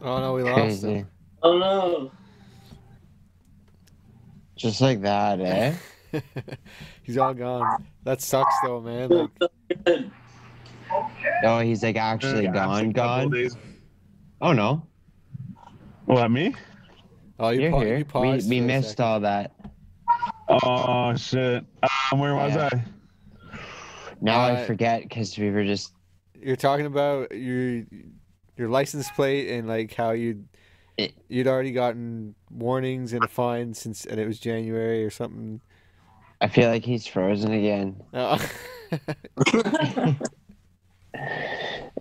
[0.02, 0.94] Oh no, we lost Crazy.
[0.94, 1.08] him.
[1.42, 2.12] Oh no.
[4.58, 5.76] Just like that, eh?
[7.04, 7.86] He's all gone.
[8.04, 9.10] That sucks though, man.
[9.10, 9.30] Like,
[11.46, 13.34] Oh, he's like actually Yeah, gone, a gone.
[14.44, 14.50] Days.
[14.50, 14.86] Oh no,
[16.06, 16.54] What me?
[17.40, 17.90] oh, you, you're pa- here.
[17.98, 18.50] you We, paused.
[18.50, 19.06] we for a missed second.
[19.06, 19.52] all that.
[20.50, 21.66] Oh shit.
[22.12, 22.70] Um, where was Yeah.
[22.72, 22.84] I?
[24.22, 25.94] Now I Uh, forget because we were just
[26.42, 27.84] You're talking about your
[28.58, 30.44] your license plate and like how you
[30.98, 35.60] It- you'd already gotten warnings and a fine since and it was January or something.
[36.42, 38.02] I feel like he's frozen again.
[38.14, 38.38] Oh.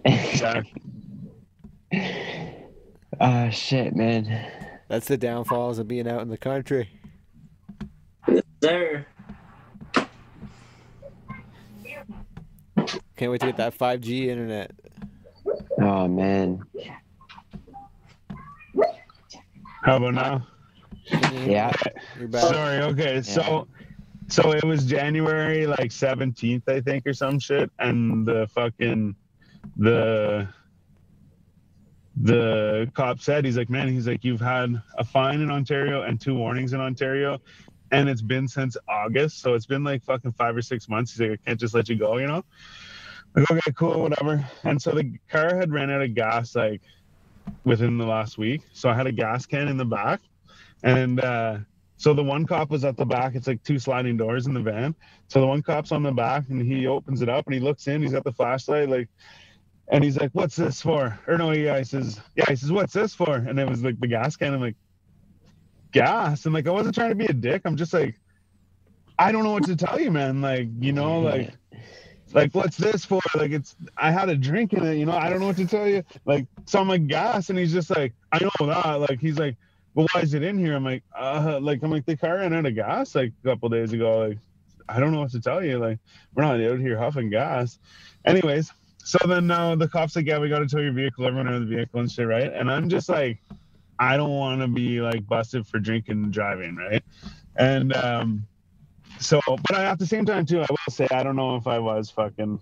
[0.05, 0.63] Yeah.
[3.21, 4.51] Ah shit, man.
[4.89, 6.89] That's the downfalls of being out in the country.
[8.61, 9.07] there.
[13.17, 14.73] Can't wait to get that 5G internet.
[15.81, 16.63] Oh man.
[19.83, 20.47] How about now?
[21.45, 21.73] Yeah.
[22.19, 22.43] You're back.
[22.43, 22.83] Sorry.
[22.83, 23.23] Okay.
[23.23, 23.67] So,
[24.29, 29.15] so it was January like 17th, I think, or some shit, and the fucking
[29.77, 30.49] the
[32.17, 36.21] the cop said he's like, man, he's like, you've had a fine in Ontario and
[36.21, 37.41] two warnings in Ontario,
[37.91, 41.13] and it's been since August, so it's been like fucking five or six months.
[41.13, 42.45] He's like, I can't just let you go, you know.
[43.35, 44.47] Like, okay, cool, whatever.
[44.65, 46.83] And so the car had ran out of gas like
[47.65, 50.21] within the last week, so I had a gas can in the back,
[50.83, 51.59] and uh
[52.03, 53.37] so the one cop was at the back.
[53.37, 54.93] It's like two sliding doors in the van.
[55.29, 57.87] So the one cop's on the back and he opens it up and he looks
[57.87, 58.03] in.
[58.03, 59.09] He's got the flashlight, like,
[59.93, 62.93] and he's like, "What's this for?" Or no, yeah, he says, "Yeah." He says, "What's
[62.93, 64.55] this for?" And it was like the gas can.
[64.55, 64.77] I'm like,
[65.93, 67.63] "Gas." And like, I wasn't trying to be a dick.
[67.65, 68.19] I'm just like,
[69.19, 70.41] I don't know what to tell you, man.
[70.41, 71.51] Like, you know, like,
[72.33, 73.21] like what's this for?
[73.37, 74.97] Like, it's I had a drink in it.
[74.97, 76.03] You know, I don't know what to tell you.
[76.25, 79.01] Like, so I'm like, gas, and he's just like, I know that.
[79.01, 79.57] Like, he's like
[79.95, 80.75] but why is it in here?
[80.75, 83.69] I'm like, uh, like I'm like the car ran out of gas like a couple
[83.69, 84.27] days ago.
[84.29, 84.39] Like,
[84.89, 85.79] I don't know what to tell you.
[85.79, 85.99] Like,
[86.35, 87.79] we're not out here huffing gas.
[88.25, 88.73] Anyways,
[89.05, 91.27] so then now the cops like, yeah, we got to tow your vehicle.
[91.27, 92.53] Everyone of the vehicle and shit, right?
[92.53, 93.43] And I'm just like,
[93.99, 97.03] I don't want to be like busted for drinking and driving, right?
[97.57, 98.47] And um,
[99.19, 101.67] so, but I, at the same time too, I will say I don't know if
[101.67, 102.61] I was fucking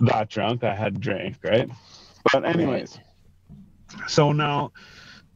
[0.00, 0.64] that drunk.
[0.64, 1.70] I had drank, right?
[2.32, 2.98] But anyways,
[4.08, 4.72] so now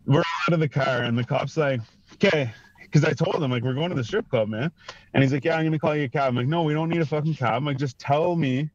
[0.07, 1.81] we're out of the car and the cop's like,
[2.15, 4.71] okay, because I told him like we're going to the strip club, man.
[5.15, 6.29] And he's like, yeah, I'm gonna call you a cab.
[6.29, 7.55] I'm like, no, we don't need a fucking cab.
[7.55, 8.71] I'm like, just tell me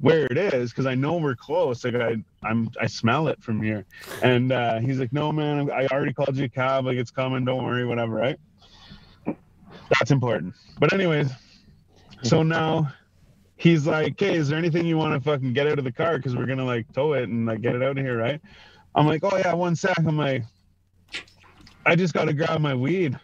[0.00, 1.84] where it is because I know we're close.
[1.84, 3.86] Like I, I'm, I smell it from here.
[4.22, 6.86] And uh, he's like, no, man, I already called you a cab.
[6.86, 7.44] Like it's coming.
[7.44, 8.14] Don't worry, whatever.
[8.14, 8.38] Right?
[9.98, 10.54] That's important.
[10.78, 11.30] But anyways,
[12.22, 12.92] so now
[13.56, 16.16] he's like, okay, is there anything you want to fucking get out of the car
[16.18, 18.40] because we're gonna like tow it and like get it out of here, right?
[18.94, 19.98] I'm like, oh yeah, one sec.
[19.98, 20.44] I'm like,
[21.84, 23.18] I just got to grab my weed.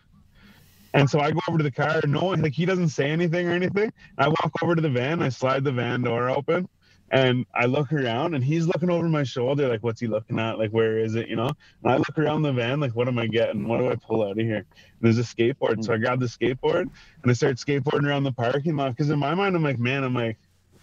[0.95, 2.01] And so I go over to the car.
[2.07, 3.93] No one, like, he doesn't say anything or anything.
[4.19, 5.23] I walk over to the van.
[5.23, 6.69] I slide the van door open
[7.13, 9.69] and I look around and he's looking over my shoulder.
[9.69, 10.59] Like, what's he looking at?
[10.59, 11.29] Like, where is it?
[11.29, 11.51] You know?
[11.83, 12.81] And I look around the van.
[12.81, 13.69] Like, what am I getting?
[13.69, 14.57] What do I pull out of here?
[14.57, 14.67] And
[15.03, 15.85] there's a skateboard.
[15.85, 16.89] So I grab the skateboard
[17.23, 18.97] and I start skateboarding around the parking lot.
[18.97, 20.39] Cause in my mind, I'm like, man, I'm like,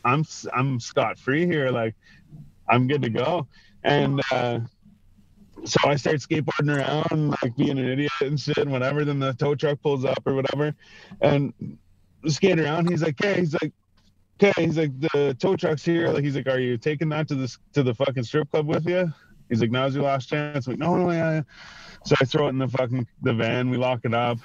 [0.05, 0.23] I'm,
[0.53, 1.71] I'm scot free here.
[1.71, 1.95] Like,
[2.67, 3.47] I'm good to go.
[3.83, 4.59] And, uh,
[5.65, 9.05] so I start skateboarding around, like being an idiot and shit, and whatever.
[9.05, 10.75] Then the tow truck pulls up or whatever,
[11.21, 11.53] and
[12.27, 12.89] skate around.
[12.89, 13.73] He's like, "Okay," he's like,
[14.41, 17.35] "Okay," he's like, "The tow truck's here." Like, he's like, "Are you taking that to
[17.35, 19.11] the to the fucking strip club with you?"
[19.49, 21.41] He's like, "Now's your last chance." I'm like, "No, no, yeah." yeah."
[22.05, 23.69] So I throw it in the fucking the van.
[23.69, 24.37] We lock it up,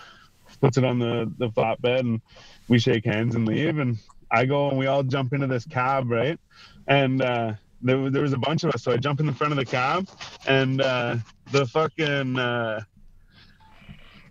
[0.60, 2.20] puts it on the the flatbed, and
[2.68, 3.78] we shake hands and leave.
[3.78, 3.98] And
[4.30, 6.38] I go and we all jump into this cab, right?
[6.86, 7.54] And uh,
[7.84, 8.82] there, was- there was a bunch of us.
[8.82, 10.08] So I jump in the front of the cab,
[10.46, 11.16] and uh,
[11.52, 12.80] the fucking uh,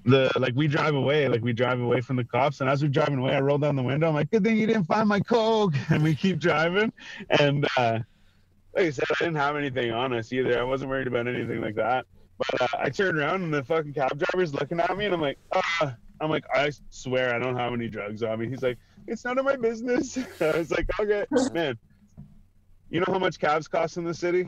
[0.06, 2.60] the like we drive away, like we drive away from the cops.
[2.62, 4.10] And as we're driving away, I roll down the window.
[4.10, 6.92] I'm like, "Good thing you didn't find my coke." And we keep driving.
[7.40, 8.00] And uh,
[8.76, 10.60] like I said, I didn't have anything on us either.
[10.60, 12.06] I wasn't worried about anything like that.
[12.38, 15.22] But uh, I turned around and the fucking cab driver's looking at me, and I'm
[15.22, 18.50] like, uh, I'm like, I swear I don't have any drugs on me.
[18.50, 18.78] He's like,
[19.08, 20.18] it's none of my business.
[20.42, 21.78] I was like, okay, man.
[22.94, 24.48] You know how much cabs cost in the city?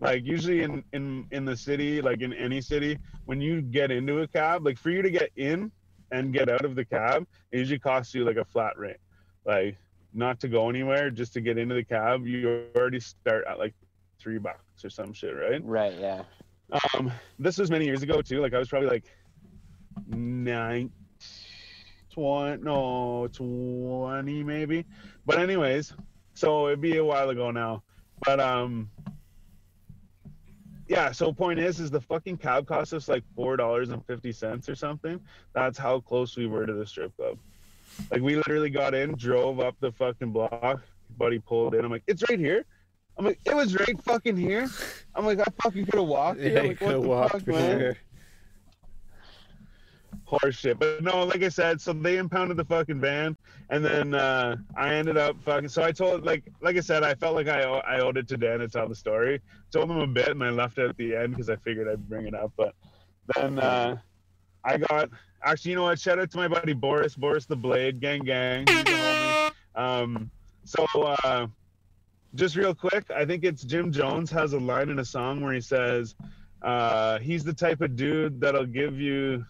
[0.00, 4.20] Like usually in in in the city, like in any city, when you get into
[4.20, 5.72] a cab, like for you to get in
[6.12, 8.98] and get out of the cab, it usually costs you like a flat rate.
[9.46, 9.78] Like
[10.12, 13.72] not to go anywhere, just to get into the cab, you already start at like
[14.18, 15.64] three bucks or some shit, right?
[15.64, 16.24] Right, yeah.
[16.94, 18.42] Um, this was many years ago too.
[18.42, 19.04] Like I was probably like
[20.06, 20.90] nine,
[22.10, 24.84] 20, no, 20 maybe.
[25.24, 25.94] But anyways,
[26.36, 27.82] so it'd be a while ago now.
[28.24, 28.90] But um,
[30.86, 31.10] yeah.
[31.12, 34.68] So point is, is the fucking cab cost us like four dollars and fifty cents
[34.68, 35.20] or something.
[35.54, 37.38] That's how close we were to the strip club.
[38.10, 40.82] Like we literally got in, drove up the fucking block.
[41.18, 41.84] Buddy pulled in.
[41.84, 42.64] I'm like, it's right here.
[43.18, 44.68] I'm like, it was right fucking here.
[45.14, 46.40] I'm like, I fucking could have walked.
[46.40, 46.52] here.
[46.52, 47.78] Yeah, like, could have what the walked fuck, man?
[47.80, 47.96] sure.
[50.26, 50.78] Horse shit.
[50.78, 53.36] But no, like I said, so they impounded the fucking van,
[53.70, 55.68] and then uh, I ended up fucking.
[55.68, 58.36] So I told, like, like I said, I felt like I I owed it to
[58.36, 59.40] Dan to tell the story.
[59.72, 62.08] Told him a bit, and I left it at the end because I figured I'd
[62.08, 62.52] bring it up.
[62.56, 62.74] But
[63.34, 63.96] then uh,
[64.64, 65.08] I got
[65.42, 65.98] actually, you know what?
[65.98, 68.66] Shout out to my buddy Boris, Boris the Blade, gang gang.
[69.74, 70.30] Um,
[70.64, 71.46] so uh,
[72.34, 75.52] just real quick, I think it's Jim Jones has a line in a song where
[75.52, 76.14] he says,
[76.62, 79.44] uh, "He's the type of dude that'll give you."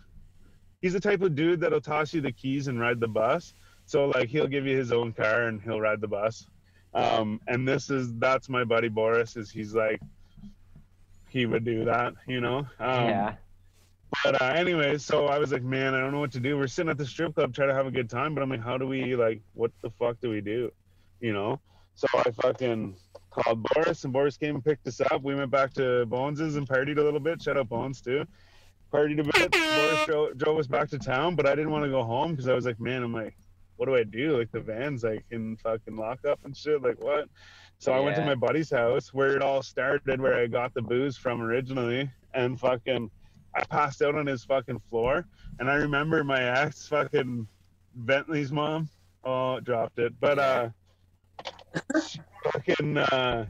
[0.83, 3.55] He's the type of dude that'll toss you the keys and ride the bus.
[3.87, 6.47] So like he'll give you his own car and he'll ride the bus.
[6.95, 9.37] Um, and this is that's my buddy Boris.
[9.37, 10.01] Is he's like
[11.29, 12.59] he would do that, you know?
[12.81, 13.35] Um, yeah.
[14.25, 16.57] But uh, anyways, so I was like, man, I don't know what to do.
[16.57, 18.63] We're sitting at the strip club trying to have a good time, but I'm like,
[18.63, 19.43] how do we like?
[19.55, 20.73] What the fuck do we do?
[21.21, 21.61] You know?
[21.95, 22.97] So I fucking
[23.31, 25.23] called Boris, and Boris came and picked us up.
[25.23, 27.43] We went back to Bones's and partied a little bit.
[27.43, 28.25] Shout out Bones too.
[28.93, 30.07] Partied a bit.
[30.07, 32.55] Drove, drove us back to town, but I didn't want to go home because I
[32.55, 33.37] was like, man, I'm like,
[33.77, 34.39] what do I do?
[34.39, 36.83] Like the van's like in fucking lockup and shit.
[36.83, 37.29] Like what?
[37.79, 40.83] So I went to my buddy's house where it all started, where I got the
[40.83, 43.11] booze from originally, and fucking
[43.55, 45.27] I passed out on his fucking floor.
[45.59, 47.47] And I remember my ex fucking
[47.95, 48.89] Bentley's mom.
[49.25, 50.15] Oh, dropped it.
[50.21, 50.69] But uh
[52.53, 53.47] fucking uh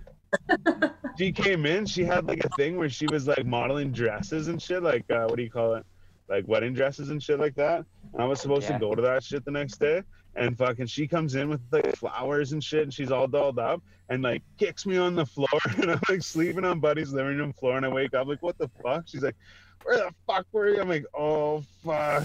[1.19, 4.61] she came in, she had like a thing where she was like modeling dresses and
[4.61, 5.85] shit, like uh what do you call it?
[6.29, 7.85] Like wedding dresses and shit like that.
[8.13, 8.79] And I was supposed Yeah.
[8.79, 10.03] to go to that shit the next day.
[10.35, 13.83] And fucking she comes in with like flowers and shit and she's all dolled up
[14.11, 15.49] and like kicks me on the floor
[15.79, 18.59] and I'm like sleeping on Buddy's living room floor and I wake up like what
[18.59, 19.05] the fuck?
[19.07, 19.37] She's like,
[19.85, 20.81] Where the fuck were you?
[20.81, 22.25] I'm like, Oh fuck.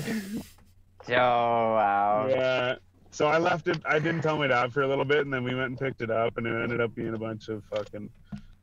[1.09, 2.27] Oh wow.
[2.29, 2.75] Yeah.
[3.11, 3.81] So I left it.
[3.85, 6.01] I didn't tell my dad for a little bit, and then we went and picked
[6.01, 8.09] it up, and it ended up being a bunch of fucking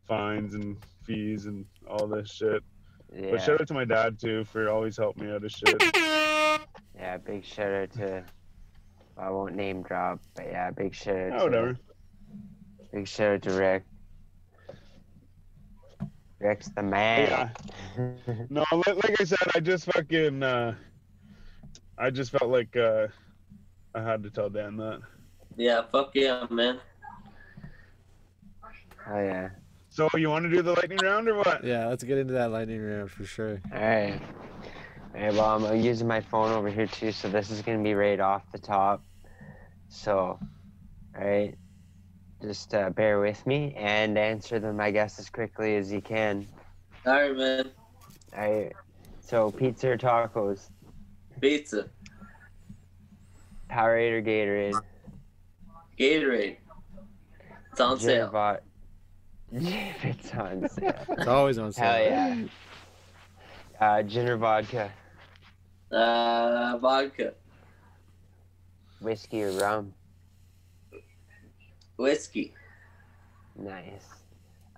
[0.06, 2.62] fines and fees and all this shit.
[3.14, 3.32] Yeah.
[3.32, 5.82] But shout out to my dad too for always helping me out of shit.
[6.94, 8.24] Yeah, big shout out to.
[9.16, 11.32] I won't name drop, but yeah, big shout out.
[11.34, 11.78] Oh, to, whatever.
[12.92, 13.84] Big shout out to Rick.
[16.40, 17.28] Rick's the man.
[17.28, 17.48] Yeah.
[18.48, 20.42] No, like, like I said, I just fucking.
[20.42, 20.74] Uh,
[21.98, 23.08] I just felt like uh,
[23.98, 25.00] I had to tell Dan that.
[25.56, 26.78] Yeah, fuck yeah, man.
[29.08, 29.50] Oh yeah.
[29.90, 31.64] So you want to do the lightning round or what?
[31.64, 33.60] Yeah, let's get into that lightning round for sure.
[33.74, 34.20] All right.
[35.14, 35.32] All right.
[35.32, 38.42] Well, I'm using my phone over here too, so this is gonna be right off
[38.52, 39.02] the top.
[39.88, 40.38] So,
[41.18, 41.56] all right.
[42.40, 46.46] Just uh, bear with me and answer them, I guess, as quickly as you can.
[47.04, 47.70] All right, man.
[48.36, 48.72] All right.
[49.20, 50.68] So, pizza or tacos?
[51.40, 51.88] Pizza,
[53.70, 54.80] Powerade or Gatorade?
[55.98, 56.56] Gatorade.
[57.72, 58.30] It's on Gin sale.
[58.30, 58.60] vod-
[59.52, 61.04] if it's on sale.
[61.10, 61.84] It's always on sale.
[61.92, 62.44] Hell yeah.
[63.80, 64.90] Uh, gin or vodka?
[65.90, 67.32] Uh, vodka,
[69.00, 69.94] Whiskey or rum?
[71.96, 72.54] whiskey,
[73.56, 74.06] Nice.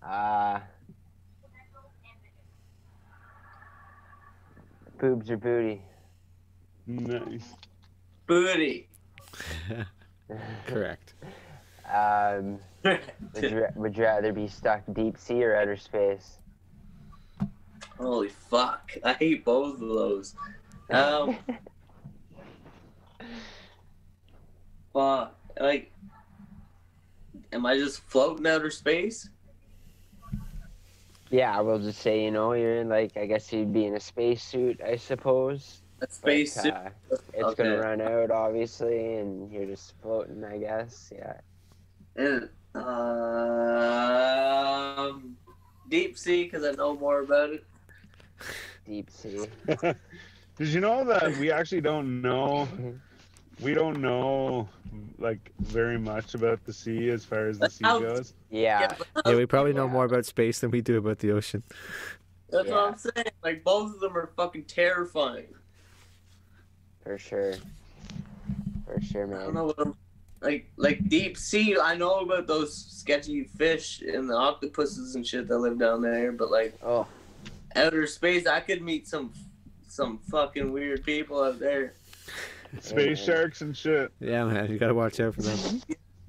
[0.03, 0.61] Uh,
[4.99, 5.83] boobs or booty?
[6.87, 7.55] Nice.
[8.31, 8.89] Booty.
[10.67, 11.15] Correct.
[11.93, 16.39] Um, would, you, would you rather be stuck deep sea or outer space?
[17.99, 18.93] Holy fuck!
[19.05, 20.35] I hate both of those.
[20.89, 21.37] Um,
[24.93, 25.37] fuck.
[25.61, 25.93] Like,
[27.53, 29.29] am I just floating outer space?
[31.31, 33.97] yeah, I will just say, you know, you're in, like, I guess you'd be in
[33.97, 35.80] a spacesuit, I suppose.
[36.03, 36.73] A but, space suit.
[36.73, 37.63] uh, it's Okay.
[37.65, 41.13] gonna run out, obviously, and you're just floating, I guess.
[41.15, 41.39] Yeah.
[42.17, 42.49] And,
[44.01, 45.37] um,
[45.89, 47.65] deep sea because I know more about it.
[48.87, 49.45] Deep sea.
[50.57, 52.69] Did you know that we actually don't know?
[53.61, 54.71] We don't know
[55.19, 58.33] like very much about the sea as far as the sea goes.
[58.49, 58.91] Yeah.
[59.27, 59.93] Yeah, we probably know Yeah.
[59.93, 61.63] more about space than we do about the ocean.
[62.49, 62.75] That's Yeah.
[62.75, 63.27] what I'm saying.
[63.45, 65.49] Like both of them are fucking terrifying.
[67.03, 67.55] For sure.
[68.87, 69.39] For sure, man.
[69.41, 69.55] I don't man.
[69.55, 69.97] know what I'm
[70.41, 70.71] like.
[70.77, 75.59] Like deep sea, I know about those sketchy fish and the octopuses and shit that
[75.59, 76.33] live down there.
[76.33, 77.07] But like Oh,
[77.77, 79.33] outer space, I could meet some
[79.89, 81.95] some fucking weird people out there.
[82.81, 83.35] Space Yeah.
[83.35, 84.13] sharks and shit.
[84.21, 85.81] Yeah, man, you gotta watch out for them.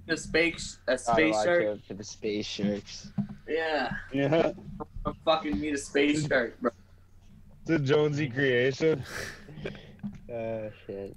[0.08, 1.66] A space a gotta space watch shark.
[1.68, 3.12] out for the space sharks.
[3.48, 3.92] Yeah.
[4.12, 4.52] Yeah.
[5.06, 6.72] I'm fucking meet a space shark, bro.
[7.62, 9.04] It's a Jonesy creation.
[10.32, 11.16] Oh shit.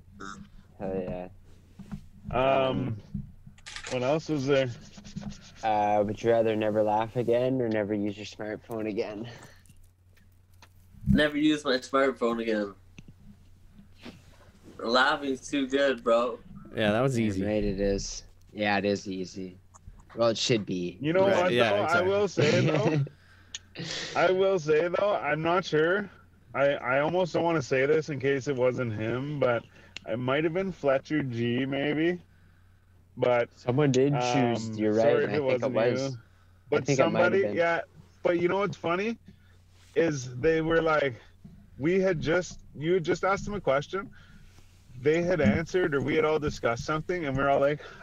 [0.78, 1.28] Hell yeah.
[2.30, 2.96] Um,
[3.90, 4.70] what else was there?
[5.62, 9.28] Uh, would you rather never laugh again or never use your smartphone again?
[11.06, 12.74] Never use my smartphone again.
[14.78, 16.38] Laughing's too good, bro.
[16.76, 17.44] Yeah, that was easy.
[17.44, 18.24] Right, it is.
[18.52, 19.58] Yeah, it is easy.
[20.16, 20.98] Well, it should be.
[21.00, 21.52] You know Right, what?
[21.52, 21.84] yeah, though?
[21.84, 22.12] exactly.
[22.12, 23.04] I will say though.
[24.16, 26.10] I will say though, I'm not sure.
[26.54, 29.64] I I almost don't want to say this in case it wasn't him, but
[30.08, 32.20] it might have been Fletcher G, maybe.
[33.16, 34.68] But Someone did choose.
[34.68, 35.02] um, You're right.
[35.02, 36.12] sorry if I it think it wasn't was.
[36.12, 36.18] you.
[36.70, 37.80] But think it might have somebody, yeah.
[38.22, 39.18] But you know what's funny
[39.94, 41.14] is they were like,
[41.78, 44.10] we had just you had just asked them a question.
[45.00, 47.80] They had answered, or we had all discussed something, and we're all like,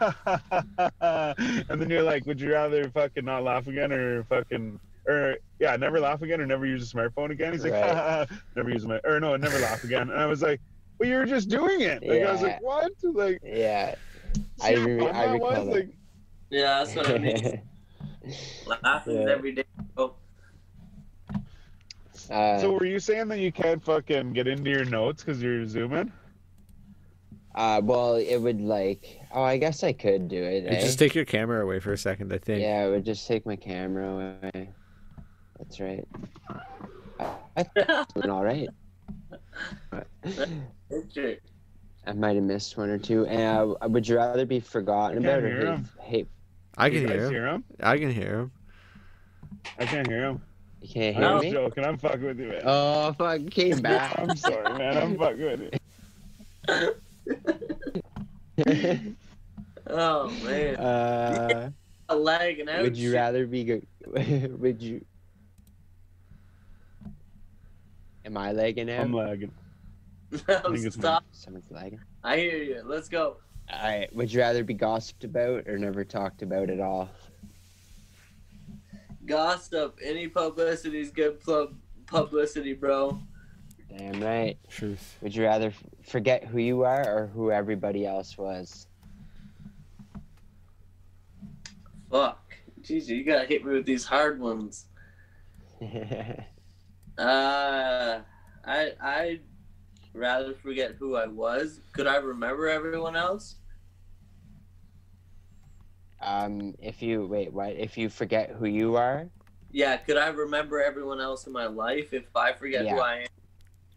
[1.00, 5.76] and then you're like, would you rather fucking not laugh again, or fucking, or yeah,
[5.76, 7.52] never laugh again, or never use a smartphone again?
[7.52, 8.26] He's like, Right.
[8.56, 10.10] never use my, or no, never laugh again.
[10.10, 10.60] And I was like,
[10.98, 12.02] well, you were just doing it.
[12.06, 12.92] Like I was like, what?
[13.02, 13.94] Like, Yeah.
[14.62, 15.68] I how re- fun I recall was?
[15.68, 15.88] Like,
[16.50, 17.60] Yeah, that's what I mean.
[18.82, 19.32] Laughing's Yeah.
[19.32, 19.64] every day,
[19.94, 20.14] bro.
[22.30, 25.66] uh, so were you saying that you can't fucking get into your notes because you're
[25.66, 26.12] zooming?
[27.54, 29.20] uh, well, it would like.
[29.34, 30.66] Oh, I guess I could do it.
[30.66, 30.80] Eh?
[30.80, 32.60] just take your camera away for a second, I think.
[32.62, 34.70] Yeah, it would just take my camera away.
[35.62, 36.06] That's right.
[37.20, 38.68] I, I doing all right.
[40.92, 41.38] Okay.
[42.06, 43.24] I might have missed one or two.
[43.26, 45.88] And uh, would you rather be forgotten I can't about or hear hate, him.
[46.00, 46.28] hate?
[46.76, 47.30] I can hear him.
[47.32, 47.64] hear him?
[47.80, 48.50] I can hear him.
[49.78, 50.42] I can't hear him.
[50.82, 51.34] You can't I'm hear No.
[51.36, 51.52] just me.
[51.52, 51.84] joking.
[51.84, 52.62] I'm fucking with you, man.
[52.64, 53.40] Oh fuck!
[53.50, 54.18] Came back.
[54.18, 54.96] I'm sorry, man.
[54.98, 55.80] I'm fucking with
[58.58, 59.14] you.
[59.88, 61.70] Oh man, uh,
[62.08, 62.82] a lagging out.
[62.82, 63.64] would you rather be?
[63.64, 63.82] Go-
[64.56, 65.04] would you?
[68.24, 69.00] Am I lagging out?
[69.00, 69.52] I'm lagging.
[70.48, 71.24] No, think it's stop.
[71.32, 72.00] Someone's lagging.
[72.24, 72.82] I hear you.
[72.86, 73.36] Let's go.
[73.70, 74.14] All right.
[74.16, 77.10] Would you rather be gossiped about or never talked about at all?
[79.26, 79.98] Gossip.
[80.02, 81.76] Any publicity is good pub-
[82.06, 83.20] publicity, bro.
[83.94, 84.56] Damn right.
[84.70, 85.18] Truth.
[85.20, 88.86] Would you rather f- forget who you are or who everybody else was?
[92.10, 92.54] Fuck.
[92.82, 94.86] Jeez, you gotta hit me with these hard ones.
[97.18, 98.20] Uh,
[98.64, 99.40] I I
[100.14, 101.80] rather forget who I was.
[101.92, 103.56] Could I remember everyone else?
[106.20, 107.72] um, if you wait, what?
[107.72, 109.28] If you forget who you are,
[109.72, 109.96] Yeah.
[109.96, 113.02] Could I remember everyone else in my life if I forget who Yeah.
[113.02, 113.14] I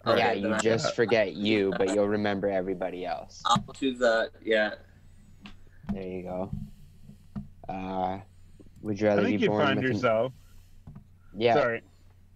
[0.06, 0.18] am?
[0.18, 3.42] yeah, you then I- just forget you, but you'll remember everybody else.
[3.46, 4.32] I'll choose that.
[4.44, 4.76] Yeah.
[5.94, 6.52] There you go.
[7.70, 8.20] Uh,
[8.82, 9.86] would you I rather think be you'd born find with?
[9.86, 9.92] An...
[9.92, 10.34] yourself.
[11.38, 11.54] Yeah.
[11.56, 11.82] Sorry.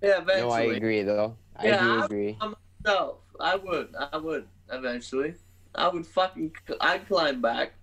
[0.02, 0.22] Yeah.
[0.22, 0.42] Eventually.
[0.50, 1.36] No, I agree though.
[1.56, 2.38] I Yeah, do I- agree.
[2.86, 3.94] No, I would.
[4.12, 5.34] I would eventually.
[5.76, 6.52] I would fucking.
[6.82, 7.74] I'd climb back.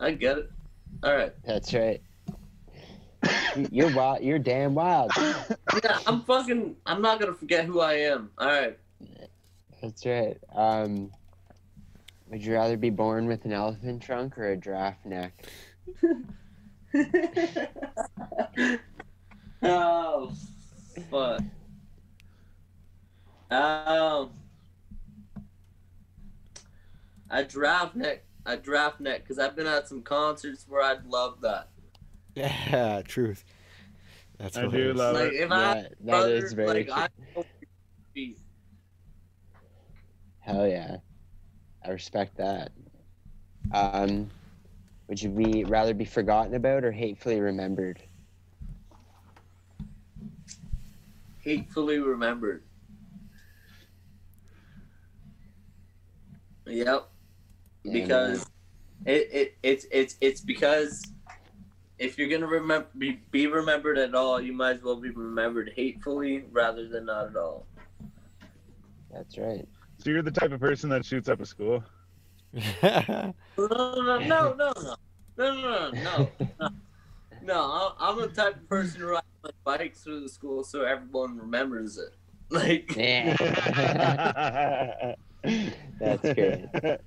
[0.00, 0.50] I get it.
[1.04, 1.32] All right.
[1.44, 2.00] That's right.
[3.54, 4.22] You- You're wild.
[4.24, 5.12] You're damn wild.
[5.18, 6.76] Yeah, I'm fucking.
[6.86, 8.30] I'm not gonna forget who I am.
[8.38, 8.78] All right.
[9.80, 10.38] That's right.
[10.54, 11.10] Um,
[12.30, 15.34] would you rather be born with an elephant trunk or a giraffe neck?
[19.62, 20.32] oh,
[21.10, 21.40] fuck.
[23.50, 24.30] Um,
[27.30, 28.24] a draft neck.
[28.44, 31.68] A draft neck, because I've been at some concerts where I'd love that.
[32.34, 33.44] Yeah, truth.
[34.38, 34.98] That's I do hilarious.
[34.98, 35.34] love Like it.
[35.34, 37.04] if I Yeah, had a that brother, is very like true.
[37.36, 37.42] I
[40.40, 40.96] Hell yeah.
[41.84, 42.72] I respect that.
[43.72, 44.30] Um,
[45.08, 48.02] would you be rather be forgotten about or hatefully remembered?
[51.42, 52.64] Hatefully remembered.
[56.66, 57.08] Yep.
[57.84, 58.46] Yeah, because
[59.04, 61.02] it, it it's it's it's because
[61.98, 65.72] if you're gonna remember be, be remembered at all, you might as well be remembered
[65.74, 67.66] hatefully rather than not at all.
[69.12, 69.68] That's right.
[69.98, 71.84] So you're the type of person that shoots up a school.
[73.58, 74.72] No, no, no, no, no,
[75.36, 76.28] no, no, no, no,
[76.60, 76.68] no.
[77.42, 80.82] No, I'm I'm the type of person who rides my bike through the school so
[80.84, 82.14] everyone remembers it.
[82.52, 83.34] Like, Yeah.
[85.98, 86.66] That's great.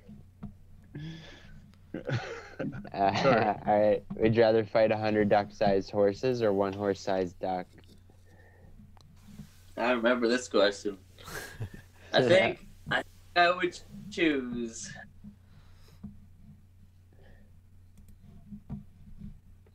[2.92, 3.44] Uh, Sorry.
[3.66, 4.02] all right.
[4.16, 7.66] Would you rather fight a hundred duck-sized horses or one horse-sized duck?
[9.76, 10.96] I remember this question.
[12.14, 13.02] I think I,
[13.36, 13.78] I would
[14.10, 14.90] choose.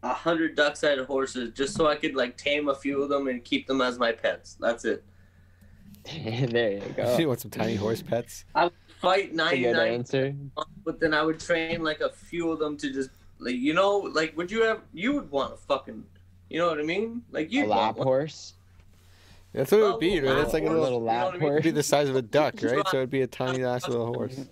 [0.04, 3.44] A hundred duck-sided horses just so I could like tame a few of them and
[3.44, 4.58] keep them as my pets.
[4.60, 5.04] That's it.
[6.06, 7.28] there you you go.
[7.28, 8.46] want some tiny horse pets?
[8.56, 10.36] I would fight good 99, answer.
[10.86, 13.10] but then I would train like a few of them to just
[13.40, 16.04] like you know like would you have you would want a fucking
[16.50, 18.54] you know what I mean like you A you lap horse.
[19.54, 20.38] That's what it would be, right?
[20.38, 20.84] It's like a A little.
[20.84, 21.44] little lap You know what I mean?
[21.44, 21.64] It'd horse.
[21.66, 22.88] be the size of a duck, right?
[22.88, 24.46] So it'd be a tiny ass little horse.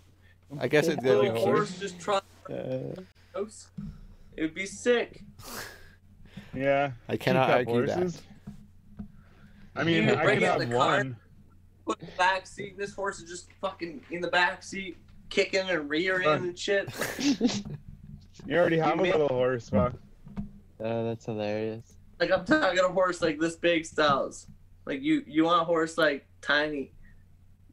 [0.59, 1.37] I guess it, that'd be little cute.
[1.55, 2.99] horse just trot Uh,
[3.33, 3.69] house.
[4.39, 5.21] It would be sick.
[6.55, 6.91] Yeah.
[7.09, 7.97] I cannot teacup argue that.
[7.97, 8.21] horses.
[9.75, 10.77] I mean, You I bring could have the car.
[10.77, 11.17] one.
[11.85, 12.71] Put in the back seat.
[12.71, 14.95] And this horse is just fucking in the back seat,
[15.29, 16.89] kicking and rearing and shit.
[18.47, 19.93] You already have a You little horse, fuck.
[20.79, 21.97] oh, that's hilarious.
[22.21, 24.47] Like I'm talking a horse like this big styles.
[24.85, 26.93] Like you, you want a horse like tiny,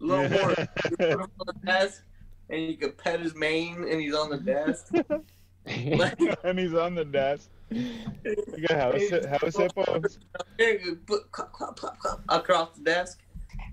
[0.00, 0.58] little horse.
[0.90, 2.02] You put him on the desk,
[2.50, 4.92] and you can pet his mane, and he's on the desk.
[5.66, 7.50] Like, and he's on the desk.
[7.70, 10.18] You got house, house hippos.
[10.58, 13.20] Here you put clap, clap, clap, clap, across the desk.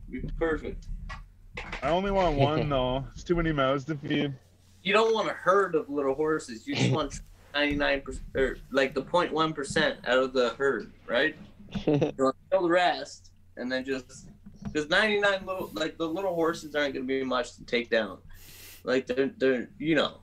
[0.10, 0.88] Be perfect.
[1.82, 3.06] I only want one though.
[3.14, 4.34] It's too many mouths to feed.
[4.82, 6.68] You don't want a herd of little horses.
[6.68, 7.20] You just want
[7.54, 11.36] 99 percent, or like the 0.1 percent out of the herd, right?
[11.86, 14.28] You want to kill the rest, and then just
[14.64, 18.18] because 99 little like the little horses aren't going to be much to take down.
[18.84, 20.23] Like they're they're you know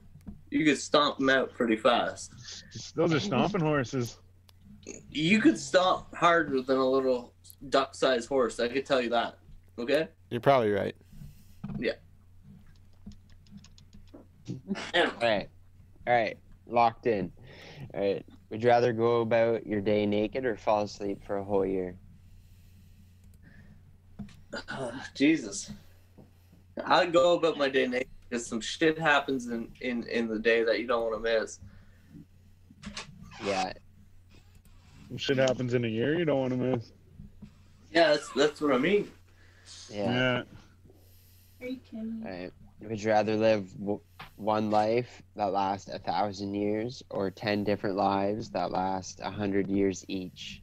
[0.51, 2.64] you could stomp them out pretty fast.
[2.94, 4.18] Those are stomping horses.
[5.10, 7.32] You could stomp harder than a little
[7.68, 8.59] duck-sized horse.
[8.59, 9.39] I could tell you that.
[9.78, 10.09] Okay.
[10.31, 10.97] You're probably right.
[14.94, 15.48] Anyway, All right.
[16.06, 16.39] All right.
[16.66, 17.31] Locked in.
[17.94, 18.27] All right.
[18.51, 21.97] Would you rather go about your day naked or fall asleep for a whole year?
[24.68, 25.70] Uh, Jesus.
[26.85, 30.62] I'd go about my day naked because some shit happens in, in, in the day
[30.62, 31.59] that you don't want to miss.
[33.44, 33.73] Yeah.
[35.16, 36.16] Shit happens in a year.
[36.16, 36.93] You don't want to miss.
[37.93, 39.11] Yeah, that's that's what I mean.
[39.90, 40.43] Yeah.
[41.61, 41.69] Yeah.
[41.93, 42.52] All right.
[42.82, 44.01] Would you rather live w-
[44.36, 49.69] one life that lasts a thousand years or 10 different lives that last a hundred
[49.69, 50.62] years each?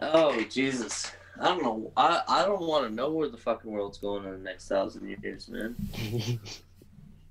[0.00, 1.12] Oh Jesus.
[1.40, 1.92] I don't know.
[1.96, 5.08] I, I don't want to know where the fucking world's going in the next thousand
[5.22, 5.74] years, man.
[5.94, 6.38] you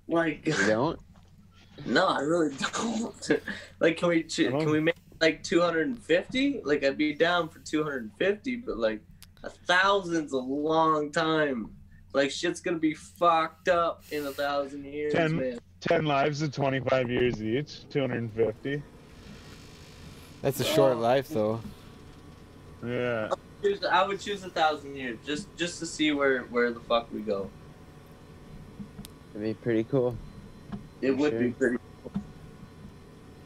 [0.08, 1.00] Like, don't?
[1.86, 3.30] no, I really don't.
[3.80, 6.62] like, can we ch- can we make like two hundred and fifty?
[6.64, 9.02] Like, I'd be down for two hundred and fifty, but like
[9.44, 11.70] a thousand's a long time.
[12.14, 15.36] Like, shit's gonna be fucked up in a thousand years, Ten.
[15.38, 15.60] man.
[15.80, 17.90] Ten lives of 25 years each.
[17.90, 18.82] 250.
[20.42, 21.00] That's a short oh.
[21.00, 21.62] life, though.
[22.86, 23.30] Yeah.
[23.64, 27.08] Choose- I would choose a thousand years just just to see where where the fuck
[27.14, 27.50] we go.
[29.34, 30.18] It'd be pretty cool.
[31.02, 31.54] It would be sure.
[31.54, 31.78] pretty.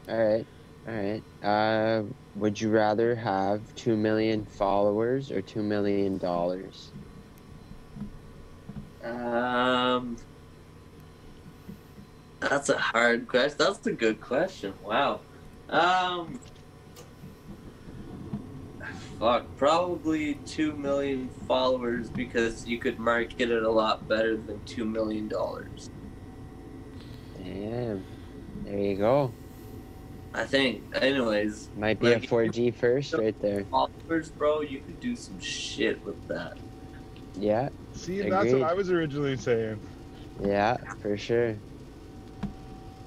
[0.08, 0.46] All right.
[0.88, 1.22] All right.
[1.42, 2.02] Uh,
[2.36, 6.90] would you rather have 2 million followers or 2 million dollars?
[9.04, 10.16] Um,
[12.40, 13.56] that's a hard question.
[13.58, 14.74] That's a good question.
[14.84, 15.20] Wow.
[15.68, 16.38] Um,
[19.18, 24.84] fuck, probably two million followers because you could market it a lot better than two
[24.84, 25.90] million dollars.
[27.42, 28.04] Damn.
[28.64, 29.32] There you go.
[30.34, 30.82] I think.
[30.94, 33.64] Anyways, Might be a 4G first right there.
[33.64, 36.58] followers, bro, you could do some shit with that.
[37.34, 37.70] Yeah.
[37.94, 38.32] See, Agreed.
[38.32, 39.80] that's what I was originally saying.
[40.44, 41.56] Yeah, for sure.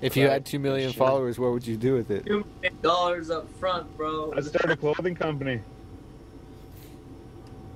[0.02, 0.34] If you Right.
[0.34, 1.06] had two million Sure.
[1.06, 2.26] followers, what would you do with it?
[2.26, 4.34] Two million dollars up front, bro.
[4.36, 5.62] I'd start a clothing company.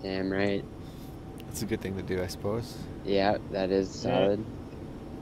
[0.01, 0.63] Damn right.
[1.47, 2.77] That's a good thing to do, I suppose.
[3.03, 4.43] Yeah, that is solid.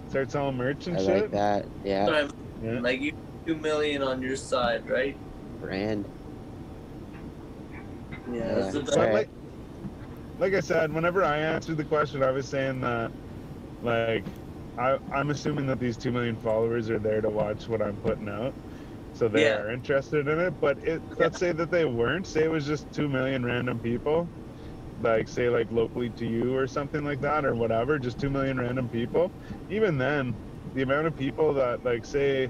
[0.09, 1.21] Start selling merch and I shit.
[1.23, 1.65] like that.
[1.83, 2.27] Yeah,
[2.63, 2.79] Yeah.
[2.79, 3.13] Like you,
[3.45, 5.17] two million on your side, right?
[5.59, 6.03] brand.
[8.31, 8.81] Yeah, that's Yeah.
[8.81, 9.29] the But like,
[10.39, 13.11] like I said, whenever I answered the question, I was saying that,
[13.81, 14.25] like,
[14.77, 18.27] I, I'm assuming that these two million followers are there to watch what I'm putting
[18.27, 18.53] out,
[19.13, 19.59] so they Yeah.
[19.59, 20.53] are interested in it.
[20.59, 22.27] But it, let's say that they weren't.
[22.27, 24.27] Say it was just two million random people,
[25.03, 28.59] like say like locally to you or something like that or whatever, just two million
[28.59, 29.31] random people.
[29.69, 30.33] Even then,
[30.73, 32.49] the amount of people that like say.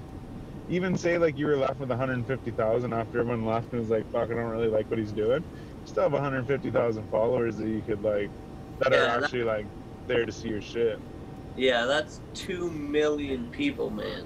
[0.69, 4.31] Even say like you were left with 150,000 after everyone left and was like, "Fuck,
[4.31, 8.01] I don't really like what he's doing." You still have 150,000 followers that you could
[8.01, 8.29] like
[8.79, 9.65] that Yeah, are that- actually like
[10.07, 10.99] there to see your shit.
[11.57, 14.23] Yeah, that's two million people, man.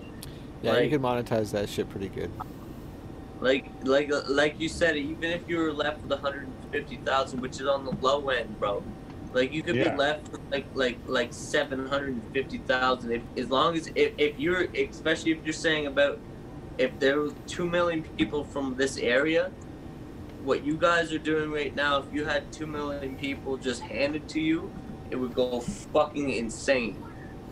[0.61, 2.29] Yeah, you Like- could monetize that shit pretty good.
[3.39, 7.85] Like, like, like you said, even if you were left with 150,000, which is on
[7.85, 8.83] the low end, bro.
[9.33, 9.91] Like you could Yeah.
[9.91, 13.11] be left with like like like seven hundred and fifty thousand.
[13.11, 16.21] If as long as if, if you're especially if you're saying about
[16.77, 19.51] if there were two million people from this area,
[20.37, 24.27] what you guys are doing right now, if you had two million people just handed
[24.29, 24.73] to you,
[25.11, 27.03] it would go fucking insane.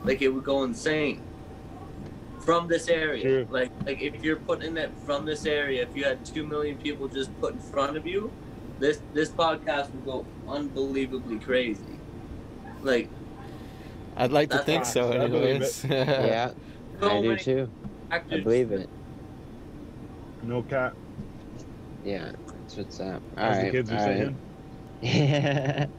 [0.04, 1.26] Like it would go insane.
[2.46, 3.24] From this area.
[3.24, 3.48] True.
[3.50, 7.08] Like like if you're putting it from this area, if you had two million people
[7.08, 8.32] just put in front of you,
[8.80, 12.00] this this podcast would go unbelievably crazy.
[12.84, 13.10] Like
[14.18, 15.22] I'd like to think so, awesome.
[15.22, 15.84] I anyways.
[15.90, 16.52] yeah,
[17.00, 17.70] so I do many too.
[18.12, 18.90] I believe it.
[20.44, 20.94] No cap,
[22.04, 23.22] Yeah, that's what's up.
[23.38, 24.36] All as the kids are all right.
[25.02, 25.92] saying.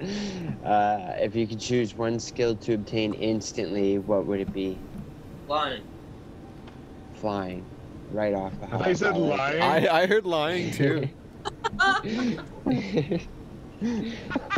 [0.64, 4.78] uh, if you could choose one skill to obtain instantly, what would it be?
[5.46, 5.82] Flying.
[7.14, 7.64] Flying,
[8.10, 8.74] right off the house.
[8.74, 8.80] I hop.
[8.80, 9.62] thought you said I lying.
[9.62, 11.08] I, I heard lying too.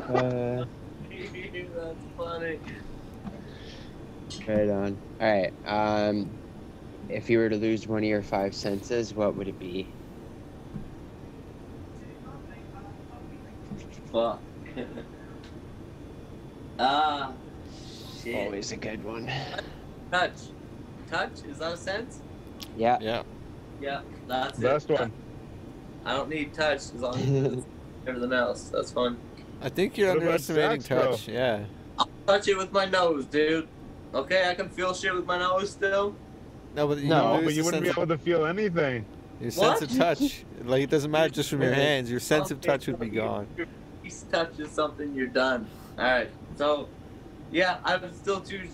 [0.08, 0.64] uh,
[1.20, 2.60] That's funny.
[4.46, 4.98] right on.
[5.20, 5.52] All right.
[5.64, 6.30] Um,
[7.08, 9.88] if you were to lose one of your five senses, what would it be?
[14.10, 14.42] Fuck.
[16.80, 17.32] Ah,
[18.22, 18.36] shit.
[18.36, 19.28] Always a good one.
[20.12, 20.38] Touch.
[21.10, 21.30] Touch?
[21.50, 22.20] Is that a sense?
[22.76, 22.98] Yeah.
[23.00, 23.22] Yeah.
[23.80, 24.98] Yeah, that's Best it.
[24.98, 25.12] one.
[26.04, 27.64] I don't need touch as long as
[28.06, 28.64] everything else.
[28.70, 29.16] That's fine.
[29.60, 31.10] I think you're What underestimating sex, bro?
[31.12, 31.28] touch.
[31.28, 31.64] Yeah.
[31.98, 33.68] I'll touch it with my nose, dude.
[34.14, 36.14] Okay, I can feel shit with my nose still.
[36.74, 39.04] No, but you No, No, but you wouldn't be sense able to feel anything.
[39.36, 40.44] of, your sense of touch.
[40.64, 42.10] Like it doesn't matter just from your hands.
[42.10, 43.46] Your sense of touch would be so gone.
[43.56, 43.66] Your
[44.02, 45.66] piece touches something, you're done.
[45.98, 46.30] All right.
[46.56, 46.88] So,
[47.52, 48.70] yeah, I would still choose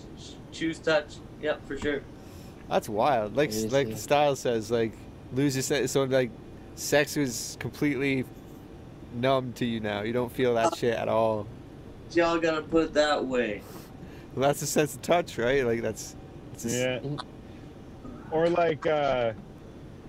[0.51, 1.15] choose touch.
[1.41, 2.01] Yep, for sure.
[2.69, 3.35] That's wild.
[3.35, 3.93] Like Let like see.
[3.93, 4.93] the style says, like
[5.33, 5.91] lose your sense.
[5.91, 6.31] So like,
[6.75, 8.25] sex is completely
[9.13, 10.01] numb to you now.
[10.01, 11.47] You don't feel that shit at all.
[12.11, 13.61] Y'all gotta put it that way.
[14.35, 15.65] Well, that's a sense of touch, right?
[15.65, 16.15] Like that's.
[16.53, 16.99] It's just, Yeah.
[18.31, 19.33] Or like, uh,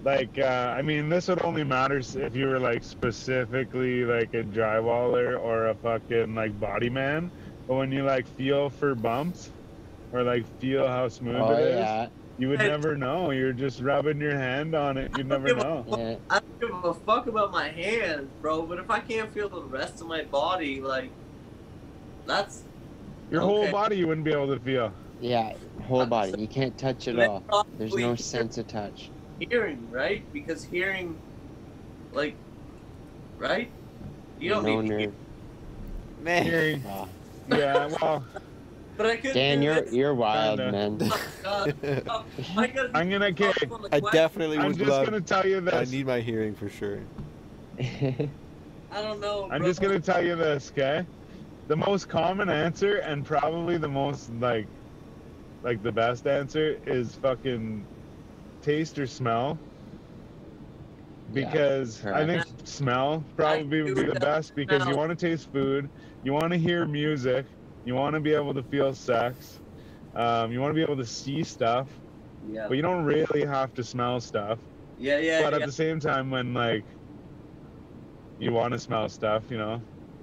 [0.04, 4.42] like uh, I mean, this would only matter if you were like specifically like a
[4.42, 7.30] drywaller or a fucking like body man.
[7.66, 9.50] But when you like feel for bumps
[10.12, 12.08] or like feel how smooth Oh it is, yeah.
[12.38, 13.30] You would never know.
[13.30, 15.10] You're just rubbing your hand on it.
[15.16, 16.18] You'd never know.
[16.30, 18.62] I don't give a fuck about my hands, bro.
[18.62, 21.10] But if I can't feel the rest of my body, like,
[22.26, 22.62] that's
[23.30, 24.92] Your whole body you wouldn't be able to feel.
[25.20, 25.54] Yeah.
[25.84, 26.34] Whole body.
[26.38, 27.42] You can't touch it all.
[27.78, 29.10] There's no sense of touch.
[29.38, 30.22] hearing, right?
[30.32, 31.16] Because hearing,
[32.12, 32.34] like,
[33.38, 33.70] right?
[34.38, 35.14] You don't no need to hear, nerve.
[36.22, 36.42] man.
[36.44, 37.08] Hearing, Wow.
[37.48, 38.24] yeah, well,
[38.96, 39.34] but I could.
[39.34, 39.92] Dan, you're this.
[39.92, 40.72] you're wild, Kinda.
[40.72, 40.98] man.
[41.44, 41.66] Oh,
[42.08, 42.24] Oh,
[42.56, 43.66] I gotta I'm gonna follow okay.
[43.66, 44.10] up on I question.
[44.12, 45.04] definitely I'm just love.
[45.06, 45.74] gonna tell you this.
[45.74, 47.00] I need my hearing for sure.
[47.78, 49.48] I don't know.
[49.50, 49.68] I'm bro.
[49.68, 51.06] just gonna tell you this, okay?
[51.68, 54.66] The most common answer and probably the most like
[55.62, 57.84] like the best answer is fucking
[58.62, 59.58] taste or smell.
[61.32, 65.50] Yeah, Because I think smell probably would be the best because you want to taste
[65.52, 65.90] food,
[66.22, 67.46] you want to hear music,
[67.86, 69.60] you want to be able to feel sex,
[70.16, 71.88] um, you want to be able to see stuff,
[72.50, 72.66] Yeah.
[72.68, 74.58] but you don't really have to smell stuff.
[74.98, 75.60] Yeah, yeah, but yeah.
[75.60, 76.84] at the same time, when like
[78.40, 79.80] you want to smell stuff, you know,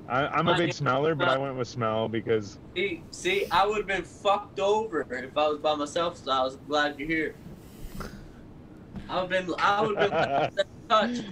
[0.09, 3.77] I, I'm a big smeller, but I went with smell because See, see, I would
[3.77, 6.17] have been fucked over if I was by myself.
[6.17, 7.35] So I was glad you're here.
[9.07, 11.25] I would have been, I would have been without touch.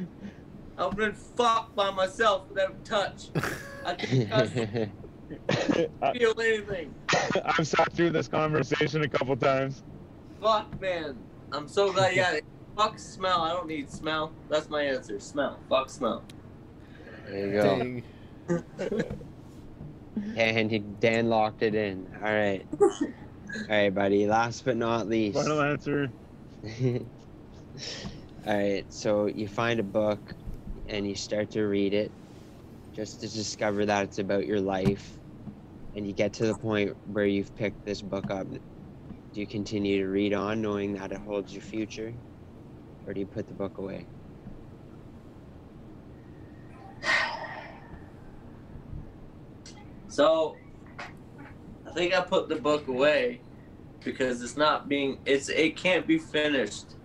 [0.77, 3.29] I've been fucked by myself without touch.
[3.85, 4.89] I,
[6.13, 6.93] feel anything.
[7.45, 9.83] I've sat through this conversation a couple times.
[10.41, 11.17] Fuck, man.
[11.51, 12.15] I'm so glad.
[12.15, 12.39] Yeah,
[12.77, 13.41] fuck smell.
[13.41, 14.31] I don't need smell.
[14.49, 15.19] That's my answer.
[15.19, 15.59] Smell.
[15.69, 16.23] Fuck smell.
[17.27, 17.77] there you go.
[17.77, 18.03] Dang.
[20.35, 22.07] And he, Dan locked it in.
[22.23, 22.65] All right.
[22.81, 22.99] All
[23.69, 24.27] right, buddy.
[24.27, 25.37] Last but not least.
[25.37, 26.11] Final answer.
[28.47, 30.19] All right, so you find a book
[30.87, 32.11] and you start to read it
[32.93, 35.17] just to discover that it's about your life.
[35.95, 38.47] And you get to the point where you've picked this book up.
[38.49, 42.13] Do you continue to read on knowing that it holds your future?
[43.05, 44.05] Or do you put the book away?
[50.07, 50.57] So,
[51.87, 53.39] I think I put the book away
[54.03, 55.19] because it's not being.
[55.25, 56.95] It's it can't be finished.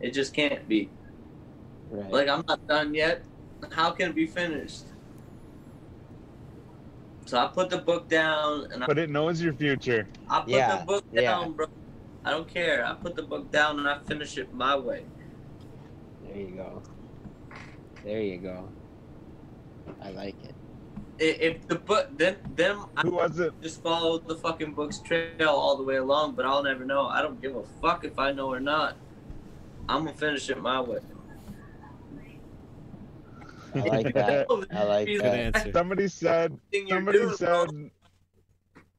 [0.00, 0.90] It just can't be.
[1.90, 2.10] Right.
[2.10, 3.24] Like I'm not done yet.
[3.70, 4.84] How can it be finished?
[7.30, 10.08] So I put the book down and I, But it knows your future.
[10.28, 11.20] I put Yeah, the book yeah.
[11.20, 11.66] down, bro.
[12.24, 12.84] I don't care.
[12.84, 15.04] I put the book down and I finish it my way.
[16.24, 16.82] there you go.
[18.02, 18.68] There you go.
[20.02, 20.56] I like it.
[21.20, 23.54] if the book then then I Who was it?
[23.62, 27.06] just follow the fucking book's trail all the way along, but I'll never know.
[27.06, 28.96] I don't give a fuck if I know or not.
[29.88, 30.98] I'm gonna finish it my way.
[33.74, 34.46] I like that.
[34.72, 35.34] I like Good that.
[35.56, 35.72] answer.
[35.72, 36.58] Somebody said.
[36.88, 37.36] Somebody doing, bro.
[37.36, 37.90] said.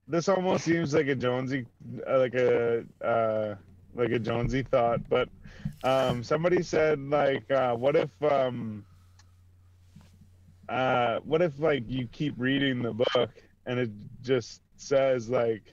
[0.07, 1.65] This almost seems like a Jonesy,
[2.09, 3.55] uh, like a uh,
[3.95, 5.29] like a Jonesy thought, but
[5.83, 8.83] um, somebody said like, uh, what if um,
[10.67, 13.29] uh, what if like you keep reading the book
[13.65, 13.89] and it
[14.21, 15.63] just says like,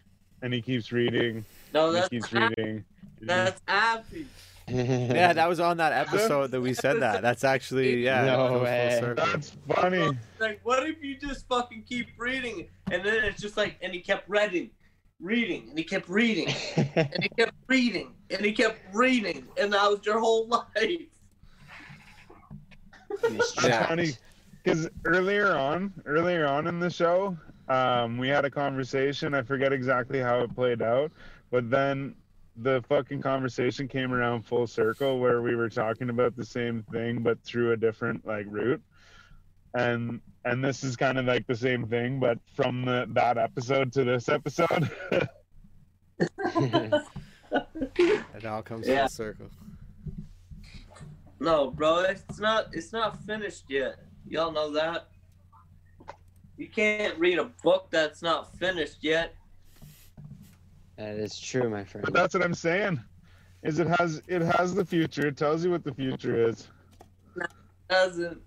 [0.42, 2.54] and he keeps reading, No, that's he keeps happy.
[2.58, 2.84] reading.
[3.20, 4.26] That's happy.
[4.70, 7.22] Yeah, that was on that episode that we said that.
[7.22, 8.26] That's actually yeah.
[8.26, 9.14] No it goes full way.
[9.14, 10.18] That's funny.
[10.38, 14.00] Like, what if you just fucking keep reading, and then it's just like, and he
[14.00, 14.70] kept reading,
[15.20, 19.90] reading, and he kept reading, and he kept reading, and he kept reading, and that
[19.90, 20.66] was your whole life.
[23.22, 23.86] That's Yeah.
[23.86, 24.12] funny
[24.62, 27.36] because earlier on, earlier on in the show,
[27.68, 29.34] um, we had a conversation.
[29.34, 31.10] I forget exactly how it played out,
[31.50, 32.14] but then
[32.60, 37.22] the fucking conversation came around full circle where we were talking about the same thing
[37.22, 38.82] but through a different like route.
[39.74, 43.92] And and this is kind of like the same thing, but from the, that episode
[43.94, 44.90] to this episode.
[47.50, 49.00] It all comes Yeah.
[49.02, 49.46] full circle.
[51.40, 52.66] No, bro, it's not.
[52.72, 53.96] It's not finished yet.
[54.28, 55.08] Y'all know that.
[56.56, 59.34] You can't read a book that's not finished yet.
[60.98, 62.04] That is true, my friend.
[62.04, 62.16] but friend.
[62.16, 63.00] that's what I'm saying.
[63.62, 65.26] Is it has it has the future.
[65.26, 66.68] It tells you what the future is.
[67.36, 67.46] No,
[67.88, 68.40] doesn't.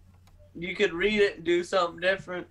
[0.55, 2.47] You could read it and do something different.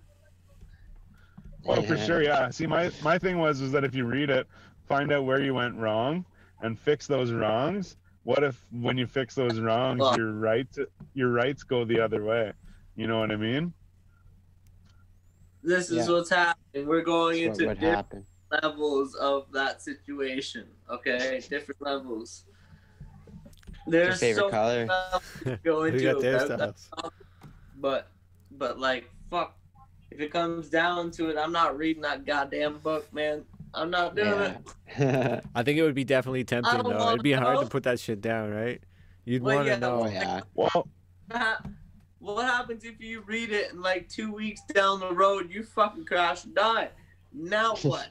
[1.65, 2.51] Well, for sure, yeah.
[2.51, 4.47] See, my my thing was was that if you read it,
[4.87, 6.25] find out where you went wrong
[6.63, 7.97] and fix those wrongs.
[8.25, 10.79] What if when you fix those wrongs, Well- your rights
[11.15, 12.53] your rights go the other way?
[12.97, 13.73] You know what I mean?
[15.63, 16.15] This is Yeah.
[16.15, 16.87] what's happening.
[16.87, 18.27] We're going That's what into would different happen.
[18.51, 20.67] Levels of that situation.
[20.91, 22.45] Okay, different levels.
[23.87, 24.87] Your There's favorite so color?
[24.87, 26.49] many levels to go into got their it.
[26.49, 27.13] That- styles?
[27.77, 28.09] but
[28.53, 29.57] but like fuck
[30.11, 34.15] if it comes down to it i'm not reading that goddamn book man i'm not
[34.15, 34.29] doing
[34.99, 37.09] it I think it would be definitely tempting though.
[37.11, 38.83] It'd be hard to put that shit down, right?
[39.25, 40.03] You'd Well, want to yeah, know.
[40.03, 40.41] oh yeah.
[40.55, 40.89] Well,
[42.19, 46.05] what happens if you read it and like two weeks down the road you fucking
[46.05, 46.91] crash and die
[47.33, 48.09] now what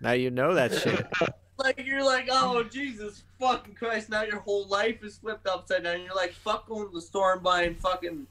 [0.00, 1.06] Now you know that shit.
[1.58, 6.02] like you're like oh jesus fucking christ now your whole life is flipped upside down
[6.02, 8.26] you're like fuck going to the store and buying fucking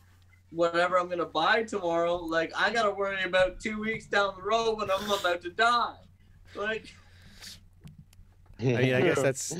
[0.51, 4.77] whatever i'm gonna buy tomorrow like i gotta worry about two weeks down the road
[4.77, 5.95] when i'm about to die
[6.55, 6.93] like
[8.59, 9.55] I mean, I guess that's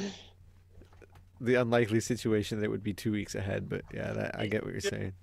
[1.42, 3.68] the unlikely situation that it would be two weeks ahead.
[3.68, 5.14] But yeah, that, I get what you're saying.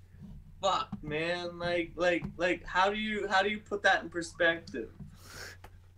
[0.61, 4.89] fuck man like like like how do you how do you put that in perspective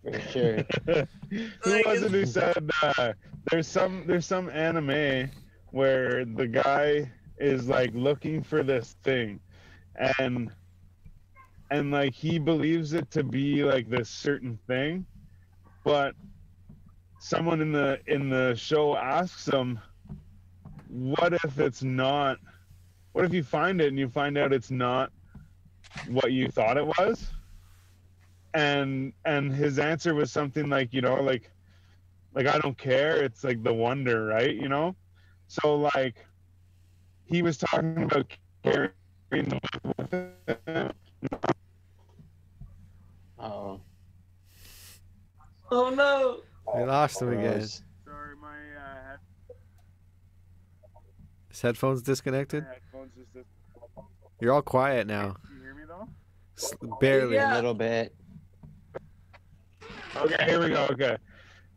[0.05, 0.57] For sure.
[1.27, 3.13] who Like, was it who said uh,
[3.49, 5.31] there's some there's some anime
[5.71, 9.39] where the guy is like looking for this thing
[10.19, 10.51] and
[11.71, 15.05] and like he believes it to be like this certain thing
[15.83, 16.15] but
[17.19, 19.79] someone in the in the show asks him
[20.89, 22.37] what if it's not
[23.13, 25.11] what if you find it and you find out it's not
[26.09, 27.34] what you thought it was
[28.55, 31.51] and and his answer was something like you know like
[32.33, 34.95] like i don't care it's like the wonder right you know
[35.47, 36.25] so like
[37.25, 38.31] he was talking about
[38.63, 38.91] carrying
[39.31, 40.91] the book with him.
[43.39, 43.81] Oh.
[45.71, 46.41] oh no
[46.75, 47.61] We lost him again.
[47.61, 48.47] sorry my
[48.79, 49.17] uh,
[51.49, 52.63] His headphones disconnected.
[52.63, 53.47] headphones just
[54.39, 55.35] You're all quiet now.
[55.45, 56.07] Can you hear me though
[56.99, 57.35] Barely.
[57.35, 57.53] Yeah.
[57.53, 58.15] A little bit.
[60.15, 61.17] Okay here we go okay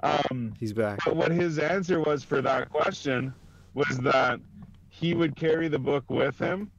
[0.03, 1.01] um He's back.
[1.05, 3.35] But what his answer was for that question
[3.75, 4.41] was that
[4.89, 6.71] he would carry the book with him,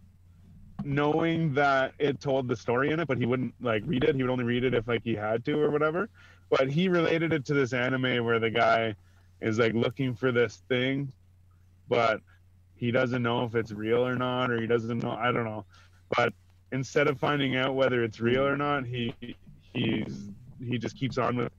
[0.84, 4.16] knowing that it told the story in it, but he wouldn't like read it.
[4.16, 6.10] He would only read it if like he had to or whatever.
[6.50, 8.96] But he related it to this anime where the guy
[9.42, 11.12] is like looking for this thing,
[11.88, 12.22] but
[12.76, 15.12] he doesn't know if it's real or not, or he doesn't know.
[15.12, 15.66] I don't know.
[16.16, 16.34] But
[16.72, 19.14] instead of finding out whether it's real or not, he
[19.74, 20.30] he's
[20.64, 21.52] he just keeps on with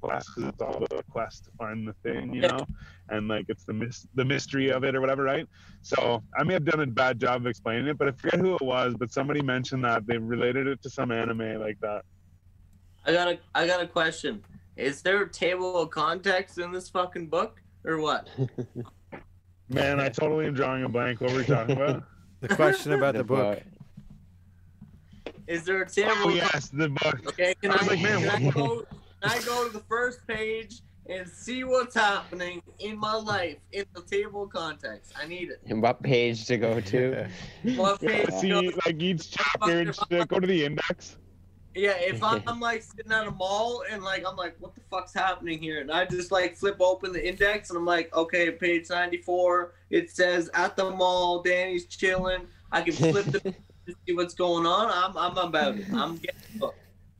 [0.00, 2.64] quest because it's all about a quest to find the thing, you know,
[3.10, 5.46] and like it's the mis- the mystery of it or whatever, right?
[5.82, 8.54] So I may have done a bad job of explaining it, but I forget who
[8.54, 8.94] it was.
[8.98, 12.02] But somebody mentioned that they related it to some anime like that.
[13.04, 14.42] i got a i got a question
[14.76, 18.28] is there a table of context in this fucking book or what
[19.68, 21.20] Man, I totally am drawing a blank.
[21.20, 22.02] What were we talking about?
[22.40, 23.62] The question about the book.
[25.50, 26.12] Is there a table?
[26.16, 27.20] Oh yes, the book.
[27.26, 28.86] Okay, can I I, was like, man, can, I go,
[29.20, 33.84] can I go to the first page and see what's happening in my life in
[33.92, 35.12] the table context?
[35.20, 35.60] I need it.
[35.66, 37.26] And what page to go to?
[37.74, 39.86] What Yeah, page to see go- like each chapter.
[39.86, 41.16] Just, uh, go to the index.
[41.74, 44.82] Yeah, if I'm, I'm like sitting at a mall and like I'm like, what the
[44.88, 45.80] fuck's happening here?
[45.80, 49.72] And I just like flip open the index and I'm like, okay, page 94.
[49.90, 52.46] It says at the mall, Danny's chilling.
[52.70, 53.52] I can flip the
[53.90, 54.90] to see what's going on.
[54.90, 55.86] I'm I'm about it.
[55.92, 56.74] I'm getting the book.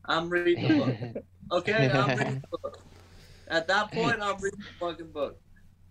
[0.05, 1.25] I'm reading the book.
[1.53, 2.81] Okay, I'm reading the book.
[3.49, 5.39] At that point, I'm reading the fucking book.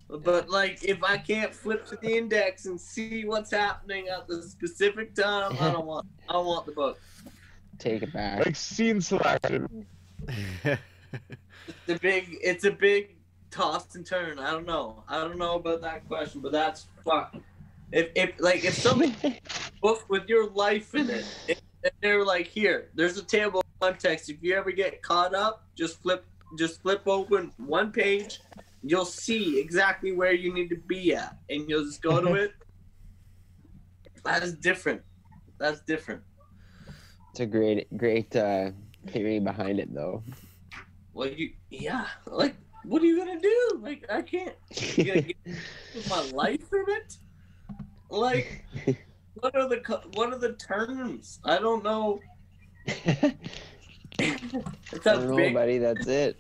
[0.10, 4.42] But like, if I can't flip to the index and see what's happening at the
[4.42, 6.08] specific time, I don't want.
[6.28, 7.00] I don't want the book.
[7.78, 8.46] Take it back.
[8.46, 9.86] Like scene selection.
[10.64, 12.38] It's a big.
[12.42, 13.18] It's a big
[13.52, 14.40] toss and turn.
[14.40, 15.04] I don't know.
[15.08, 17.36] I don't know about that question, but that's fuck.
[17.92, 19.16] If if like if somebody
[19.82, 23.80] book with your life in it, if, if they're like here, there's a table of
[23.80, 24.30] context.
[24.30, 26.26] If you ever get caught up, just flip
[26.58, 28.42] just flip open one page.
[28.84, 32.54] You'll see exactly where you need to be at, and you'll just go to it.
[34.24, 35.02] That is different.
[35.58, 36.22] That's different.
[37.32, 38.72] It's a great, great uh,
[39.08, 40.24] theory behind it, though.
[41.14, 42.08] Well, you yeah.
[42.26, 43.80] Like, what are you gonna do?
[43.82, 44.56] Like, I can't.
[44.96, 47.18] You gonna get my life from it?
[48.10, 48.66] Like,
[49.36, 51.40] what are the what are the terms?
[51.46, 52.20] I don't know.
[52.86, 53.24] It's
[54.20, 55.54] I a don't know, big.
[55.54, 55.78] buddy.
[55.78, 56.40] That's it.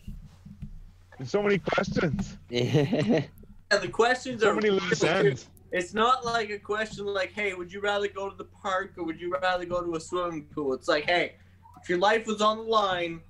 [1.17, 2.37] There's so many questions.
[2.51, 4.55] And the questions So are.
[4.55, 5.47] many loose ends.
[5.71, 9.03] It's not like a question like, "Hey, would you rather go to the park or
[9.05, 11.35] would you rather go to a swimming pool?" It's like, "Hey,
[11.81, 13.21] if your life was on the line,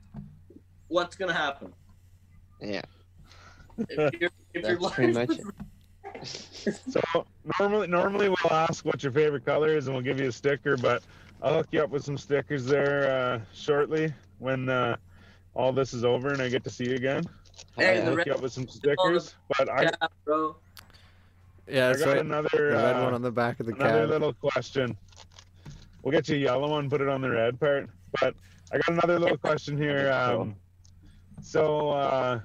[0.87, 1.73] what's gonna happen?"
[2.61, 2.81] yeah.
[3.77, 4.07] If, your
[4.53, 5.45] if your That's life pretty much was it.
[6.89, 7.25] So
[7.59, 10.75] normally, normally we'll ask what your favorite color is, and we'll give you a sticker.
[10.75, 11.03] But
[11.41, 14.97] I'll hook you up with some stickers there uh, shortly when uh,
[15.55, 17.27] all this is over and I get to see you again.
[17.77, 19.35] Hey, I'll hook red- you up with some stickers.
[19.57, 19.91] But I, yeah,
[20.25, 20.55] bro.
[21.67, 22.17] yeah, I got right.
[22.17, 24.09] another The red uh, one on the back of the another cab.
[24.09, 24.97] little question.
[26.03, 27.89] We'll get you a yellow one, put it on the red part.
[28.19, 28.35] But
[28.73, 30.11] I got another little question here.
[30.13, 30.55] Um,
[31.41, 32.41] so, uh,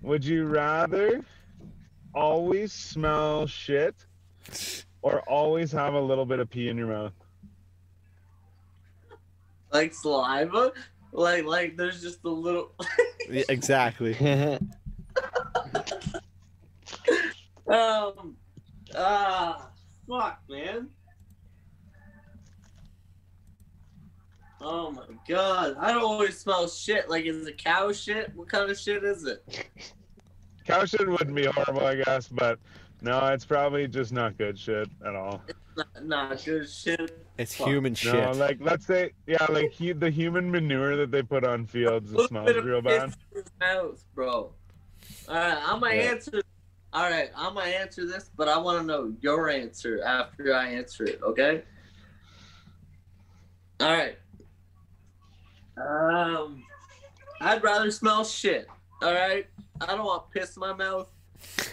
[0.00, 1.22] would you rather
[2.14, 3.94] always smell shit
[5.02, 7.12] or always have a little bit of pee in your mouth?
[9.72, 10.72] Like saliva,
[11.12, 12.72] like like there's just a little.
[13.30, 14.14] Yeah, exactly.
[17.66, 18.36] um,
[18.94, 19.70] ah,
[20.06, 20.90] fuck, man.
[24.60, 27.08] Oh my god, I don't always smell shit.
[27.08, 28.30] Like, is it cow shit?
[28.34, 29.42] What kind of shit is it?
[30.66, 32.58] Cow shit wouldn't be horrible, I guess, but
[33.02, 35.42] no, it's probably just not good shit at all.
[35.76, 37.26] Not, not good shit.
[37.36, 37.68] It's Fuck.
[37.68, 38.36] human No, shit.
[38.36, 42.28] like let's say, yeah, like he, the human manure that they put on fields, it
[42.28, 43.12] smells real bad.
[43.34, 44.52] in mouth, bro.
[45.28, 46.02] All right, I'm gonna Yeah.
[46.02, 46.42] answer.
[46.92, 50.68] All right, I'm gonna answer this, but I want to know your answer after I
[50.68, 51.20] answer it.
[51.22, 51.64] Okay.
[53.80, 54.16] All right.
[55.76, 56.62] Um,
[57.40, 58.68] I'd rather smell shit.
[59.02, 59.46] All right.
[59.80, 61.08] I don't want piss in my mouth.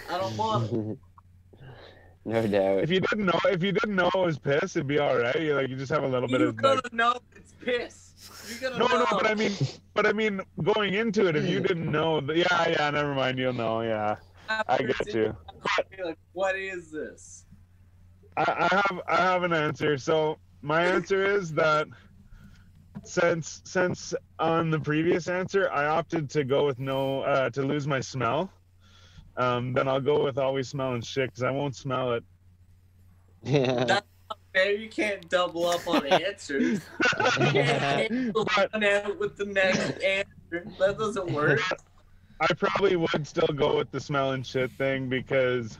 [0.09, 0.71] I don't want.
[2.25, 2.79] no doubt.
[2.79, 5.39] If you didn't know, if you didn't know it was piss, it'd be all right.
[5.39, 8.47] You like you just have a little bit You of gotta like, know it's piss.
[8.49, 8.99] You gotta no, know.
[8.99, 9.53] no, but I mean,
[9.93, 13.53] but I mean, going into it, if you didn't know, yeah, yeah, never mind, you'll
[13.53, 14.17] know, yeah,
[14.49, 15.35] I get you.
[16.03, 17.45] Like, what is this?
[18.37, 19.97] I, I have I have an answer.
[19.97, 21.87] So my answer is that
[23.03, 27.87] since since on the previous answer I opted to go with no uh, to lose
[27.87, 28.51] my smell,
[29.37, 32.23] um, then I'll go with always smelling shit because I won't smell it.
[33.43, 34.01] Yeah.
[34.53, 36.81] Man, you can't double up on answers.
[37.17, 37.53] You can't
[38.09, 40.67] cancel But- one out with the next answer.
[40.77, 41.61] That doesn't work.
[42.41, 45.77] I probably would still go with the smelling shit thing because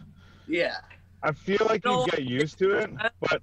[0.48, 0.76] Yeah.
[1.24, 2.06] I feel like No.
[2.06, 2.90] you get used to it,
[3.20, 3.42] but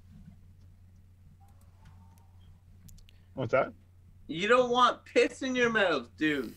[3.39, 3.73] what's that?
[4.27, 6.52] You don't want piss in your mouth, dude.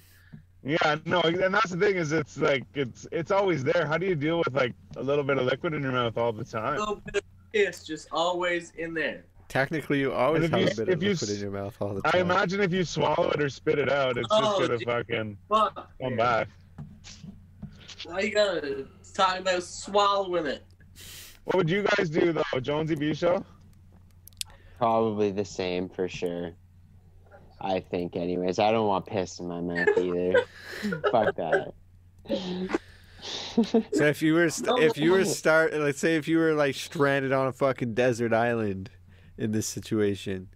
[0.64, 3.86] Yeah, no, and that's the thing is it's like it's it's always there.
[3.88, 6.32] How do you deal with like a little bit of liquid in your mouth all
[6.34, 6.76] the time?
[6.76, 7.22] A little bit of
[7.54, 9.24] piss just always in there.
[9.48, 11.94] Technically, you always have if a bit of you liquid s- in your mouth all
[11.96, 12.12] the time.
[12.16, 14.88] I imagine if you swallow it or spit it out, it's just Oh, gonna dude.
[14.88, 15.76] fucking Fuck.
[15.76, 16.18] come man.
[16.18, 16.48] back.
[18.06, 20.64] Why you gotta talk about swallowing it?
[21.46, 23.44] What would you guys do though, Jonesy B show?
[24.78, 26.52] Probably the same for sure.
[27.64, 28.60] I think, anyways.
[28.60, 30.44] I don't want piss in my mouth either.
[31.12, 31.74] Fuck that.
[33.24, 36.74] So if you were st- if you were start let's say if you were like
[36.74, 38.90] stranded on a fucking desert island
[39.38, 40.48] in this situation,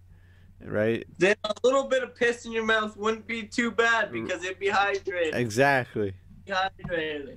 [0.64, 1.06] right?
[1.16, 3.76] Then a little bit of piss in your mouth wouldn't be too Mm.
[3.76, 5.34] bad because it'd be hydrated.
[5.36, 6.14] Exactly.
[6.48, 7.36] hydrated.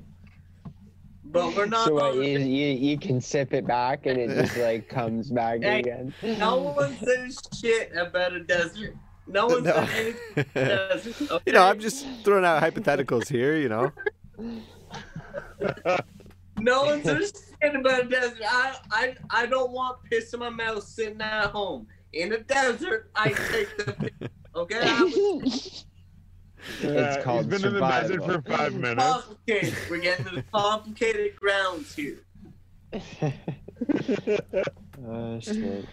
[1.25, 1.85] But we're not.
[1.85, 5.61] So what, you, you you can sip it back and it just like comes back
[5.61, 6.11] Hey, again.
[6.23, 8.95] no one says shit about a desert.
[9.29, 9.73] No one No.
[9.73, 9.89] said
[10.35, 11.15] anything desert.
[11.31, 11.43] Okay?
[11.45, 13.55] You know, I'm just throwing out hypotheticals here.
[13.55, 13.91] You know.
[16.61, 17.31] No one says
[17.61, 18.37] shit about a desert.
[18.45, 21.87] I, I, I don't want piss in my mouth sitting at home.
[22.11, 24.29] In a desert, I take the piss.
[24.55, 24.79] Okay?
[24.83, 25.85] I was
[26.81, 29.01] It's called He's been in the desert for five minutes.
[29.01, 29.73] complicated.
[29.89, 32.17] We're getting to the complicated grounds here.
[35.07, 35.85] oh shit.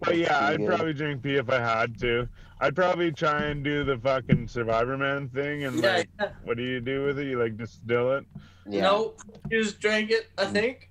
[0.00, 2.28] But yeah, I'd probably drink pee if I had to.
[2.60, 6.30] I'd probably try and do the fucking Survivor Man thing and Yeah, like, yeah.
[6.44, 7.26] what do you do with it?
[7.26, 8.24] You like distill it?
[8.66, 8.82] Yeah.
[8.82, 9.14] No,
[9.50, 10.90] you just drink it, I think.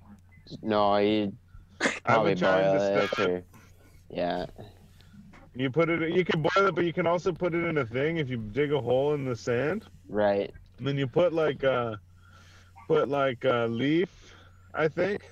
[0.62, 1.32] No, you
[1.80, 3.28] I probably would try and boil it it.
[3.28, 3.44] or
[4.10, 4.46] yeah.
[5.54, 6.14] You put it.
[6.14, 8.36] You can boil it, but you can also put it in a thing if you
[8.36, 9.84] dig a hole in the sand.
[10.08, 10.52] Right.
[10.78, 11.96] And then you put like uh
[12.86, 14.34] put like a leaf,
[14.74, 15.22] I think,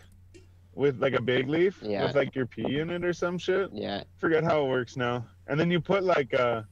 [0.79, 2.07] with like a big leaf Yeah.
[2.07, 3.69] with like your pee in it or some shit.
[3.73, 4.05] Yeah.
[4.17, 5.27] Forget how it works now.
[5.49, 6.63] And then you put like uh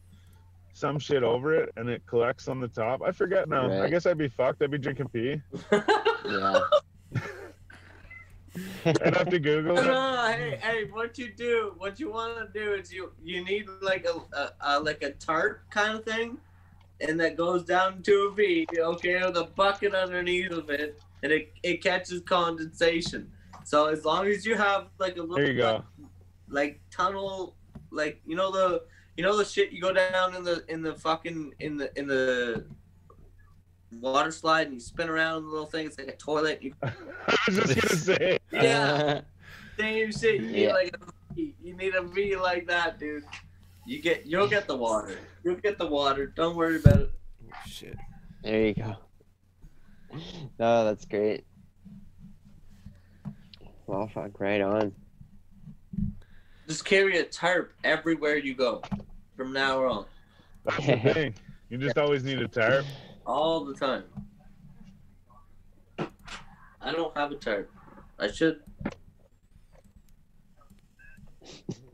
[0.73, 3.03] some shit over it and it collects on the top.
[3.03, 3.83] I forget now.
[3.83, 4.63] I guess I'd be fucked.
[4.63, 5.43] I'd be drinking pee.
[6.29, 6.59] Yeah.
[8.85, 9.85] I'd have to Google it.
[9.85, 13.67] no, hey, hey, what you do, what you want to do is you you need
[13.83, 16.39] like a, a, a like a tarp kind of thing,
[17.01, 21.31] and that goes down to a V, okay, with a bucket underneath of it, and
[21.31, 23.31] it, it catches condensation.
[23.67, 25.83] So as long as you have like a little There you go.
[26.49, 27.57] like tunnel,
[27.91, 28.85] like you know the
[29.17, 32.07] you know the shit you go down in the in the fucking in the in
[32.07, 32.65] the
[34.01, 35.85] water slide and you spin around the little thing.
[35.87, 36.63] It's like a toilet.
[36.63, 36.93] You, I
[37.49, 38.39] was just gonna say.
[38.53, 39.21] yeah.
[39.77, 40.41] Same shit.
[40.43, 40.73] You need Yeah.
[40.73, 41.57] like a V.
[41.61, 43.25] You need a V like that, dude.
[43.85, 45.19] You get you'll get the water.
[45.43, 46.27] You'll get the water.
[46.29, 47.11] Don't worry about it.
[47.53, 47.97] Oh, shit.
[48.45, 48.95] There you go.
[50.61, 51.45] No, that's great.
[53.87, 54.93] Well, fuck, uh, right on.
[56.67, 58.83] Just carry a tarp everywhere you go
[59.37, 60.07] from now on.
[60.65, 61.35] That's the thing.
[61.69, 62.85] You just always need a tarp.
[63.25, 64.05] All the time.
[66.81, 67.71] I don't have a tarp.
[68.19, 68.61] I should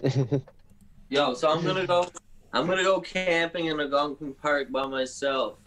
[1.08, 2.08] Yo, so I'm gonna go
[2.52, 5.58] I'm gonna go camping in Algonquin Park by myself.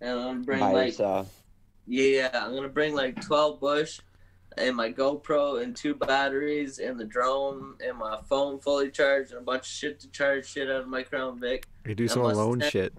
[0.00, 1.42] And I'm gonna bring By like yourself.
[1.86, 4.00] Yeah, I'm gonna bring like 12 bush
[4.58, 9.40] and my GoPro and two batteries and the drone and my phone fully charged and
[9.40, 11.66] a bunch of shit to charge shit out of my Crown Vic.
[11.86, 12.92] You do some Unless alone that- shit.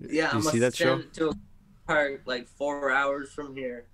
[0.00, 1.06] Yeah, You I'm see gonna that send show?
[1.06, 1.34] it to a
[1.86, 3.86] park like four hours from here,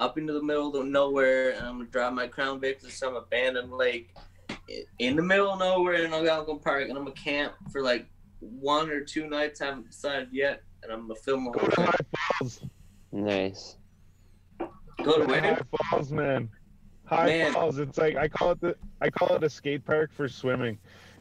[0.00, 3.14] up into the middle of nowhere, and I'm gonna drive my Crown Vic to some
[3.14, 4.14] abandoned lake
[4.98, 8.06] in the middle of nowhere in Algonquin Park, and I'm gonna camp for like
[8.40, 9.60] one or two nights.
[9.60, 11.86] I haven't decided yet, and I'm gonna film the Go whole to thing.
[12.16, 12.68] High
[13.12, 13.76] Nice.
[15.04, 15.58] Go to High?
[15.90, 16.48] Falls, man.
[17.04, 17.52] High Man.
[17.52, 17.78] Falls.
[17.78, 20.78] It's like I call it the I call it a skate park for swimming,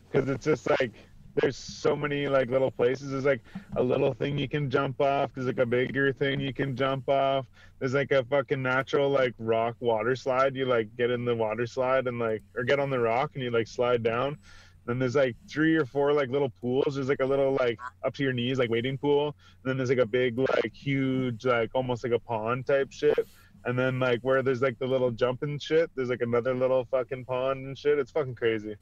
[0.09, 0.93] because it's just like
[1.35, 3.11] there's so many like little places.
[3.11, 3.41] There's like
[3.77, 5.31] a little thing you can jump off.
[5.33, 7.45] There's like a bigger thing you can jump off.
[7.79, 10.55] There's like a fucking natural like rock water slide.
[10.55, 13.43] You like get in the water slide and like or get on the rock and
[13.43, 14.37] you like slide down.
[14.85, 16.95] Then there's like three or four like little pools.
[16.95, 19.35] There's like a little like up to your knees like wading pool.
[19.63, 23.27] And then there's like a big like huge like almost like a pond type shit.
[23.65, 27.25] And then like where there's like the little jumping shit, there's like another little fucking
[27.25, 27.99] pond and shit.
[27.99, 28.75] It's fucking crazy.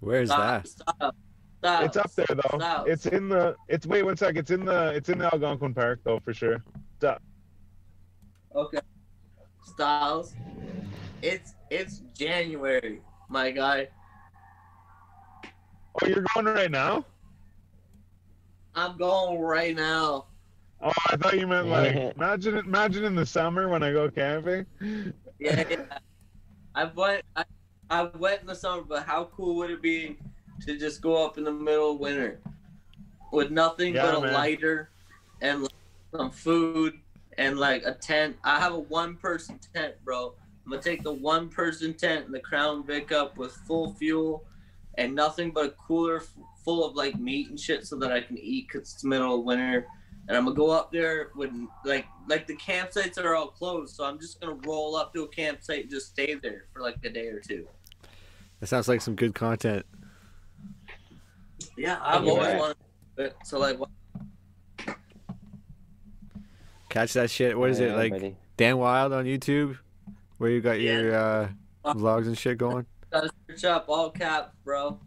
[0.00, 0.68] Where's Stop, that?
[0.68, 1.16] stop,
[1.58, 1.84] stop.
[1.84, 2.58] It's up there though.
[2.58, 2.88] Stop.
[2.88, 4.36] It's in the it's wait one sec.
[4.36, 6.62] It's in the it's in the Algonquin Park though for sure.
[8.54, 8.80] Okay.
[9.64, 10.34] Styles.
[11.22, 13.88] It's it's January, my guy.
[16.00, 17.04] Oh, you're going right now?
[18.74, 20.27] I'm going right now.
[20.80, 24.66] Oh, I thought you meant like imagine imagine in the summer when I go camping.
[25.38, 25.98] Yeah, yeah.
[26.74, 27.44] I went I,
[27.90, 30.18] I went in the summer, but how cool would it be
[30.66, 32.40] to just go up in the middle of winter
[33.32, 34.90] with nothing Yeah, but a lighter
[35.40, 35.72] and like,
[36.14, 36.94] some food
[37.38, 38.36] and like a tent.
[38.44, 40.34] I have a one person tent, bro.
[40.64, 44.44] I'm gonna take the one person tent and the Crown Vic up with full fuel
[44.98, 46.34] and nothing but a cooler f-
[46.64, 49.38] full of like meat and shit so that I can eat because it's the middle
[49.38, 49.86] of winter.
[50.28, 54.04] And I'm gonna go up there when like like the campsites are all closed, so
[54.04, 57.08] I'm just gonna roll up to a campsite and just stay there for like a
[57.08, 57.66] day or two.
[58.60, 59.86] That sounds like some good content.
[61.78, 62.30] Yeah, I've Yeah.
[62.30, 62.76] always wanted.
[63.16, 63.36] It.
[63.44, 63.88] So like, what-
[66.90, 67.58] Catch that shit.
[67.58, 68.12] What is it like?
[68.12, 68.36] buddy.
[68.56, 69.78] Dan Wild on YouTube,
[70.38, 71.48] where you got your uh,
[71.84, 72.84] Uh, vlogs and shit going.
[73.10, 75.00] gotta search Search up all caps, bro.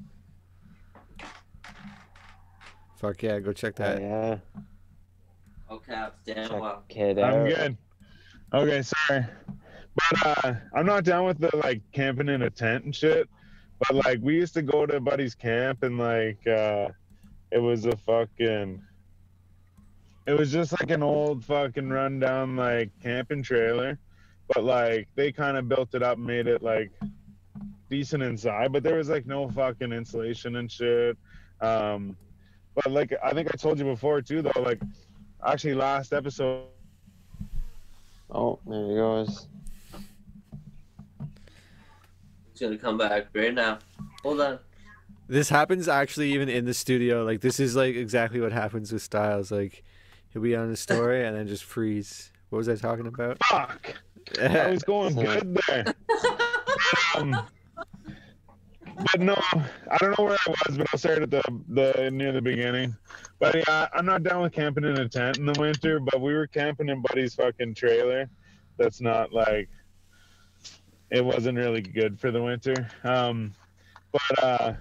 [2.98, 4.02] Fuck yeah, go check that.
[4.02, 4.41] Oh,
[5.72, 5.72] that.
[5.72, 5.72] yeah.
[5.72, 6.84] All caps, damn Check well.
[6.89, 7.77] it I'm good.
[8.53, 9.26] Okay, sorry.
[9.95, 13.30] But uh I'm not down with the like camping in a tent and shit.
[13.80, 16.89] But like we used to go to buddy's camp and like uh
[17.52, 18.81] it was a fucking
[20.27, 23.98] it was just like an old fucking rundown like camping trailer.
[24.53, 26.91] But like they kind of built it up made it like
[27.89, 31.18] decent inside, but there was like no fucking insulation and shit.
[31.61, 32.18] Um
[32.76, 34.81] but like I think I told you before too though, like
[35.45, 36.65] actually last episode
[38.34, 39.47] Oh, there he goes.
[42.51, 43.80] He's gonna come back right now.
[44.23, 44.59] Hold on.
[45.27, 47.23] This happens actually even in the studio.
[47.23, 49.51] Like this is like exactly what happens with Styles.
[49.51, 49.84] Like
[50.30, 52.31] he'll be on a story and then just freeze.
[52.49, 53.38] What was I talking about?
[53.49, 53.95] fuck
[54.41, 55.93] I was going good there.
[57.15, 57.45] Um,
[58.95, 59.35] but no,
[59.89, 62.95] I don't know where I was, but I'll start at the the near the beginning.
[63.39, 65.99] But yeah, I'm not down with camping in a tent in the winter.
[65.99, 68.30] But we were camping in Buddy's fucking trailer.
[68.77, 69.69] That's not like
[71.11, 72.89] it wasn't really good for the winter.
[73.03, 73.53] Um,
[74.11, 74.73] but uh,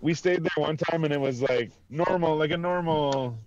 [0.00, 3.38] we stayed there one time and it was like normal, like a normal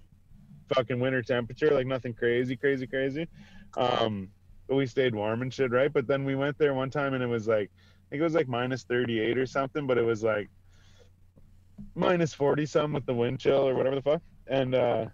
[0.73, 3.27] fucking winter temperature, like nothing crazy, crazy, crazy.
[3.75, 4.29] Um,
[4.67, 5.91] but we stayed warm and shit, right?
[5.91, 7.69] But then we went there one time and it was like,
[8.07, 10.49] I think it was like minus 38 or something, but it was like
[11.93, 14.21] minus 40 some with the wind chill or whatever the fuck.
[14.47, 15.05] And uh,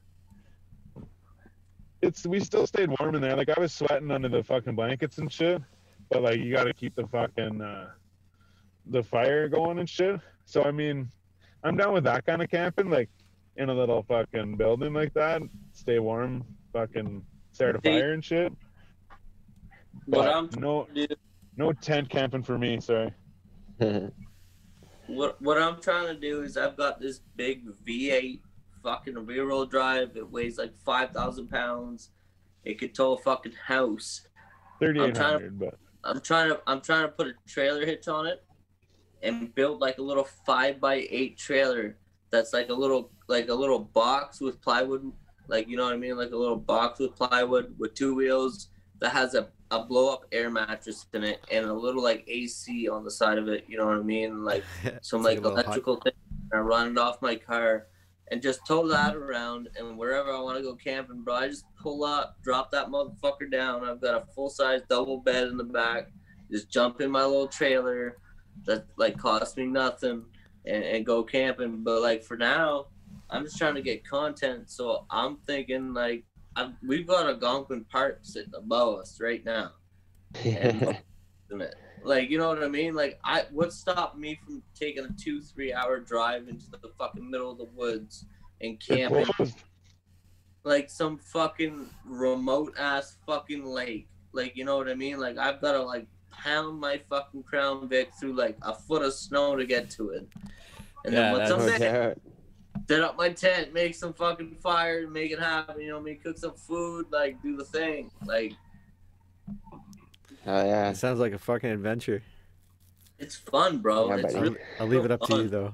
[2.03, 3.35] it's we still stayed warm in there.
[3.35, 5.59] Like I was sweating under the fucking blankets and shit,
[6.11, 7.89] but like you got to keep the fucking uh,
[8.85, 10.19] the fire going and shit.
[10.45, 11.09] So I mean,
[11.63, 13.09] I'm down with that kind of camping, like
[13.55, 15.41] in a little fucking building like that,
[15.71, 16.43] stay warm,
[16.73, 18.51] fucking start a fire and shit.
[20.05, 20.87] What But I'm no
[21.57, 22.79] no tent camping for me.
[22.79, 23.13] Sorry.
[25.07, 28.41] what what I'm trying to do is I've got this big V8
[28.83, 30.15] fucking rear wheel drive.
[30.15, 32.09] It weighs like five thousand pounds.
[32.63, 34.27] It could tow a fucking house.
[34.79, 38.43] Thirty-eight hundred, but I'm trying to I'm trying to put a trailer hitch on it
[39.21, 41.97] and build like a little five by eight trailer
[42.29, 45.11] that's like a little like a little box with plywood
[45.47, 48.69] like you know what I mean like a little box with plywood with two wheels
[48.99, 52.87] that has a, a blow up air mattress in it and a little like AC
[52.89, 54.63] on the side of it you know what I mean like
[55.01, 56.13] some like hot- electrical thing
[56.51, 57.87] and I run it off my car
[58.31, 61.65] and just tow that around and wherever I want to go camping, bro, I just
[61.81, 63.83] pull up, drop that motherfucker down.
[63.83, 66.09] I've got a full size double bed in the back.
[66.49, 68.17] Just jump in my little trailer
[68.65, 70.23] that like cost me nothing
[70.65, 71.83] and, and go camping.
[71.83, 72.87] But like for now,
[73.29, 74.69] I'm just trying to get content.
[74.69, 76.23] So I'm thinking like
[76.55, 79.71] I'm, we've got a Algonquin Park sitting above us right now.
[80.43, 80.97] isn't?
[82.03, 82.95] Like, you know what I mean?
[82.95, 87.29] Like, I what stopped me from taking a two, three hour drive into the fucking
[87.29, 88.25] middle of the woods
[88.61, 89.25] and camping
[90.63, 94.07] like some fucking remote ass fucking lake.
[94.33, 95.19] Like, you know what I mean?
[95.19, 99.13] Like, I've got to like pound my fucking Crown Vic through like a foot of
[99.13, 100.27] snow to get to it.
[101.05, 102.17] And Yeah, then once I'm that's- No there, doubt.
[102.87, 105.79] Set up my tent, make some fucking fire, make it happen.
[105.79, 108.11] You know me Cook some food, like do the thing.
[108.25, 108.53] Like,
[110.45, 110.89] Oh yeah.
[110.89, 112.21] It sounds like a fucking adventure.
[113.19, 114.09] it's fun, bro.
[114.09, 115.73] Yeah, it's really I'll leave it up to you though.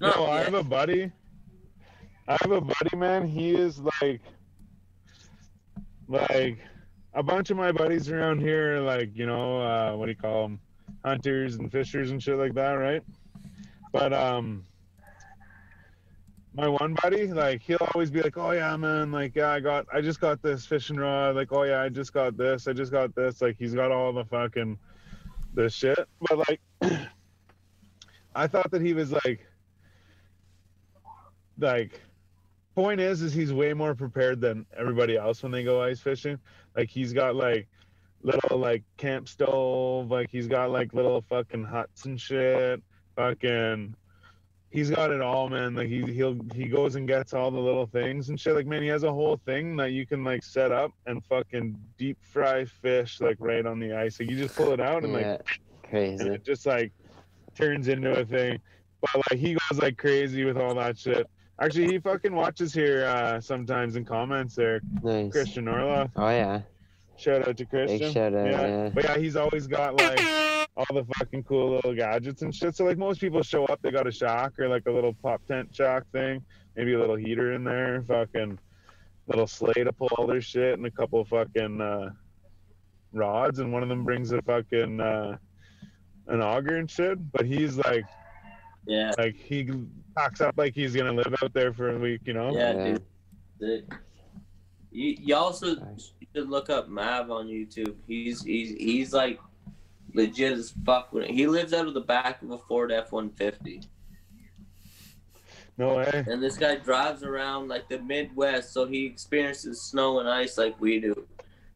[0.00, 1.10] No, not I have a buddy.
[2.28, 3.26] I have a buddy, man.
[3.26, 4.20] He is like,
[6.08, 6.58] like,
[7.14, 10.16] a bunch of my buddies around here, are like, you know, uh, what do you
[10.16, 10.60] call them,
[11.04, 13.02] hunters and fishers and shit like that, right?
[13.92, 14.64] But um,
[16.56, 19.86] my one buddy, like, he'll always be like, oh yeah, man, like, yeah, I got,
[19.92, 22.92] I just got this fishing rod, like, oh yeah, I just got this, I just
[22.92, 24.78] got this, like, he's got all the fucking
[25.54, 26.60] this shit, but like,
[28.36, 29.46] I thought that he was like
[31.58, 32.02] like
[32.74, 36.38] point is is he's way more prepared than everybody else when they go ice fishing.
[36.76, 37.66] Like he's got like
[38.22, 42.82] little like camp stove like he's got like little fucking huts and shit
[43.14, 43.94] fucking
[44.70, 47.86] he's got it all man like he he'll he goes and gets all the little
[47.86, 50.72] things and shit like man he has a whole thing that you can like set
[50.72, 54.72] up and fucking deep fry fish like right on the ice like you just pull
[54.72, 55.36] it out and like Yeah.
[55.36, 56.28] and Crazy.
[56.28, 56.92] it just like
[57.54, 58.58] turns into a thing.
[59.00, 61.26] But like he goes like crazy with all that shit.
[61.60, 64.80] Actually, he fucking watches here uh, sometimes and comments there.
[65.02, 65.30] Nice.
[65.32, 66.62] Christian Orloff, Oh yeah.
[67.18, 67.98] Shout out to Christian.
[67.98, 68.46] Big shout out.
[68.46, 68.66] yeah.
[68.66, 68.88] Yeah.
[68.90, 70.20] But yeah, he's always got like
[70.76, 72.74] all the fucking cool little gadgets and shit.
[72.76, 75.44] So like most people show up, they got a shock or like a little pop
[75.46, 76.42] tent shock thing,
[76.76, 78.58] maybe a little heater in there, fucking
[79.26, 82.10] little sleigh to pull all their shit, and a couple fucking uh,
[83.12, 85.36] rods, and one of them brings a fucking uh,
[86.28, 87.18] an auger and shit.
[87.32, 88.04] But he's like,
[88.86, 89.68] Yeah, like he
[90.16, 92.52] packs up like he's gonna live out there for a week, you know.
[92.54, 92.98] yeah, Yeah.
[93.60, 93.88] dude.
[94.96, 95.18] Sick.
[95.20, 96.12] You, you also Nice.
[96.34, 97.94] should look up Mav on YouTube.
[98.06, 99.38] He's he's he's like
[100.14, 101.12] legit as fuck.
[101.12, 103.82] When he lives out of the back of a Ford F one fifty,
[105.78, 106.24] No way.
[106.26, 110.80] and this guy drives around like the Midwest, so he experiences snow and ice like
[110.80, 111.26] we do.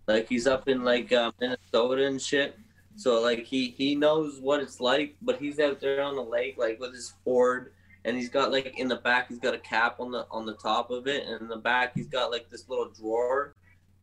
[0.07, 2.59] Like he's up in like uh, Minnesota and shit.
[2.97, 6.57] So like he he knows what it's like, but he's out there on the lake
[6.59, 7.73] like with his Ford,
[8.05, 10.55] and he's got like in the back he's got a cap on the on the
[10.55, 13.55] top of it, and in the back he's got like this little drawer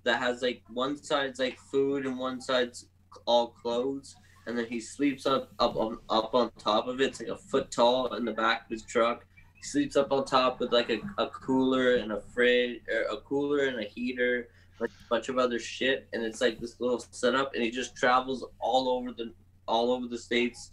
[0.03, 2.87] that has like one side's like food and one side's
[3.25, 4.15] all clothes,
[4.45, 7.07] and then he sleeps up up on up on top of it.
[7.07, 9.25] It's like a foot tall in the back of his truck.
[9.55, 13.21] He sleeps up on top with like a, a cooler and a fridge, or a
[13.21, 14.49] cooler and a heater,
[14.79, 17.95] like a bunch of other shit, and it's like this little setup, and he just
[17.95, 19.33] travels all over the
[19.67, 20.71] all over the states,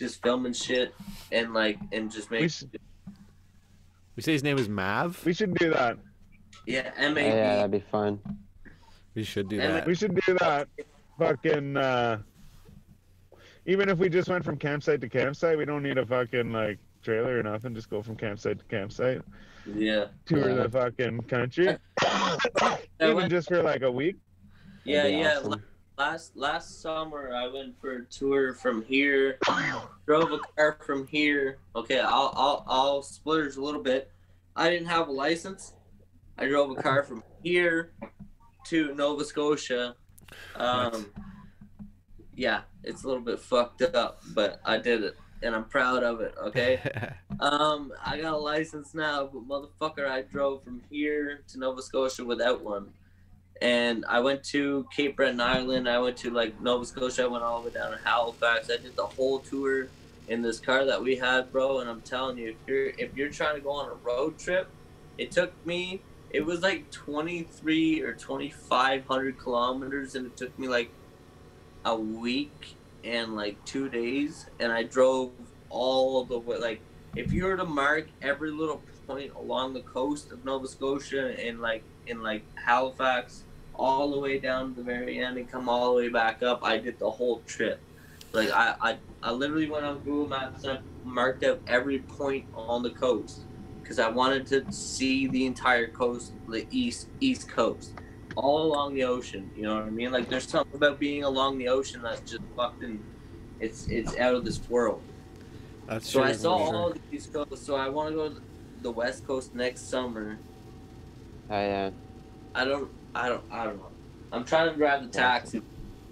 [0.00, 0.94] just filming shit
[1.30, 2.78] and like and just We, makes sh-
[4.16, 5.22] We say his name is Mav.
[5.24, 5.98] we should do that.
[6.66, 7.56] yeah M Yeah, A yeah, V.
[7.58, 8.18] that'd be fun.
[9.14, 9.86] We should do And that.
[9.86, 10.68] We should do that.
[11.18, 11.76] Fucking.
[11.76, 12.18] Uh,
[13.66, 16.78] even if we just went from campsite to campsite, we don't need a fucking like
[17.02, 17.74] trailer or nothing.
[17.74, 19.20] Just go from campsite to campsite.
[19.66, 20.54] Yeah, Tour Yeah.
[20.62, 21.76] the fucking country.
[23.00, 24.16] Even went- just for like a week.
[24.84, 25.38] yeah, yeah.
[25.38, 25.62] awesome.
[26.00, 29.38] Last last summer I went for a tour from here,
[30.06, 31.58] drove a car from here.
[31.76, 34.10] Okay, I'll I'll I'll splurge a little bit.
[34.56, 35.74] I didn't have a license.
[36.38, 37.92] I drove a car from here
[38.68, 39.94] to Nova Scotia.
[40.56, 41.12] Um,
[42.34, 46.20] yeah, it's a little bit fucked up, but I did it, and I'm proud of
[46.20, 46.34] it.
[46.46, 46.80] Okay.
[47.40, 52.22] Um, I got a license now, but motherfucker, I drove from here to Nova Scotia
[52.22, 52.92] without one.
[53.60, 55.88] And I went to Cape Breton Island.
[55.88, 57.24] I went to like Nova Scotia.
[57.24, 58.70] I went all the way down to Halifax.
[58.70, 59.88] I did the whole tour
[60.28, 61.80] in this car that we had, bro.
[61.80, 64.68] And I'm telling you, if you're if you're trying to go on a road trip,
[65.18, 66.00] it took me.
[66.30, 70.90] It was like 23 or 2,500 kilometers, and it took me like
[71.84, 74.46] a week and like two days.
[74.58, 75.32] And I drove
[75.68, 76.58] all the way.
[76.58, 76.80] Like,
[77.16, 81.60] if you were to mark every little point along the coast of Nova Scotia and
[81.60, 83.42] like in like Halifax,
[83.80, 86.62] all the way down to the very end and come all the way back up,
[86.62, 87.80] I did the whole trip.
[88.32, 92.44] Like I, I, I literally went on Google Maps and I marked out every point
[92.54, 93.40] on the coast
[93.80, 97.92] because I wanted to see the entire coast, the east east coast,
[98.36, 99.50] all along the ocean.
[99.56, 100.12] You know what I mean?
[100.12, 103.02] Like there's something about being along the ocean that's just fucking,
[103.60, 105.02] it's it's out of this world.
[105.88, 106.76] That's So true, I saw sure.
[106.76, 107.64] all of the East Coast.
[107.64, 108.40] So I want to go to
[108.82, 110.38] the West Coast next summer.
[111.50, 111.90] Oh, yeah.
[112.54, 113.88] I don't, I don't, I don't know.
[114.32, 115.62] I'm trying to drive the taxi,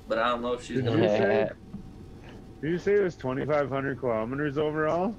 [0.08, 1.02] but I don't know if she's gonna.
[1.02, 1.50] you say?
[2.60, 5.14] Did you say it was 2,500 kilometers overall?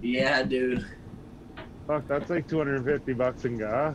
[0.00, 0.86] Yeah, dude.
[1.86, 3.94] Fuck, that's like 250 bucks in gas.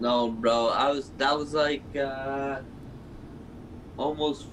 [0.00, 0.68] No, bro.
[0.68, 1.10] I was.
[1.18, 2.60] That was like uh,
[3.96, 4.46] almost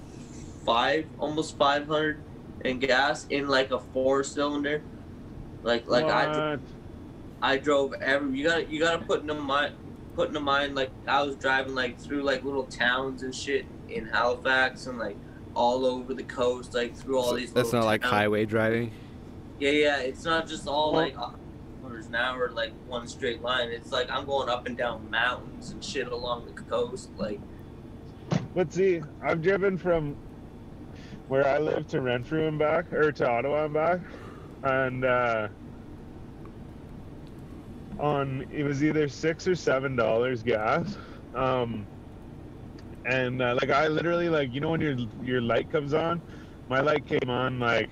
[0.64, 2.18] five, almost 500
[2.64, 4.82] in gas in like a four cylinder.
[5.62, 6.50] Like, like I.
[6.50, 6.60] What?
[7.40, 8.38] I drove every.
[8.38, 9.34] You gotta you gotta put in the
[10.16, 13.66] mind, put in mind like I was driving like through like little towns and shit
[13.88, 15.16] in Halifax and like
[15.54, 17.52] all over the coast, like through all these.
[17.52, 18.92] That's little not like highway driving.
[19.58, 19.98] Yeah, yeah.
[19.98, 21.34] It's not just all like a
[21.92, 23.70] kilometers an hour, like one straight line.
[23.70, 27.10] It's like I'm going up and down mountains and shit along the coast.
[27.16, 27.40] Like,
[28.54, 30.16] But see, I've driven from
[31.28, 34.00] where I live to Renfrew and back, or to Ottawa and back,
[34.62, 35.48] and uh,
[37.98, 40.96] on it was either six or seven dollars gas.
[41.34, 41.88] Um,
[43.04, 46.22] and uh, like I literally like you know when your your light comes on,
[46.68, 47.90] my light came on like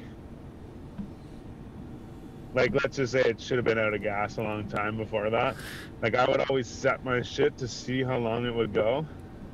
[2.52, 5.30] like let's just say it should have been out of gas a long time before
[5.30, 5.56] that.
[6.02, 9.06] Like I would always set my shit to see how long it would go,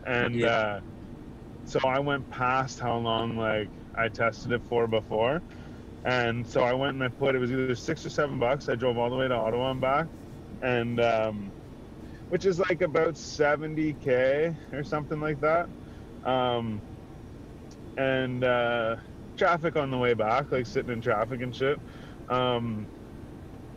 [0.07, 0.47] and Yeah.
[0.47, 0.81] uh,
[1.65, 5.43] so I went past how long like I tested it for before,
[6.05, 8.69] and so I went and I put it was either six or seven bucks.
[8.69, 10.07] I drove all the way to Ottawa and back,
[10.63, 11.53] and um,
[12.29, 15.69] which is like about 70k or something like that.
[16.25, 16.83] Um,
[17.97, 18.97] and uh,
[19.37, 21.79] traffic on the way back, like sitting in traffic and shit.
[22.29, 22.89] Um,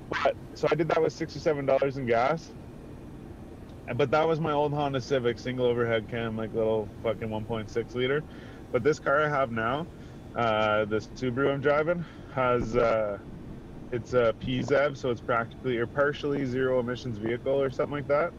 [0.10, 2.52] but so I did that with six or seven dollars in gas.
[3.96, 8.24] But that was my old Honda Civic single overhead cam, like little fucking 1.6 liter.
[8.72, 9.88] But this car I have now,
[10.36, 13.18] uh, this Subaru I'm driving, has uh,
[13.92, 18.32] it's a PZEV, so it's practically or partially zero emissions vehicle or something like that.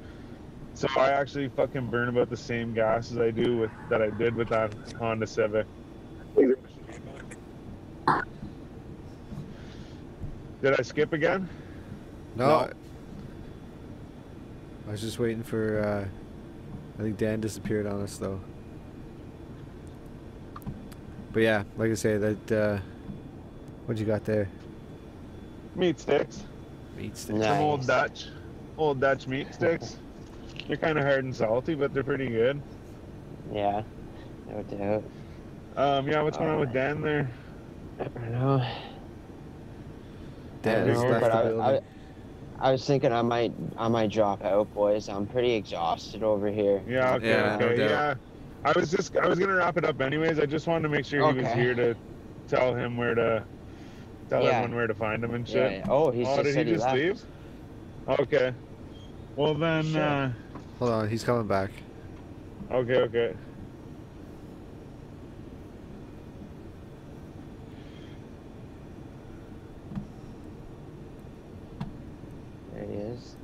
[0.75, 4.11] So I actually fucking burn about the same gas as I do with that I
[4.11, 5.67] did with that Honda Civic.
[10.63, 11.49] Did I skip again?
[12.37, 12.47] No.
[12.47, 12.71] No.
[14.87, 15.81] I was just waiting for.
[15.81, 16.09] Uh,
[16.99, 18.41] I think Dan disappeared on us though.
[21.33, 22.53] But yeah, like I say, that.
[22.53, 22.79] Uh,
[23.87, 24.49] what you got there?
[25.75, 26.45] Meat sticks.
[26.97, 27.39] Meat sticks.
[27.39, 27.49] Nice.
[27.49, 28.27] Some old Dutch,
[28.77, 29.97] old Dutch meat sticks.
[30.69, 32.61] They're kind of hard and salty, but they're pretty good.
[33.53, 33.83] Yeah,
[34.49, 35.05] no doubt.
[35.77, 37.29] Um, yeah, what's going on with Dan there?
[37.99, 38.67] I don't know.
[40.63, 41.77] Dan I don't know, but I.
[41.77, 41.81] I,
[42.63, 45.09] I was thinking I might I might drop out, boys.
[45.09, 46.83] I'm pretty exhausted over here.
[46.87, 47.91] Yeah, okay, Yeah, okay, doubt.
[47.91, 48.15] yeah.
[48.63, 50.39] I was just, I was gonna wrap it up anyways.
[50.39, 51.97] I just wanted to make sure he was here to
[52.49, 53.43] tell him where to,
[54.31, 54.51] tell Yeah.
[54.51, 55.73] everyone where to find him and shit.
[55.73, 55.85] yeah.
[55.89, 56.97] Oh, he oh, just did said he just left.
[56.97, 57.23] leave?
[58.09, 58.55] Okay.
[59.37, 60.03] Well then, Sure.
[60.03, 60.33] uh,
[60.79, 61.71] Hold on, he's coming back.
[62.71, 63.35] okay, okay.
[72.73, 73.37] There he is.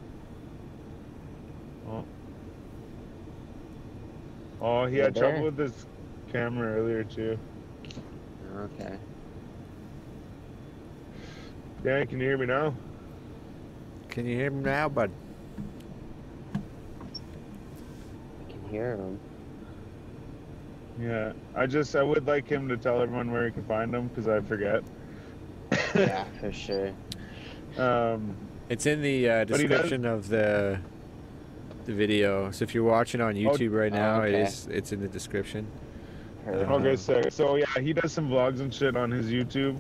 [4.60, 5.86] Oh, he Yeah, had trouble with his
[6.32, 7.38] camera earlier too.
[8.56, 8.96] Okay.
[11.86, 12.74] Dan, can you hear me now?
[14.08, 15.08] Can you hear me now, bud?
[16.52, 19.20] I can hear him.
[21.00, 21.32] Yeah.
[21.54, 24.26] I just, I would like him to tell everyone where he can find him because
[24.26, 24.82] I forget.
[25.94, 26.92] Yeah, for sure.
[27.78, 28.36] Um,
[28.68, 30.80] It's in the uh, But he does- description of the
[31.84, 32.50] the video.
[32.50, 34.42] So if you're watching on YouTube right now, it okay.
[34.42, 35.68] is it's in the description.
[36.44, 36.68] Perfect.
[36.68, 37.30] Okay, sick.
[37.30, 39.78] So yeah, he does some vlogs and shit on his YouTube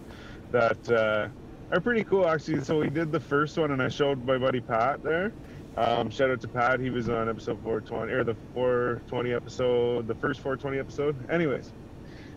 [0.52, 1.26] that uh,
[1.72, 2.62] are pretty cool actually.
[2.64, 5.32] So we did the first one, and I showed my buddy Pat there.
[5.76, 6.80] Um, shout out to Pat.
[6.80, 11.30] He was on episode 420 or the 420 episode, the first 420 episode.
[11.30, 11.72] Anyways,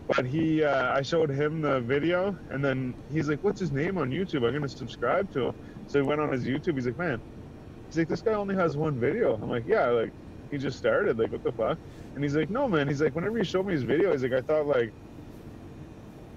[0.08, 3.98] but he, uh, I showed him the video, and then he's like, "What's his name
[3.98, 4.46] on YouTube?
[4.46, 5.54] I'm gonna subscribe to him."
[5.88, 6.76] So he went on his YouTube.
[6.76, 7.22] He's like, "Man,"
[7.90, 10.12] he's like, "This guy only has one video." I'm like, "Yeah, like
[10.52, 11.18] he just started.
[11.18, 11.80] Like, what the fuck?"
[12.16, 12.88] And he's like, no, man.
[12.88, 14.94] He's like, whenever you showed me his video, he's like, I thought like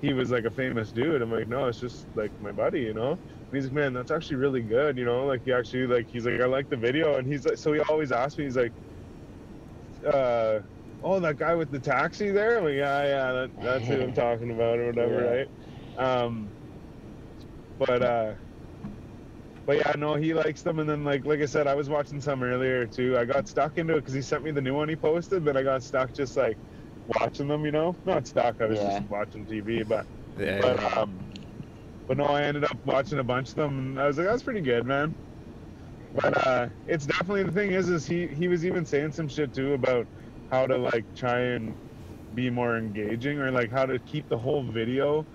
[0.02, 1.22] he was like a famous dude.
[1.22, 3.12] I'm like, no, it's just like my buddy, you know.
[3.12, 3.20] And
[3.52, 5.26] he's like, man, that's actually really good, you know.
[5.26, 7.80] Like he actually like he's like, I like the video, and he's like, so he
[7.82, 8.74] always asks me, he's like,
[10.06, 10.60] uh,
[11.02, 12.58] oh, that guy with the taxi there.
[12.58, 15.44] I'm like, yeah, yeah, that, that's who I'm talking about or whatever, Yeah.
[15.98, 16.22] right?
[16.24, 16.54] Um,
[17.78, 18.36] but uh.
[19.66, 22.20] But yeah, no, he likes them, and then like like I said, I was watching
[22.20, 23.16] some earlier too.
[23.18, 25.56] I got stuck into it because he sent me the new one he posted, but
[25.56, 26.58] I got stuck just like
[27.06, 27.96] watching them, you know.
[28.04, 28.98] Not stuck, I was Yeah.
[28.98, 30.06] just watching TV, but
[30.36, 30.60] Yeah.
[30.62, 31.32] but um,
[32.06, 34.42] but no, I ended up watching a bunch of them, and I was like, that's
[34.42, 35.14] pretty good, man.
[36.14, 39.54] But uh, it's definitely the thing is, is he he was even saying some shit
[39.54, 40.08] too about
[40.50, 41.74] how to like try and
[42.34, 45.26] be more engaging or like how to keep the whole video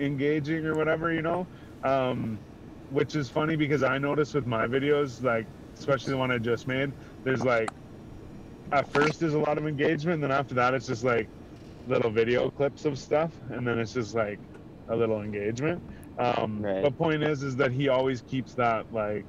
[0.00, 1.46] engaging or whatever, you know.
[1.84, 2.40] Um,
[2.88, 5.48] which is funny because I noticed with my videos, like
[5.78, 6.92] especially the one I just made,
[7.24, 7.70] there's like
[8.72, 11.28] at first there's a lot of engagement, and then after that it's just like
[11.86, 14.40] little video clips of stuff, and then it's just like
[14.88, 15.82] a little engagement.
[16.18, 16.82] Um, Right.
[16.82, 19.26] But point is, is that he always keeps that like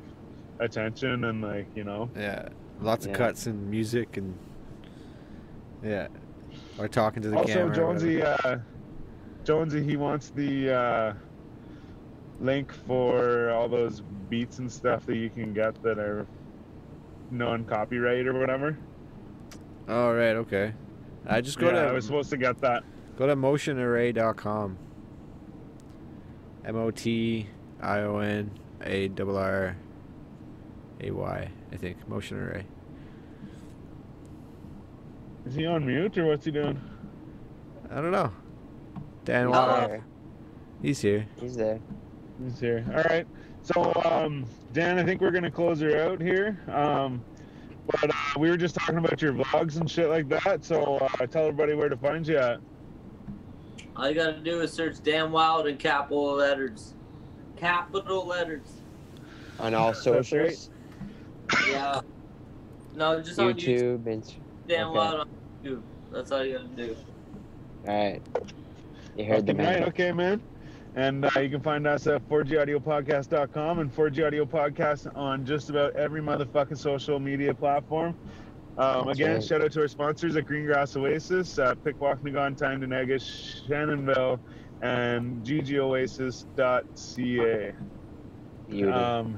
[0.59, 2.47] attention and like you know, Yeah.
[2.79, 3.17] Lots of Yeah.
[3.17, 4.39] cuts and music and
[5.83, 6.07] yeah.
[6.77, 7.71] Or talking to the also camera.
[7.71, 8.57] or Jonesy, uh,
[9.45, 11.13] Jonesy, he wants the uh,
[12.39, 16.27] link for all those beats and stuff that you can get that are
[17.31, 18.77] non-copyright or whatever.
[19.87, 20.37] Whatever.
[20.37, 20.73] Oh okay.
[21.25, 22.83] I just go yeah, to I was supposed to get that.
[23.17, 24.77] go to motionarray.com.
[26.65, 27.47] M O T
[27.81, 28.51] I O N
[28.85, 29.77] A R R
[31.01, 32.07] A Y, I think.
[32.07, 32.65] Motion Array.
[35.45, 36.79] Is he on mute or what's he doing?
[37.89, 38.31] I don't know.
[39.23, 39.51] Dan No.
[39.51, 39.87] Waller.
[39.87, 40.05] There.
[40.81, 41.25] He's here.
[41.39, 41.79] He's there.
[42.43, 42.85] He's here.
[42.89, 43.25] All right.
[43.63, 46.59] So, um, Dan, I think we're gonna close her out here.
[46.69, 47.23] Um,
[47.87, 50.63] but uh, we were just talking about your vlogs and shit like that.
[50.63, 52.59] So, uh, tell everybody where to find you at.
[53.95, 56.93] All you gotta do is search Dan Wild in capital letters.
[57.55, 58.81] Capital letters.
[59.59, 60.69] On all socials,
[61.67, 62.01] Yeah.
[62.95, 64.03] No, just on YouTube.
[64.03, 64.37] YouTube, Inst-
[64.67, 64.97] Dan Okay.
[64.97, 65.29] Wild on
[65.63, 65.81] YouTube.
[66.11, 66.95] That's all you gotta do.
[67.87, 68.21] All right.
[69.17, 69.81] You heard the man.
[69.81, 69.87] right.
[69.89, 70.41] Okay, man.
[70.97, 76.21] And uh, you can find us at 4gaudiopodcast.com and 4G Podcast on just about every
[76.21, 78.17] motherfucking social media platform.
[78.79, 79.43] Um, again, right.
[79.43, 83.21] shout out to our sponsors at Greengrass Oasis, uh, Pikwakanagan, Tyendinaga,
[83.67, 84.39] Shannonville,
[84.81, 86.45] and ggoasis.ca.
[88.67, 88.91] Beauty.
[88.91, 89.37] Um,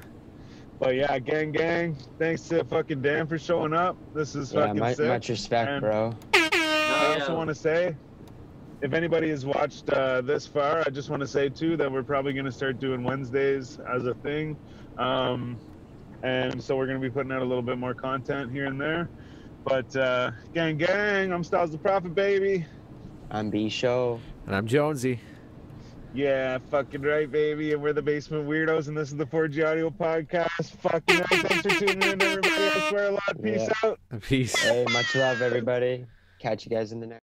[0.80, 1.98] but yeah, gang, gang.
[2.18, 3.98] Thanks to fucking Dan for showing up.
[4.14, 5.08] This is yeah, fucking much, sick.
[5.10, 6.16] much respect, And- bro.
[6.34, 7.98] I also want to say
[8.82, 12.04] if anybody has watched uh, this far, I just want to say too that we're
[12.04, 14.56] probably going to start doing Wednesdays as a thing,
[14.98, 15.58] um,
[16.24, 18.80] and so we're going to be putting out a little bit more content here and
[18.80, 19.10] there.
[19.66, 22.66] But uh, gang, gang, I'm Styles the Prophet, baby.
[23.32, 24.20] I'm B Show.
[24.48, 25.20] And I'm Jonesy.
[26.16, 27.74] Yeah, fucking right, baby.
[27.74, 30.72] And we're the Basement Weirdos, and this is the 4G Audio Podcast.
[30.78, 31.28] Fucking right.
[31.48, 32.50] Thanks for tuning in, everybody.
[32.56, 33.44] I swear a lot.
[33.44, 33.90] Peace Yeah.
[33.90, 34.00] out.
[34.24, 34.58] Peace.
[34.60, 36.08] Hey, much love, everybody.
[36.40, 37.29] Catch you guys in the next.